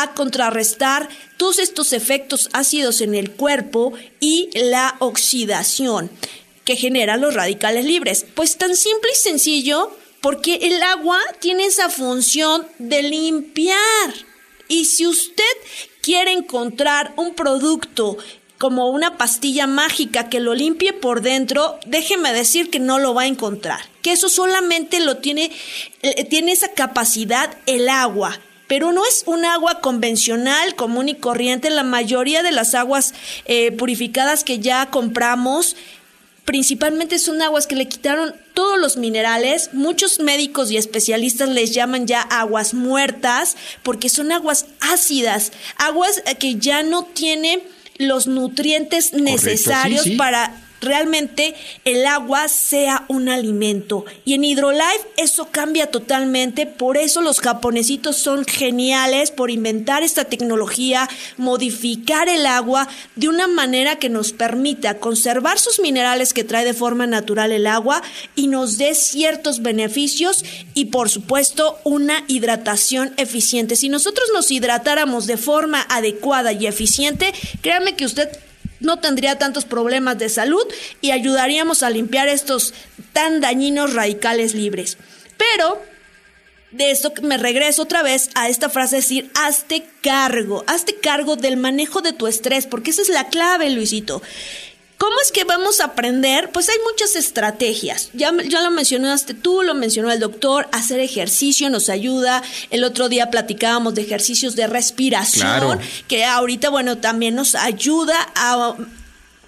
a 0.00 0.14
contrarrestar 0.14 1.08
todos 1.36 1.58
estos 1.58 1.92
efectos 1.92 2.48
ácidos 2.52 3.00
en 3.00 3.14
el 3.14 3.32
cuerpo 3.32 3.92
y 4.20 4.48
la 4.54 4.96
oxidación 5.00 6.10
que 6.64 6.76
generan 6.76 7.20
los 7.20 7.34
radicales 7.34 7.84
libres. 7.84 8.24
Pues 8.34 8.56
tan 8.56 8.76
simple 8.76 9.10
y 9.12 9.16
sencillo 9.16 9.96
porque 10.20 10.54
el 10.62 10.82
agua 10.82 11.18
tiene 11.40 11.66
esa 11.66 11.88
función 11.88 12.66
de 12.78 13.02
limpiar. 13.02 14.14
Y 14.68 14.86
si 14.86 15.06
usted 15.06 15.44
quiere 16.00 16.32
encontrar 16.32 17.12
un 17.16 17.34
producto 17.34 18.16
como 18.58 18.90
una 18.90 19.18
pastilla 19.18 19.66
mágica 19.66 20.28
que 20.28 20.38
lo 20.38 20.54
limpie 20.54 20.92
por 20.92 21.20
dentro, 21.20 21.80
déjeme 21.84 22.32
decir 22.32 22.70
que 22.70 22.78
no 22.78 23.00
lo 23.00 23.12
va 23.12 23.22
a 23.22 23.26
encontrar. 23.26 23.80
Que 24.02 24.12
eso 24.12 24.28
solamente 24.28 25.00
lo 25.00 25.16
tiene, 25.16 25.50
eh, 26.02 26.24
tiene 26.24 26.52
esa 26.52 26.68
capacidad 26.68 27.58
el 27.66 27.88
agua. 27.88 28.40
Pero 28.72 28.90
no 28.90 29.04
es 29.04 29.24
un 29.26 29.44
agua 29.44 29.80
convencional, 29.80 30.76
común 30.76 31.10
y 31.10 31.14
corriente. 31.14 31.68
La 31.68 31.82
mayoría 31.82 32.42
de 32.42 32.52
las 32.52 32.74
aguas 32.74 33.12
eh, 33.44 33.70
purificadas 33.70 34.44
que 34.44 34.60
ya 34.60 34.86
compramos 34.86 35.76
principalmente 36.46 37.18
son 37.18 37.42
aguas 37.42 37.66
que 37.66 37.76
le 37.76 37.86
quitaron 37.86 38.34
todos 38.54 38.78
los 38.78 38.96
minerales. 38.96 39.74
Muchos 39.74 40.20
médicos 40.20 40.70
y 40.70 40.78
especialistas 40.78 41.50
les 41.50 41.74
llaman 41.74 42.06
ya 42.06 42.22
aguas 42.22 42.72
muertas 42.72 43.58
porque 43.82 44.08
son 44.08 44.32
aguas 44.32 44.64
ácidas, 44.80 45.52
aguas 45.76 46.22
que 46.38 46.54
ya 46.54 46.82
no 46.82 47.04
tienen 47.04 47.60
los 47.98 48.26
nutrientes 48.26 49.12
necesarios 49.12 50.04
sí, 50.04 50.12
sí. 50.12 50.16
para 50.16 50.61
realmente 50.82 51.54
el 51.84 52.06
agua 52.06 52.48
sea 52.48 53.06
un 53.08 53.28
alimento. 53.28 54.04
Y 54.24 54.34
en 54.34 54.44
Hydrolife 54.44 55.06
eso 55.16 55.48
cambia 55.50 55.90
totalmente, 55.90 56.66
por 56.66 56.96
eso 56.96 57.22
los 57.22 57.40
japonesitos 57.40 58.16
son 58.16 58.44
geniales 58.44 59.30
por 59.30 59.50
inventar 59.50 60.02
esta 60.02 60.24
tecnología, 60.24 61.08
modificar 61.38 62.28
el 62.28 62.46
agua 62.46 62.88
de 63.16 63.28
una 63.28 63.46
manera 63.46 63.96
que 63.96 64.08
nos 64.08 64.32
permita 64.32 64.98
conservar 64.98 65.58
sus 65.58 65.80
minerales 65.80 66.34
que 66.34 66.44
trae 66.44 66.64
de 66.64 66.74
forma 66.74 67.06
natural 67.06 67.52
el 67.52 67.66
agua 67.66 68.02
y 68.34 68.48
nos 68.48 68.76
dé 68.78 68.94
ciertos 68.94 69.62
beneficios 69.62 70.44
y 70.74 70.86
por 70.86 71.08
supuesto 71.08 71.78
una 71.84 72.24
hidratación 72.28 73.14
eficiente. 73.16 73.76
Si 73.76 73.88
nosotros 73.88 74.28
nos 74.34 74.50
hidratáramos 74.50 75.26
de 75.26 75.36
forma 75.36 75.86
adecuada 75.88 76.52
y 76.52 76.66
eficiente, 76.66 77.32
créame 77.60 77.94
que 77.94 78.04
usted 78.04 78.28
no 78.82 78.98
tendría 78.98 79.38
tantos 79.38 79.64
problemas 79.64 80.18
de 80.18 80.28
salud 80.28 80.66
y 81.00 81.10
ayudaríamos 81.10 81.82
a 81.82 81.90
limpiar 81.90 82.28
estos 82.28 82.74
tan 83.12 83.40
dañinos 83.40 83.94
radicales 83.94 84.54
libres. 84.54 84.98
Pero 85.36 85.80
de 86.72 86.90
esto 86.90 87.12
me 87.22 87.36
regreso 87.36 87.82
otra 87.82 88.02
vez 88.02 88.30
a 88.34 88.48
esta 88.48 88.68
frase 88.68 88.96
decir, 88.96 89.30
hazte 89.34 89.84
cargo, 90.02 90.64
hazte 90.66 90.96
cargo 90.96 91.36
del 91.36 91.56
manejo 91.56 92.00
de 92.00 92.12
tu 92.12 92.26
estrés, 92.26 92.66
porque 92.66 92.90
esa 92.90 93.02
es 93.02 93.08
la 93.08 93.28
clave, 93.28 93.70
Luisito. 93.70 94.22
¿Cómo 95.02 95.16
es 95.20 95.32
que 95.32 95.42
vamos 95.42 95.80
a 95.80 95.86
aprender? 95.86 96.50
Pues 96.52 96.68
hay 96.68 96.76
muchas 96.88 97.16
estrategias. 97.16 98.10
Ya, 98.12 98.30
ya 98.48 98.62
lo 98.62 98.70
mencionaste 98.70 99.34
tú, 99.34 99.62
lo 99.64 99.74
mencionó 99.74 100.12
el 100.12 100.20
doctor. 100.20 100.68
Hacer 100.70 101.00
ejercicio 101.00 101.68
nos 101.70 101.88
ayuda. 101.88 102.40
El 102.70 102.84
otro 102.84 103.08
día 103.08 103.28
platicábamos 103.28 103.96
de 103.96 104.02
ejercicios 104.02 104.54
de 104.54 104.68
respiración, 104.68 105.42
Claro. 105.48 105.80
que 106.06 106.24
ahorita, 106.24 106.70
bueno, 106.70 106.98
también 106.98 107.34
nos 107.34 107.56
ayuda 107.56 108.14
a 108.36 108.76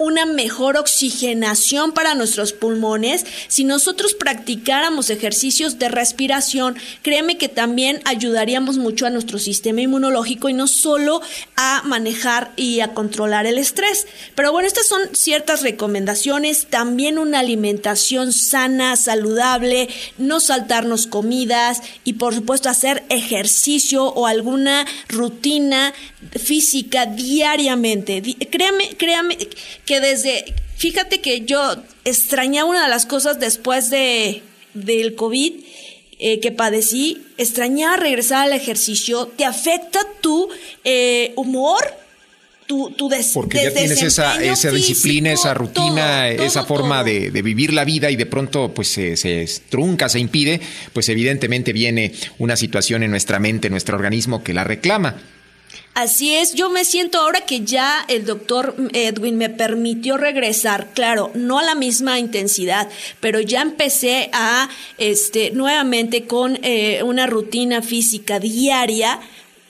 una 0.05 0.27
mejor 0.27 0.77
oxigenación 0.77 1.93
para 1.93 2.15
nuestros 2.15 2.53
pulmones. 2.53 3.25
Si 3.49 3.65
nosotros 3.65 4.15
practicáramos 4.15 5.11
ejercicios 5.11 5.79
de 5.79 5.89
respiración, 5.89 6.77
créeme 7.03 7.39
que 7.39 7.49
también 7.49 8.01
ayudaríamos 8.05 8.77
mucho 8.79 9.07
a 9.07 9.11
nuestro 9.11 9.39
sistema 9.39 9.81
inmunológico 9.81 10.49
y 10.49 10.53
no 10.53 10.67
solo 10.69 11.21
a 11.57 11.83
manejar 11.85 12.53
y 12.57 12.81
a 12.81 12.95
controlar 12.95 13.47
el 13.47 13.59
estrés. 13.59 14.07
Pero 14.35 14.53
bueno, 14.53 14.69
estas 14.69 14.87
son 14.87 15.01
ciertas 15.13 15.63
recomendaciones. 15.63 16.67
También 16.67 17.19
una 17.19 17.41
alimentación 17.41 18.33
sana, 18.33 18.97
saludable, 18.97 19.89
no 20.19 20.41
saltarnos 20.41 21.07
comidas 21.07 21.81
y 22.05 22.15
por 22.15 22.35
supuesto 22.35 22.69
hacer 22.69 23.05
ejercicio 23.09 24.05
o 24.05 24.27
alguna 24.27 24.87
rutina 25.09 25.93
física 26.39 27.07
diariamente. 27.07 28.21
Di- 28.21 28.35
Créame, 28.35 28.97
créame 28.97 29.37
que 29.85 29.94
desde, 30.01 30.55
fíjate 30.77 31.21
que 31.21 31.43
yo 31.43 31.77
extrañaba 32.05 32.69
una 32.69 32.85
de 32.85 32.89
las 32.89 33.07
cosas 33.07 33.41
después 33.41 33.91
de 33.91 34.43
del 34.75 35.15
COVID 35.15 35.53
eh, 36.19 36.41
que 36.41 36.53
padecí, 36.53 37.23
extrañaba 37.39 37.97
regresar 37.97 38.47
al 38.47 38.53
ejercicio, 38.53 39.33
te 39.37 39.45
afecta 39.45 40.01
tu 40.21 40.49
eh, 40.85 41.33
humor, 41.37 41.83
tu, 42.67 42.91
tu 42.93 43.09
des 43.09 43.31
Porque 43.35 43.63
ya 43.63 43.73
tienes 43.73 44.03
esa, 44.03 44.43
esa 44.43 44.71
disciplina, 44.71 45.33
esa 45.33 45.55
rutina, 45.55 46.29
esa 46.29 46.65
forma 46.65 47.05
de, 47.05 47.31
de, 47.31 47.43
vivir 47.43 47.73
la 47.73 47.85
vida 47.85 48.11
y 48.11 48.17
de 48.17 48.27
pronto 48.27 48.73
pues 48.73 48.89
se, 48.89 49.17
se, 49.17 49.47
trunca, 49.69 50.09
se 50.09 50.19
impide, 50.19 50.61
pues 50.93 51.09
evidentemente 51.09 51.73
viene 51.73 52.13
una 52.39 52.57
situación 52.57 53.03
en 53.03 53.11
nuestra 53.11 53.39
mente, 53.39 53.69
en 53.69 53.73
nuestro 53.73 53.97
organismo 53.97 54.43
que 54.43 54.55
la 54.55 54.65
reclama. 54.65 55.17
Así 55.95 56.35
es, 56.35 56.55
yo 56.55 56.71
me 56.71 56.85
siento 56.85 57.21
ahora 57.21 57.43
que 57.43 57.61
ya 57.61 58.05
el 58.09 58.25
doctor 58.25 58.75
Edwin 58.93 59.37
me 59.37 59.49
permitió 59.49 60.17
regresar, 60.17 60.89
claro, 60.93 61.31
no 61.35 61.61
a 61.61 61.63
la 61.63 61.77
misma 61.77 62.19
intensidad, 62.19 62.89
pero 63.21 63.39
ya 63.39 63.63
empecé 63.63 64.29
a, 64.33 64.69
este, 64.99 65.53
nuevamente 65.53 66.25
con 66.27 66.59
eh, 66.63 67.05
una 67.05 67.29
rutina 67.29 67.81
física 67.81 68.41
diaria. 68.41 69.21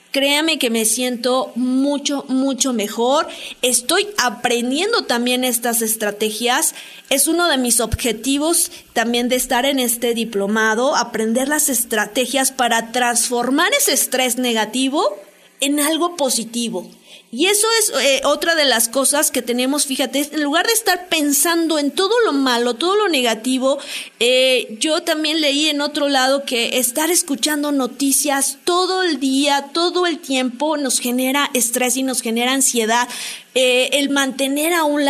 Créame 0.09 0.57
que 0.57 0.71
me 0.71 0.85
siento 0.85 1.51
mucho, 1.55 2.25
mucho 2.27 2.73
mejor. 2.73 3.27
Estoy 3.61 4.07
aprendiendo 4.17 5.03
también 5.03 5.43
estas 5.43 5.83
estrategias. 5.83 6.73
Es 7.11 7.27
uno 7.27 7.47
de 7.49 7.57
mis 7.59 7.79
objetivos 7.79 8.71
también 8.93 9.29
de 9.29 9.35
estar 9.35 9.65
en 9.67 9.77
este 9.77 10.15
diplomado, 10.15 10.95
aprender 10.95 11.49
las 11.49 11.69
estrategias 11.69 12.51
para 12.51 12.91
transformar 12.91 13.71
ese 13.73 13.93
estrés 13.93 14.37
negativo 14.37 15.24
en 15.59 15.79
algo 15.79 16.15
positivo. 16.15 16.89
Y 17.31 17.47
eso 17.47 17.67
es 17.79 17.91
eh, 18.01 18.21
otra 18.23 18.55
de 18.55 18.63
las 18.63 18.87
cosas 18.87 19.29
que 19.29 19.41
tenemos, 19.41 19.85
fíjate, 19.85 20.29
en 20.31 20.41
lugar 20.41 20.67
de 20.67 20.71
estar 20.71 21.09
pensando 21.09 21.77
en 21.79 21.91
todo 21.91 22.13
lo 22.23 22.31
malo, 22.31 22.75
todo 22.75 22.95
lo 22.95 23.09
negativo, 23.09 23.77
eh, 24.21 24.77
yo 24.79 25.03
también 25.03 25.41
leí 25.41 25.67
en 25.67 25.81
otro 25.81 26.07
lado 26.07 26.45
que 26.45 26.77
estar 26.77 27.11
escuchando 27.11 27.73
noticias 27.73 28.59
todo 28.63 29.03
el 29.03 29.19
día, 29.19 29.69
todo 29.73 30.05
el 30.05 30.19
tiempo, 30.19 30.77
nos 30.77 30.99
genera 30.99 31.49
estrés 31.53 31.97
y 31.97 32.03
nos 32.03 32.21
genera 32.21 32.53
ansiedad. 32.53 33.09
Eh, 33.57 33.99
el 33.99 34.09
mantener 34.09 34.73
a 34.73 34.83
un 34.83 35.01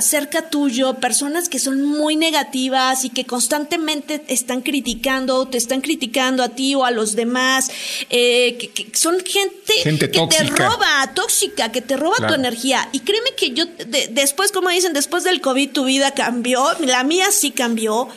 cerca 0.00 0.48
tuyo 0.48 0.94
personas 1.00 1.48
que 1.48 1.58
son 1.58 1.82
muy 1.82 2.14
negativas 2.14 3.04
y 3.04 3.10
que 3.10 3.24
constantemente 3.24 4.22
están 4.28 4.60
criticando, 4.60 5.48
te 5.48 5.58
están 5.58 5.80
criticando 5.80 6.44
a 6.44 6.50
ti 6.50 6.76
o 6.76 6.84
a 6.84 6.92
los 6.92 7.16
demás, 7.16 7.72
eh, 8.10 8.56
que, 8.58 8.96
son 8.96 9.16
gente, 9.24 9.63
que 9.82 10.18
te 10.18 10.44
roba, 10.44 11.10
tóxica, 11.14 11.72
que 11.72 11.80
te 11.80 11.96
roba 11.96 12.16
tu 12.28 12.34
energía. 12.34 12.88
Y 12.92 13.00
créeme 13.00 13.30
que 13.36 13.50
yo, 13.52 13.64
después, 14.10 14.52
como 14.52 14.68
dicen, 14.70 14.92
después 14.92 15.24
del 15.24 15.40
COVID 15.40 15.72
tu 15.72 15.84
vida 15.84 16.12
cambió, 16.12 16.64
la 16.80 17.04
mía 17.04 17.30
sí 17.30 17.50
cambió. 17.50 18.08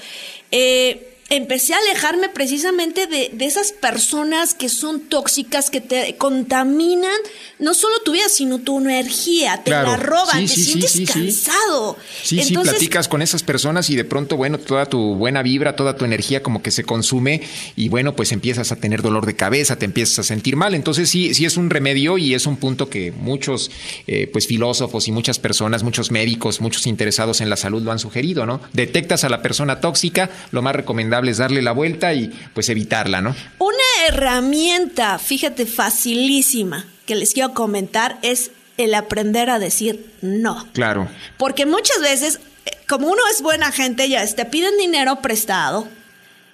Eh, 0.52 1.17
empecé 1.30 1.74
a 1.74 1.78
alejarme 1.78 2.30
precisamente 2.30 3.06
de, 3.06 3.30
de, 3.34 3.46
esas 3.46 3.74
personas 3.74 4.54
que 4.54 4.70
son 4.70 5.02
tóxicas, 5.02 5.70
que 5.70 5.82
te 5.82 6.16
contaminan 6.18 7.18
no 7.60 7.74
solo 7.74 7.96
tu 8.06 8.14
vida, 8.14 8.30
sino 8.30 8.60
tu 8.60 8.80
energía, 8.80 9.62
te 9.64 9.72
la 9.72 9.98
roban, 9.98 10.46
te 10.46 10.48
sientes 10.48 11.02
cansado. 11.12 11.98
Sí, 12.24 12.42
sí, 12.44 12.54
platicas 12.54 13.08
con 13.08 13.22
esas 13.22 13.44
personas 13.44 13.90
y 13.90 13.96
de 13.96 14.06
pronto, 14.06 14.38
bueno, 14.38 14.58
toda 14.58 14.86
tu 14.86 15.16
buena 15.16 15.42
vibra, 15.42 15.76
toda 15.76 15.98
tu 15.98 16.06
energía 16.06 16.44
como 16.44 16.62
que 16.62 16.72
se 16.72 16.84
consume 16.84 17.42
y 17.76 17.90
bueno, 17.90 18.16
pues 18.16 18.32
empiezas 18.32 18.72
a 18.72 18.78
tener 18.78 19.02
dolor 19.02 19.26
de 19.26 19.36
cabeza, 19.36 19.78
te 19.78 19.86
empiezas 19.86 20.20
a 20.20 20.24
sentir 20.24 20.56
mal. 20.56 20.76
Entonces 20.76 21.10
sí, 21.10 21.34
sí 21.34 21.46
es 21.46 21.58
un 21.58 21.70
remedio 21.70 22.18
y 22.18 22.36
es 22.36 22.46
un 22.46 22.58
punto 22.58 22.90
que 22.90 23.12
muchos 23.12 23.72
eh, 24.06 24.30
pues 24.32 24.48
filósofos 24.48 25.08
y 25.08 25.12
muchas 25.12 25.40
personas, 25.40 25.84
muchos 25.84 26.12
médicos, 26.12 26.62
muchos 26.62 26.88
interesados 26.88 27.42
en 27.42 27.50
la 27.50 27.58
salud 27.58 27.82
lo 27.82 27.92
han 27.92 28.00
sugerido, 28.00 28.46
¿no? 28.46 28.62
Detectas 28.74 29.24
a 29.24 29.30
la 29.30 29.42
persona 29.42 29.82
tóxica, 29.82 30.30
lo 30.52 30.62
más 30.62 30.76
recomendable 30.76 31.17
es 31.26 31.38
darle 31.38 31.62
la 31.62 31.72
vuelta 31.72 32.14
y 32.14 32.28
pues 32.54 32.70
evitarla, 32.70 33.22
¿no? 33.22 33.36
Una 33.60 34.08
herramienta, 34.08 35.20
fíjate, 35.20 35.66
facilísima 35.66 36.86
que 37.06 37.16
les 37.16 37.34
quiero 37.34 37.54
comentar 37.54 38.20
es 38.22 38.52
el 38.78 38.94
aprender 38.94 39.50
a 39.50 39.60
decir 39.60 40.14
no. 40.22 40.68
Claro. 40.74 41.08
Porque 41.38 41.66
muchas 41.66 42.00
veces, 42.02 42.40
eh, 42.66 42.78
como 42.88 43.08
uno 43.08 43.22
es 43.32 43.42
buena 43.42 43.72
gente, 43.72 44.08
ya 44.08 44.26
te 44.28 44.46
piden 44.46 44.78
dinero 44.78 45.18
prestado 45.22 45.88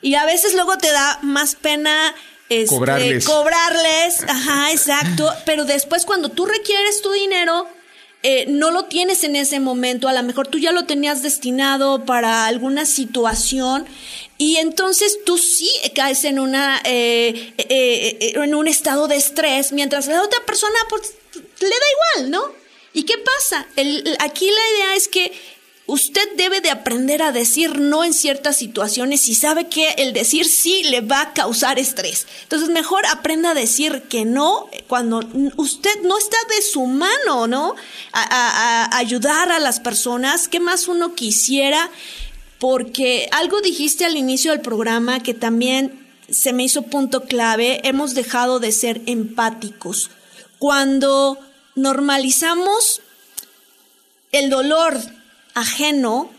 y 0.01 0.15
a 0.15 0.25
veces 0.25 0.53
luego 0.53 0.77
te 0.77 0.91
da 0.91 1.19
más 1.21 1.55
pena 1.55 2.13
este, 2.49 2.75
cobrarles. 2.75 3.25
cobrarles. 3.25 4.23
Ajá, 4.27 4.71
exacto. 4.71 5.31
Pero 5.45 5.65
después 5.65 6.05
cuando 6.05 6.29
tú 6.29 6.45
requieres 6.45 7.01
tu 7.01 7.11
dinero, 7.11 7.67
eh, 8.21 8.45
no 8.47 8.71
lo 8.71 8.85
tienes 8.85 9.23
en 9.23 9.35
ese 9.35 9.59
momento, 9.59 10.07
a 10.07 10.13
lo 10.13 10.23
mejor 10.23 10.47
tú 10.47 10.57
ya 10.57 10.71
lo 10.71 10.85
tenías 10.85 11.21
destinado 11.23 12.05
para 12.05 12.45
alguna 12.45 12.85
situación 12.85 13.85
y 14.37 14.57
entonces 14.57 15.19
tú 15.25 15.37
sí 15.37 15.69
caes 15.95 16.23
en 16.23 16.39
una 16.39 16.81
eh, 16.85 17.53
eh, 17.57 18.33
en 18.35 18.55
un 18.55 18.67
estado 18.67 19.07
de 19.07 19.15
estrés, 19.15 19.71
mientras 19.71 20.07
la 20.07 20.21
otra 20.21 20.39
persona 20.45 20.75
pues 20.89 21.13
le 21.33 21.69
da 21.69 21.75
igual, 22.15 22.31
¿no? 22.31 22.63
¿Y 22.93 23.03
qué 23.03 23.15
pasa? 23.17 23.67
Aquí 24.19 24.45
la 24.45 24.77
idea 24.77 24.95
es 24.95 25.07
que 25.07 25.31
Usted 25.85 26.37
debe 26.37 26.61
de 26.61 26.69
aprender 26.69 27.21
a 27.21 27.33
decir 27.33 27.77
no 27.77 28.05
en 28.05 28.13
ciertas 28.13 28.55
situaciones 28.55 29.27
y 29.27 29.35
sabe 29.35 29.67
que 29.67 29.89
el 29.97 30.13
decir 30.13 30.47
sí 30.47 30.81
le 30.83 31.01
va 31.01 31.19
a 31.19 31.33
causar 31.33 31.77
estrés. 31.77 32.25
Entonces 32.43 32.69
mejor 32.69 33.05
aprenda 33.07 33.51
a 33.51 33.53
decir 33.53 34.03
que 34.03 34.23
no 34.23 34.69
cuando 34.87 35.19
usted 35.57 36.01
no 36.03 36.17
está 36.17 36.37
de 36.55 36.61
su 36.61 36.85
mano, 36.85 37.47
¿no? 37.47 37.75
A, 38.13 38.95
ayudar 38.95 39.51
a 39.51 39.59
las 39.59 39.81
personas. 39.81 40.47
¿Qué 40.47 40.61
más 40.61 40.87
uno 40.87 41.15
quisiera? 41.15 41.91
Porque 42.63 43.27
algo 43.33 43.59
dijiste 43.59 44.05
al 44.05 44.15
inicio 44.15 44.51
del 44.51 44.61
programa 44.61 45.19
que 45.19 45.33
también 45.33 46.07
se 46.29 46.53
me 46.53 46.63
hizo 46.63 46.83
punto 46.83 47.25
clave. 47.25 47.81
Hemos 47.83 48.13
dejado 48.15 48.61
de 48.61 48.71
ser 48.71 49.01
empáticos. 49.05 50.11
Cuando 50.59 51.37
normalizamos 51.75 53.01
el 54.31 54.49
dolor 54.49 54.97
ajeno, 55.53 56.29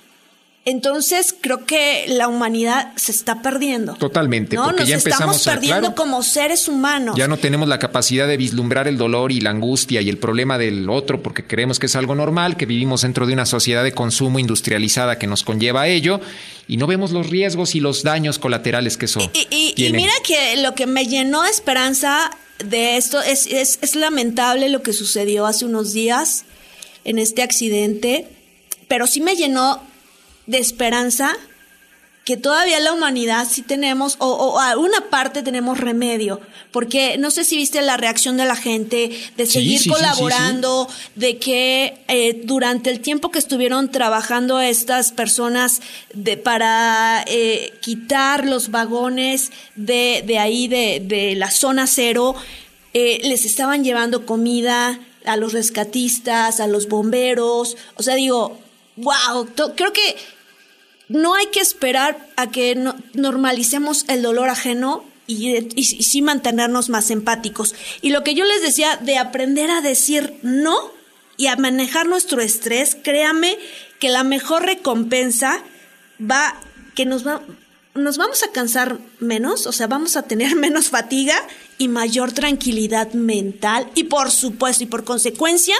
entonces 0.66 1.34
creo 1.38 1.66
que 1.66 2.06
la 2.08 2.26
humanidad 2.26 2.92
se 2.96 3.12
está 3.12 3.42
perdiendo. 3.42 3.94
Totalmente, 3.94 4.56
¿no? 4.56 4.64
porque 4.64 4.80
Nos 4.80 4.88
ya 4.88 4.94
empezamos 4.96 5.36
estamos 5.36 5.60
perdiendo 5.60 5.88
a, 5.88 5.94
como 5.94 6.22
seres 6.22 6.68
humanos. 6.68 7.16
Ya 7.18 7.28
no 7.28 7.36
tenemos 7.36 7.68
la 7.68 7.78
capacidad 7.78 8.26
de 8.26 8.38
vislumbrar 8.38 8.88
el 8.88 8.96
dolor 8.96 9.30
y 9.30 9.40
la 9.40 9.50
angustia 9.50 10.00
y 10.00 10.08
el 10.08 10.16
problema 10.16 10.56
del 10.56 10.88
otro 10.88 11.22
porque 11.22 11.46
creemos 11.46 11.78
que 11.78 11.86
es 11.86 11.96
algo 11.96 12.14
normal, 12.14 12.56
que 12.56 12.64
vivimos 12.64 13.02
dentro 13.02 13.26
de 13.26 13.34
una 13.34 13.44
sociedad 13.44 13.84
de 13.84 13.92
consumo 13.92 14.38
industrializada 14.38 15.18
que 15.18 15.26
nos 15.26 15.42
conlleva 15.42 15.82
a 15.82 15.88
ello 15.88 16.20
y 16.66 16.78
no 16.78 16.86
vemos 16.86 17.10
los 17.10 17.28
riesgos 17.28 17.74
y 17.74 17.80
los 17.80 18.02
daños 18.02 18.38
colaterales 18.38 18.96
que 18.96 19.06
son. 19.06 19.22
Y, 19.34 19.46
y, 19.50 19.86
y 19.86 19.92
mira 19.92 20.14
que 20.26 20.56
lo 20.62 20.74
que 20.74 20.86
me 20.86 21.06
llenó 21.06 21.42
de 21.42 21.50
esperanza 21.50 22.30
de 22.64 22.96
esto 22.96 23.20
es, 23.20 23.46
es, 23.46 23.78
es 23.82 23.96
lamentable 23.96 24.70
lo 24.70 24.82
que 24.82 24.94
sucedió 24.94 25.44
hace 25.44 25.66
unos 25.66 25.92
días 25.92 26.46
en 27.04 27.18
este 27.18 27.42
accidente 27.42 28.28
pero 28.88 29.06
sí 29.06 29.20
me 29.20 29.36
llenó 29.36 29.82
de 30.46 30.58
esperanza 30.58 31.36
que 32.24 32.38
todavía 32.38 32.80
la 32.80 32.92
humanidad 32.92 33.46
sí 33.50 33.60
tenemos, 33.60 34.16
o, 34.18 34.26
o, 34.26 34.58
a 34.58 34.78
una 34.78 35.10
parte 35.10 35.42
tenemos 35.42 35.78
remedio, 35.78 36.40
porque 36.72 37.18
no 37.18 37.30
sé 37.30 37.44
si 37.44 37.56
viste 37.56 37.82
la 37.82 37.98
reacción 37.98 38.38
de 38.38 38.46
la 38.46 38.56
gente, 38.56 39.10
de 39.36 39.46
seguir 39.46 39.78
sí, 39.78 39.84
sí, 39.84 39.90
colaborando, 39.90 40.88
sí, 40.88 41.10
de 41.16 41.36
que 41.36 41.98
eh, 42.08 42.40
durante 42.44 42.90
el 42.90 43.00
tiempo 43.00 43.30
que 43.30 43.38
estuvieron 43.38 43.90
trabajando 43.90 44.58
estas 44.60 45.12
personas 45.12 45.82
de, 46.14 46.38
para 46.38 47.22
eh, 47.26 47.74
quitar 47.82 48.46
los 48.46 48.70
vagones 48.70 49.52
de, 49.74 50.24
de 50.26 50.38
ahí, 50.38 50.66
de, 50.66 51.02
de 51.04 51.34
la 51.34 51.50
zona 51.50 51.86
cero, 51.86 52.34
eh, 52.94 53.20
les 53.24 53.44
estaban 53.44 53.84
llevando 53.84 54.24
comida 54.24 54.98
a 55.26 55.36
los 55.36 55.52
rescatistas, 55.52 56.58
a 56.60 56.68
los 56.68 56.88
bomberos, 56.88 57.76
o 57.96 58.02
sea, 58.02 58.14
digo, 58.14 58.58
wow, 58.96 59.46
creo 59.74 59.92
que 59.92 60.16
no 61.08 61.34
hay 61.34 61.46
que 61.46 61.60
esperar 61.60 62.28
a 62.36 62.50
que 62.50 62.74
no, 62.74 62.96
normalicemos 63.14 64.04
el 64.08 64.22
dolor 64.22 64.48
ajeno 64.48 65.04
y, 65.26 65.56
y, 65.56 65.68
y, 65.76 65.84
sí 65.84 66.22
mantenernos 66.22 66.88
más 66.88 67.10
empáticos. 67.10 67.74
Y 68.02 68.10
lo 68.10 68.22
que 68.24 68.34
yo 68.34 68.44
les 68.44 68.62
decía 68.62 68.96
de 68.96 69.18
aprender 69.18 69.70
a 69.70 69.80
decir 69.80 70.34
no 70.42 70.92
y 71.36 71.46
a 71.46 71.56
manejar 71.56 72.06
nuestro 72.06 72.40
estrés, 72.40 72.96
créame 73.02 73.58
que 73.98 74.08
la 74.08 74.24
mejor 74.24 74.64
recompensa 74.64 75.62
va, 76.20 76.60
que 76.94 77.06
nos 77.06 77.26
va, 77.26 77.42
nos 77.94 78.18
vamos 78.18 78.42
a 78.42 78.52
cansar 78.52 78.98
menos, 79.20 79.66
o 79.66 79.72
sea, 79.72 79.86
vamos 79.86 80.16
a 80.16 80.22
tener 80.22 80.56
menos 80.56 80.88
fatiga 80.88 81.36
y 81.78 81.88
mayor 81.88 82.32
tranquilidad 82.32 83.12
mental 83.14 83.90
y 83.94 84.04
por 84.04 84.30
supuesto 84.30 84.84
y 84.84 84.86
por 84.86 85.04
consecuencia 85.04 85.74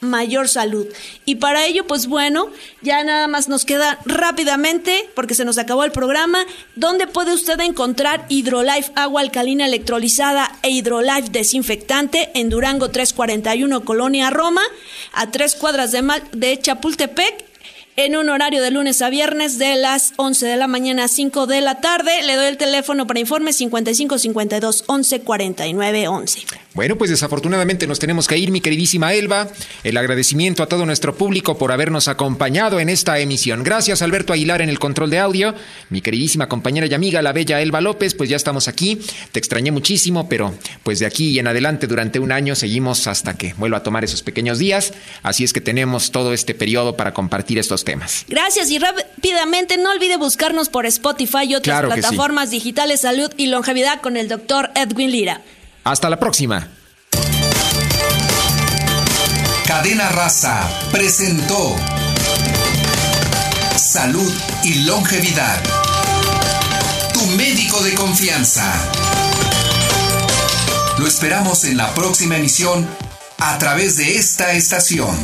mayor 0.00 0.48
salud. 0.48 0.86
Y 1.24 1.36
para 1.36 1.66
ello, 1.66 1.86
pues 1.86 2.06
bueno, 2.06 2.50
ya 2.82 3.02
nada 3.04 3.26
más 3.28 3.48
nos 3.48 3.64
queda 3.64 3.98
rápidamente, 4.04 5.08
porque 5.14 5.34
se 5.34 5.44
nos 5.44 5.58
acabó 5.58 5.84
el 5.84 5.92
programa, 5.92 6.44
¿dónde 6.76 7.06
puede 7.06 7.34
usted 7.34 7.60
encontrar 7.60 8.26
Hidrolife 8.28 8.92
agua 8.94 9.20
alcalina 9.20 9.66
electrolizada 9.66 10.56
e 10.62 10.70
Hidrolife 10.70 11.30
desinfectante 11.30 12.30
en 12.34 12.48
Durango 12.48 12.90
341 12.90 13.84
Colonia 13.84 14.30
Roma, 14.30 14.62
a 15.12 15.30
tres 15.30 15.54
cuadras 15.54 15.92
de, 15.92 16.04
de 16.32 16.58
Chapultepec? 16.60 17.48
En 17.98 18.14
un 18.14 18.28
horario 18.30 18.62
de 18.62 18.70
lunes 18.70 19.02
a 19.02 19.10
viernes 19.10 19.58
de 19.58 19.74
las 19.74 20.12
11 20.14 20.46
de 20.46 20.56
la 20.56 20.68
mañana 20.68 21.04
a 21.04 21.08
5 21.08 21.48
de 21.48 21.60
la 21.60 21.80
tarde. 21.80 22.22
Le 22.22 22.36
doy 22.36 22.46
el 22.46 22.56
teléfono 22.56 23.08
para 23.08 23.18
informe 23.18 23.52
55 23.52 24.18
52 24.18 24.84
11 24.86 25.20
49 25.22 26.06
11. 26.06 26.42
Bueno, 26.74 26.94
pues 26.94 27.10
desafortunadamente 27.10 27.88
nos 27.88 27.98
tenemos 27.98 28.28
que 28.28 28.38
ir, 28.38 28.52
mi 28.52 28.60
queridísima 28.60 29.14
Elba. 29.14 29.48
El 29.82 29.96
agradecimiento 29.96 30.62
a 30.62 30.68
todo 30.68 30.86
nuestro 30.86 31.16
público 31.16 31.58
por 31.58 31.72
habernos 31.72 32.06
acompañado 32.06 32.78
en 32.78 32.88
esta 32.88 33.18
emisión. 33.18 33.64
Gracias, 33.64 34.00
Alberto 34.00 34.32
Aguilar, 34.32 34.62
en 34.62 34.68
el 34.68 34.78
control 34.78 35.10
de 35.10 35.18
audio. 35.18 35.56
Mi 35.90 36.00
queridísima 36.00 36.48
compañera 36.48 36.86
y 36.86 36.94
amiga, 36.94 37.20
la 37.20 37.32
bella 37.32 37.60
Elba 37.60 37.80
López, 37.80 38.14
pues 38.14 38.30
ya 38.30 38.36
estamos 38.36 38.68
aquí. 38.68 39.00
Te 39.32 39.40
extrañé 39.40 39.72
muchísimo, 39.72 40.28
pero 40.28 40.54
pues 40.84 41.00
de 41.00 41.06
aquí 41.06 41.36
en 41.40 41.48
adelante 41.48 41.88
durante 41.88 42.20
un 42.20 42.30
año 42.30 42.54
seguimos 42.54 43.08
hasta 43.08 43.36
que 43.36 43.54
vuelva 43.54 43.78
a 43.78 43.82
tomar 43.82 44.04
esos 44.04 44.22
pequeños 44.22 44.60
días. 44.60 44.92
Así 45.24 45.42
es 45.42 45.52
que 45.52 45.60
tenemos 45.60 46.12
todo 46.12 46.32
este 46.32 46.54
periodo 46.54 46.96
para 46.96 47.12
compartir 47.12 47.58
estos 47.58 47.87
temas. 47.88 48.26
Gracias 48.28 48.70
y 48.70 48.78
rápidamente 48.78 49.78
no 49.78 49.90
olvide 49.90 50.18
buscarnos 50.18 50.68
por 50.68 50.84
Spotify 50.84 51.44
y 51.44 51.54
otras 51.54 51.80
Claro 51.80 51.88
que 51.88 51.94
sí. 51.94 52.00
plataformas 52.02 52.50
digitales 52.50 53.00
Salud 53.00 53.32
y 53.38 53.46
Longevidad 53.46 54.02
con 54.02 54.18
el 54.18 54.28
doctor 54.28 54.70
Edwin 54.74 55.10
Lira. 55.10 55.40
Hasta 55.84 56.10
la 56.10 56.20
próxima. 56.20 56.68
Cadena 59.66 60.10
Raza 60.10 60.68
presentó 60.92 61.76
Salud 63.76 64.32
y 64.64 64.84
Longevidad. 64.84 65.62
Tu 67.14 67.24
médico 67.38 67.82
de 67.82 67.94
confianza. 67.94 68.70
Lo 70.98 71.06
esperamos 71.06 71.64
en 71.64 71.78
la 71.78 71.94
próxima 71.94 72.36
emisión 72.36 72.86
a 73.38 73.56
través 73.56 73.96
de 73.96 74.16
esta 74.16 74.52
estación. 74.52 75.16